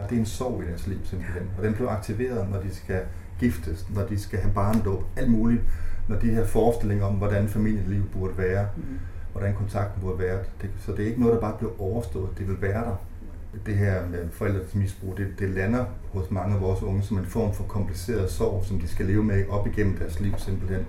Det 0.10 0.16
er 0.16 0.20
en 0.20 0.26
sorg 0.26 0.64
i 0.64 0.68
deres 0.68 0.88
liv 0.88 1.00
simpelthen, 1.04 1.50
og 1.58 1.64
den 1.64 1.74
bliver 1.74 1.90
aktiveret, 1.90 2.50
når 2.50 2.62
de 2.62 2.76
skal 2.76 3.02
giftes, 3.40 3.86
når 3.90 4.06
de 4.06 4.20
skal 4.20 4.40
have 4.40 4.54
barndåb, 4.54 5.04
alt 5.16 5.32
muligt, 5.32 5.62
når 6.10 6.20
de 6.20 6.30
her 6.30 6.46
forestillinger 6.46 7.06
om, 7.06 7.16
hvordan 7.16 7.50
familieliv 7.50 8.10
burde 8.10 8.38
være, 8.38 8.68
mm. 8.78 9.00
hvordan 9.32 9.56
kontakten 9.56 10.02
burde 10.02 10.20
være. 10.20 10.40
Det, 10.62 10.70
så 10.80 10.92
det 10.92 11.00
er 11.00 11.08
ikke 11.08 11.20
noget, 11.20 11.34
der 11.34 11.42
bare 11.42 11.58
bliver 11.58 11.82
overstået, 11.82 12.30
det 12.38 12.48
vil 12.48 12.62
være 12.62 12.86
der 12.86 12.96
det 13.66 13.76
her 13.76 14.10
med 14.10 14.30
forældres 14.32 14.76
misbrug, 14.76 15.18
det, 15.18 15.28
det 15.40 15.50
lander 15.50 15.86
hos 16.14 16.32
mange 16.32 16.56
af 16.56 16.62
vores 16.62 16.82
unge 16.82 17.04
som 17.04 17.18
en 17.18 17.26
form 17.26 17.54
for 17.54 17.64
kompliceret 17.64 18.32
sorg, 18.32 18.64
som 18.66 18.80
de 18.80 18.88
skal 18.88 19.06
leve 19.06 19.24
med 19.24 19.48
op 19.50 19.68
igennem 19.68 19.98
deres 19.98 20.20
liv 20.20 20.34
simpelthen. 20.38 20.86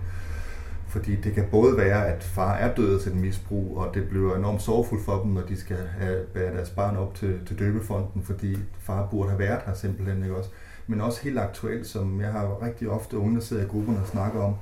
Fordi 0.89 1.17
det 1.17 1.35
kan 1.35 1.45
både 1.51 1.77
være, 1.77 2.07
at 2.07 2.23
far 2.23 2.55
er 2.55 2.75
død 2.75 3.01
af 3.01 3.07
et 3.07 3.17
misbrug, 3.17 3.77
og 3.79 3.95
det 3.95 4.09
bliver 4.09 4.37
enormt 4.37 4.63
sorgfuldt 4.63 5.05
for 5.05 5.23
dem, 5.23 5.31
når 5.31 5.43
de 5.43 5.57
skal 5.57 5.77
have, 5.99 6.25
bære 6.25 6.55
deres 6.55 6.71
barn 6.71 6.97
op 6.97 7.15
til, 7.15 7.39
til 7.47 7.59
døbefonden, 7.59 8.23
fordi 8.23 8.59
far 8.79 9.09
burde 9.11 9.29
have 9.29 9.39
været 9.39 9.61
her 9.67 9.75
simpelthen. 9.75 10.23
Ikke 10.23 10.37
også? 10.37 10.51
Men 10.87 11.01
også 11.01 11.23
helt 11.23 11.39
aktuelt, 11.39 11.87
som 11.87 12.21
jeg 12.21 12.33
har 12.33 12.63
rigtig 12.63 12.89
ofte 12.89 13.19
unge, 13.19 13.35
der 13.35 13.41
sidder 13.41 13.65
i 13.65 13.67
grupperne 13.67 13.99
og 13.99 14.07
snakker 14.07 14.41
om, 14.41 14.55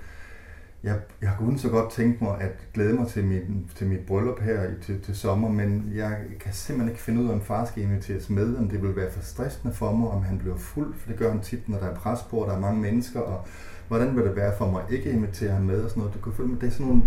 jeg, 0.85 0.99
jeg 1.23 1.33
kunne 1.39 1.59
så 1.59 1.69
godt 1.69 1.93
tænke 1.93 2.25
mig 2.25 2.41
at 2.41 2.53
glæde 2.75 2.95
mig 2.95 3.09
til, 3.09 3.25
min, 3.25 3.71
til 3.77 3.87
mit 3.87 4.01
bryllup 4.07 4.41
her 4.41 4.63
i, 4.63 4.83
til, 4.83 5.01
til 5.01 5.17
sommer, 5.17 5.49
men 5.49 5.93
jeg 5.95 6.17
kan 6.41 6.53
simpelthen 6.53 6.89
ikke 6.89 7.03
finde 7.03 7.23
ud 7.23 7.29
af, 7.29 7.33
om 7.33 7.41
far 7.41 7.65
skal 7.65 7.83
inviteres 7.83 8.31
med, 8.31 8.57
om 8.57 8.69
det 8.69 8.83
vil 8.83 8.97
være 8.97 9.11
for 9.11 9.23
stressende 9.23 9.75
for 9.75 9.93
mig, 9.93 10.09
om 10.09 10.23
han 10.23 10.39
bliver 10.39 10.57
fuld, 10.57 10.95
for 10.95 11.09
det 11.09 11.19
gør 11.19 11.31
han 11.31 11.41
tit, 11.41 11.69
når 11.69 11.79
der 11.79 11.87
er 11.87 11.95
pres 11.95 12.21
på, 12.31 12.37
og 12.37 12.47
der 12.51 12.57
er 12.57 12.61
mange 12.61 12.81
mennesker, 12.81 13.21
og 13.21 13.47
hvordan 13.89 14.17
vil 14.17 14.25
det 14.25 14.37
være 14.37 14.53
for 14.59 14.71
mig 14.71 14.83
at 14.89 15.13
invitere 15.13 15.53
ham 15.53 15.63
med 15.63 15.83
og 15.83 15.91
sådan 15.91 16.01
noget. 16.01 16.15
Du 16.25 16.31
kan 16.31 16.47
mig, 16.47 16.61
det 16.61 16.67
er 16.67 16.71
sådan 16.71 16.87
nogle 16.87 17.03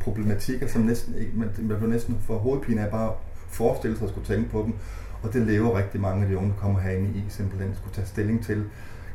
problematikker, 0.00 0.66
som 0.66 0.82
næsten 0.82 1.14
ikke, 1.14 1.32
man, 1.34 1.48
man 1.58 1.76
bliver 1.76 1.90
næsten 1.90 2.18
for 2.20 2.38
hovedpine 2.38 2.80
af 2.80 2.90
bare 2.90 3.12
forestille 3.48 3.96
sig 3.96 4.04
at 4.04 4.10
skulle 4.10 4.26
tænke 4.26 4.50
på 4.50 4.62
dem, 4.62 4.74
og 5.22 5.32
det 5.32 5.46
lever 5.46 5.78
rigtig 5.78 6.00
mange 6.00 6.22
af 6.22 6.28
de 6.28 6.36
unge, 6.36 6.50
der 6.50 6.56
kommer 6.56 6.80
herinde 6.80 7.08
i, 7.08 7.24
simpelthen 7.28 7.74
skulle 7.74 7.94
tage 7.94 8.06
stilling 8.06 8.44
til 8.44 8.64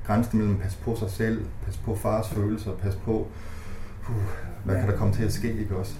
grænsen 0.06 0.40
mellem 0.40 0.58
pas 0.58 0.76
på 0.76 0.96
sig 0.96 1.10
selv, 1.10 1.46
pas 1.66 1.78
på 1.78 1.96
fars 1.96 2.30
følelser, 2.30 2.72
pas 2.72 2.96
på 2.96 3.28
puh, 4.08 4.16
hvad 4.66 4.76
kan 4.76 4.90
der 4.90 4.98
komme 4.98 5.14
til 5.14 5.24
at 5.24 5.34
ske, 5.34 5.60
ikke 5.60 5.76
også? 5.76 5.94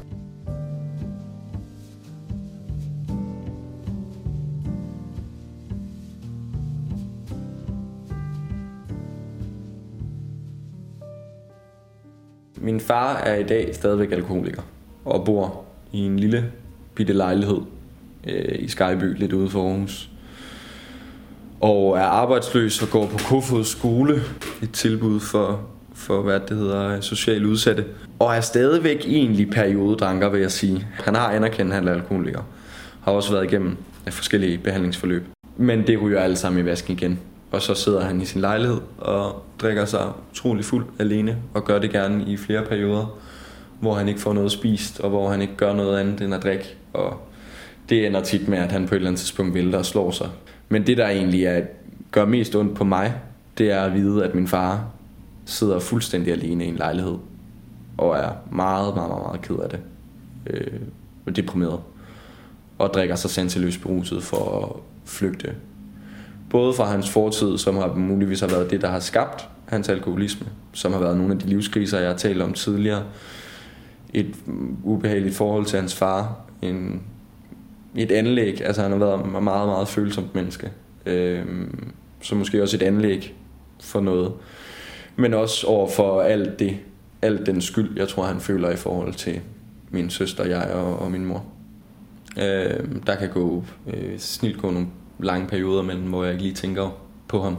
Min 12.62 12.80
far 12.80 13.18
er 13.18 13.36
i 13.36 13.44
dag 13.44 13.76
stadigvæk 13.76 14.12
alkoholiker 14.12 14.62
og 15.06 15.26
bor 15.26 15.66
i 15.92 16.00
en 16.00 16.20
lille 16.20 16.52
bitte 16.96 17.14
lejlighed 17.14 17.62
øh, 18.28 18.60
i 18.60 18.68
Skyby, 18.68 19.18
lidt 19.18 19.34
ude 19.34 19.50
for 19.50 19.70
Aarhus. 19.70 20.10
Og 21.60 21.98
er 21.98 22.04
arbejdsløs 22.04 22.82
og 22.82 22.90
går 22.90 23.08
på 23.08 23.18
Kofods 23.18 23.68
skole, 23.68 24.22
et 24.64 24.72
tilbud 24.72 25.20
for 25.20 25.77
for, 25.98 26.22
hvad 26.22 26.40
det 26.40 26.58
hedder, 26.58 27.02
socialt 27.02 27.46
udsatte. 27.46 27.86
Og 28.20 28.36
er 28.36 28.42
stadigvæk 28.42 29.06
egentlig 29.06 29.50
periodedranker, 29.50 30.30
vil 30.30 30.42
jeg 30.42 30.52
sige. 30.52 30.88
Han 30.94 31.16
har 31.16 31.32
anerkendt, 31.32 31.72
at 31.72 31.76
han 31.76 31.88
er 31.88 31.94
alkoholiker. 31.94 32.42
Har 33.02 33.12
også 33.12 33.32
været 33.32 33.44
igennem 33.44 33.78
forskellige 34.10 34.58
behandlingsforløb. 34.58 35.26
Men 35.58 35.88
det 35.88 36.02
ryger 36.02 36.20
alle 36.20 36.36
sammen 36.36 36.62
i 36.62 36.66
vasken 36.66 36.94
igen. 36.94 37.20
Og 37.52 37.62
så 37.62 37.74
sidder 37.74 38.02
han 38.02 38.22
i 38.22 38.26
sin 38.26 38.42
lejlighed 38.42 38.78
og 38.98 39.44
drikker 39.62 39.86
sig 39.86 40.12
utrolig 40.32 40.66
fuld 40.66 40.86
alene 41.00 41.38
og 41.54 41.66
gør 41.66 41.80
det 41.80 41.92
gerne 41.92 42.24
i 42.28 42.38
flere 42.38 42.64
perioder, 42.66 43.20
hvor 43.80 43.94
han 43.94 44.08
ikke 44.08 44.20
får 44.20 44.34
noget 44.34 44.52
spist 44.52 45.00
og 45.00 45.10
hvor 45.10 45.30
han 45.30 45.42
ikke 45.42 45.56
gør 45.58 45.74
noget 45.74 46.00
andet 46.00 46.22
end 46.22 46.34
at 46.34 46.44
drikke. 46.44 46.76
Og 46.94 47.22
det 47.90 48.08
ender 48.08 48.22
tit 48.22 48.48
med, 48.48 48.58
at 48.58 48.72
han 48.72 48.88
på 48.88 48.96
et 48.96 48.98
eller 48.98 49.10
andet 49.10 49.20
tidspunkt 49.20 49.54
vælter 49.54 49.80
og 49.80 49.86
slår 49.86 50.12
sig. 50.12 50.30
Men 50.70 50.88
det, 50.88 50.98
der 50.98 51.08
egentlig 51.08 51.44
er, 51.44 51.62
gør 52.12 52.26
mest 52.26 52.56
ondt 52.56 52.76
på 52.76 52.84
mig, 52.84 53.14
det 53.58 53.72
er 53.72 53.82
at 53.82 53.94
vide, 53.94 54.24
at 54.24 54.36
min 54.36 54.48
far 54.48 54.86
sidder 55.48 55.80
fuldstændig 55.80 56.34
alene 56.34 56.66
i 56.66 56.68
en 56.68 56.76
lejlighed 56.76 57.18
og 57.98 58.18
er 58.18 58.32
meget, 58.52 58.96
meget, 58.96 59.10
meget, 59.10 59.24
meget 59.24 59.42
ked 59.42 59.56
af 59.56 59.70
det. 59.70 59.80
Øh, 60.48 60.82
og 61.26 61.36
deprimeret. 61.36 61.80
Og 62.78 62.94
drikker 62.94 63.16
sig 63.16 63.30
sanseløst 63.30 63.82
beruset 63.82 64.24
for 64.24 64.66
at 64.66 64.82
flygte 65.06 65.56
Både 66.50 66.74
fra 66.74 66.86
hans 66.86 67.10
fortid, 67.10 67.58
som 67.58 67.76
har 67.76 67.94
muligvis 67.94 68.40
har 68.40 68.48
været 68.48 68.72
det, 68.72 68.82
der 68.82 68.88
har 68.88 69.00
skabt 69.00 69.50
hans 69.66 69.90
alkoholisme, 69.90 70.48
som 70.74 70.94
har 70.94 71.00
været 71.00 71.18
nogle 71.18 71.34
af 71.34 71.40
de 71.40 71.48
livskriser, 71.48 72.00
jeg 72.00 72.10
har 72.10 72.18
talt 72.18 72.42
om 72.42 72.54
tidligere. 72.54 73.04
Et 74.14 74.36
ubehageligt 74.84 75.36
forhold 75.36 75.66
til 75.66 75.80
hans 75.80 75.96
far. 75.96 76.40
En, 76.62 77.02
et 77.96 78.12
anlæg, 78.12 78.62
altså 78.66 78.82
han 78.82 78.92
har 78.92 78.98
været 78.98 79.26
en 79.26 79.32
meget, 79.32 79.68
meget 79.68 79.88
følsomt 79.88 80.36
menneske. 80.36 80.72
Øh, 81.06 81.46
så 82.22 82.36
måske 82.36 82.64
også 82.64 82.78
et 82.78 82.84
anlæg 82.84 83.36
for 83.80 84.00
noget. 84.00 84.32
Men 85.18 85.34
også 85.34 85.68
over 85.68 85.90
for 85.90 86.22
alt 86.22 86.60
det, 86.60 86.78
alt 87.22 87.46
den 87.46 87.62
skyld, 87.62 87.98
jeg 87.98 88.08
tror, 88.08 88.24
han 88.24 88.40
føler 88.40 88.70
i 88.70 88.76
forhold 88.76 89.14
til 89.14 89.42
min 89.90 90.10
søster, 90.10 90.46
jeg 90.46 90.72
og, 90.74 91.00
og 91.00 91.12
min 91.12 91.26
mor. 91.26 91.46
Øh, 92.38 92.86
der 93.08 93.16
kan 93.16 93.30
gå 93.30 93.64
øh, 93.88 94.20
snilt 94.20 94.62
gå 94.62 94.72
nogle 94.72 94.88
lange 95.20 95.48
perioder 95.48 95.82
mellem, 95.82 96.04
hvor 96.04 96.24
jeg 96.24 96.32
ikke 96.32 96.44
lige 96.44 96.56
tænker 96.56 96.98
på 97.28 97.42
ham. 97.42 97.58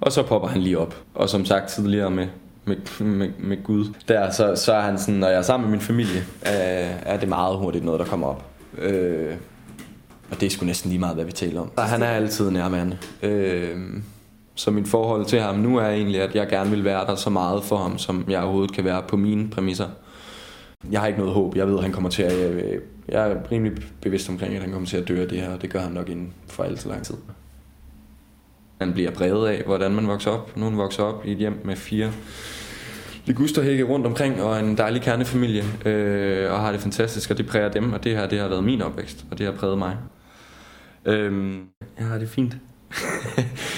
Og 0.00 0.12
så 0.12 0.22
popper 0.22 0.48
han 0.48 0.60
lige 0.60 0.78
op. 0.78 1.02
Og 1.14 1.28
som 1.28 1.44
sagt 1.44 1.68
tidligere 1.68 2.10
med, 2.10 2.26
med, 2.64 2.76
med, 3.00 3.30
med 3.38 3.64
Gud, 3.64 3.84
der, 4.08 4.30
så, 4.30 4.56
så 4.56 4.72
er 4.72 4.80
han 4.80 4.98
sådan, 4.98 5.14
når 5.14 5.28
jeg 5.28 5.38
er 5.38 5.42
sammen 5.42 5.70
med 5.70 5.78
min 5.78 5.86
familie, 5.86 6.20
øh, 6.42 6.92
er 7.02 7.16
det 7.20 7.28
meget 7.28 7.56
hurtigt 7.56 7.84
noget, 7.84 8.00
der 8.00 8.06
kommer 8.06 8.26
op. 8.26 8.44
Øh, 8.78 9.36
og 10.30 10.40
det 10.40 10.46
er 10.46 10.50
sgu 10.50 10.66
næsten 10.66 10.90
lige 10.90 11.00
meget, 11.00 11.14
hvad 11.14 11.24
vi 11.24 11.32
taler 11.32 11.60
om. 11.60 11.70
Så 11.78 11.84
han 11.84 12.02
er 12.02 12.06
altid 12.06 12.50
nærværende. 12.50 12.98
Øh, 13.22 13.76
så 14.58 14.70
mit 14.70 14.88
forhold 14.88 15.26
til 15.26 15.40
ham 15.40 15.54
nu 15.54 15.76
er 15.76 15.88
egentlig, 15.88 16.20
at 16.20 16.34
jeg 16.34 16.48
gerne 16.48 16.70
vil 16.70 16.84
være 16.84 17.06
der 17.06 17.14
så 17.14 17.30
meget 17.30 17.64
for 17.64 17.76
ham, 17.76 17.98
som 17.98 18.24
jeg 18.28 18.42
overhovedet 18.42 18.72
kan 18.72 18.84
være 18.84 19.02
på 19.08 19.16
mine 19.16 19.50
præmisser. 19.50 19.88
Jeg 20.90 21.00
har 21.00 21.06
ikke 21.06 21.18
noget 21.18 21.34
håb. 21.34 21.56
Jeg 21.56 21.68
ved, 21.68 21.76
at 21.76 21.82
han 21.82 21.92
kommer 21.92 22.10
til 22.10 22.22
at... 22.22 22.40
Jeg, 22.40 22.78
jeg 23.08 23.30
er 23.30 23.36
rimelig 23.52 23.82
bevidst 24.02 24.28
omkring, 24.28 24.54
at 24.54 24.62
han 24.62 24.72
kommer 24.72 24.88
til 24.88 24.96
at 24.96 25.08
dø 25.08 25.22
af 25.22 25.28
det 25.28 25.40
her, 25.40 25.50
og 25.50 25.62
det 25.62 25.70
gør 25.70 25.80
han 25.80 25.92
nok 25.92 26.08
inden 26.08 26.32
for 26.46 26.62
alt 26.62 26.80
så 26.80 26.88
lang 26.88 27.04
tid. 27.04 27.14
Han 28.80 28.92
bliver 28.92 29.10
brevet 29.10 29.48
af, 29.48 29.62
hvordan 29.66 29.94
man 29.94 30.08
vokser 30.08 30.30
op. 30.30 30.56
Nogen 30.56 30.76
vokser 30.76 31.02
op 31.02 31.26
i 31.26 31.32
et 31.32 31.38
hjem 31.38 31.60
med 31.64 31.76
fire 31.76 32.12
ligusterhække 33.24 33.84
rundt 33.84 34.06
omkring, 34.06 34.42
og 34.42 34.60
en 34.60 34.78
dejlig 34.78 35.02
kernefamilie, 35.02 35.64
øh, 35.84 36.52
og 36.52 36.60
har 36.60 36.72
det 36.72 36.80
fantastisk, 36.80 37.30
og 37.30 37.38
det 37.38 37.46
præger 37.46 37.68
dem, 37.68 37.92
og 37.92 38.04
det 38.04 38.16
her 38.16 38.28
det 38.28 38.38
har 38.38 38.48
været 38.48 38.64
min 38.64 38.82
opvækst, 38.82 39.24
og 39.30 39.38
det 39.38 39.46
har 39.46 39.52
præget 39.52 39.78
mig. 39.78 39.96
Øh, 41.04 41.58
jeg 41.98 42.06
har 42.06 42.18
det 42.18 42.28
fint. 42.28 42.56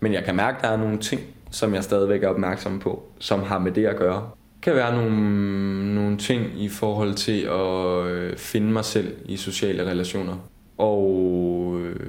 Men 0.00 0.12
jeg 0.12 0.24
kan 0.24 0.36
mærke, 0.36 0.56
at 0.56 0.62
der 0.62 0.68
er 0.68 0.76
nogle 0.76 0.98
ting, 0.98 1.20
som 1.50 1.74
jeg 1.74 1.84
stadigvæk 1.84 2.22
er 2.22 2.28
opmærksom 2.28 2.78
på, 2.78 3.02
som 3.18 3.42
har 3.42 3.58
med 3.58 3.72
det 3.72 3.86
at 3.86 3.96
gøre 3.96 4.30
kan 4.62 4.74
være 4.74 4.96
nogle, 4.96 5.94
nogle 5.94 6.16
ting 6.16 6.62
i 6.62 6.68
forhold 6.68 7.14
til 7.14 7.40
at 7.40 8.06
øh, 8.06 8.36
finde 8.36 8.72
mig 8.72 8.84
selv 8.84 9.16
i 9.24 9.36
sociale 9.36 9.90
relationer. 9.90 10.36
Og 10.78 11.80
øh, 11.80 12.06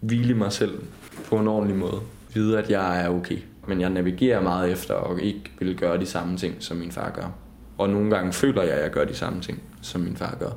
hvile 0.00 0.34
mig 0.34 0.52
selv 0.52 0.82
på 1.28 1.36
en 1.36 1.48
ordentlig 1.48 1.76
måde. 1.76 2.00
Vide, 2.34 2.58
at 2.58 2.70
jeg 2.70 3.04
er 3.04 3.08
okay. 3.08 3.38
Men 3.68 3.80
jeg 3.80 3.90
navigerer 3.90 4.42
meget 4.42 4.72
efter 4.72 4.94
og 4.94 5.22
ikke 5.22 5.52
vil 5.58 5.76
gøre 5.76 6.00
de 6.00 6.06
samme 6.06 6.36
ting, 6.36 6.54
som 6.58 6.76
min 6.76 6.92
far 6.92 7.10
gør. 7.10 7.30
Og 7.78 7.88
nogle 7.88 8.10
gange 8.10 8.32
føler 8.32 8.62
jeg, 8.62 8.72
at 8.72 8.82
jeg 8.82 8.90
gør 8.90 9.04
de 9.04 9.14
samme 9.14 9.40
ting, 9.40 9.62
som 9.82 10.00
min 10.00 10.16
far 10.16 10.36
gør. 10.40 10.50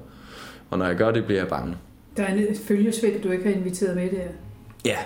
Og 0.69 0.77
når 0.77 0.85
jeg 0.85 0.95
gør 0.95 1.11
det, 1.11 1.25
bliver 1.25 1.41
jeg 1.41 1.47
bange. 1.47 1.75
Der 2.17 2.23
er 2.23 2.33
en 2.33 2.55
følgesvend, 2.67 3.21
du 3.21 3.29
ikke 3.31 3.43
har 3.43 3.51
inviteret 3.51 3.95
med 3.95 4.09
der. 4.09 4.27
Ja, 4.85 4.97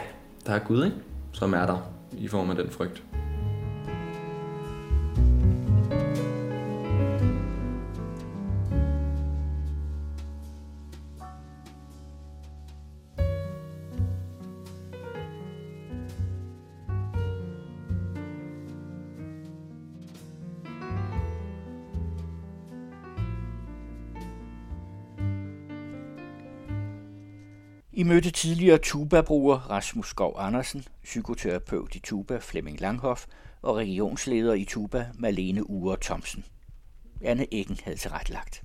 der 0.45 0.53
er 0.53 0.59
Gud, 0.59 0.85
ikke? 0.85 0.97
som 1.33 1.53
er 1.53 1.65
der 1.65 1.77
i 2.11 2.27
form 2.27 2.49
af 2.49 2.55
den 2.55 2.69
frygt. 2.69 3.03
Mødte 28.21 28.31
tidligere 28.31 28.77
tuba-bruger 28.77 29.57
Rasmus 29.57 30.09
Skov 30.09 30.35
Andersen, 30.37 30.85
psykoterapeut 31.03 31.95
i 31.95 31.99
Tuba 31.99 32.37
Flemming 32.37 32.81
Langhoff 32.81 33.25
og 33.61 33.75
regionsleder 33.75 34.53
i 34.53 34.65
Tuba 34.65 35.07
Malene 35.13 35.69
Ure 35.69 35.97
Thomsen. 36.01 36.45
Anne 37.23 37.53
Eggen 37.53 37.77
havde 37.83 37.97
tilrettelagt. 37.97 38.63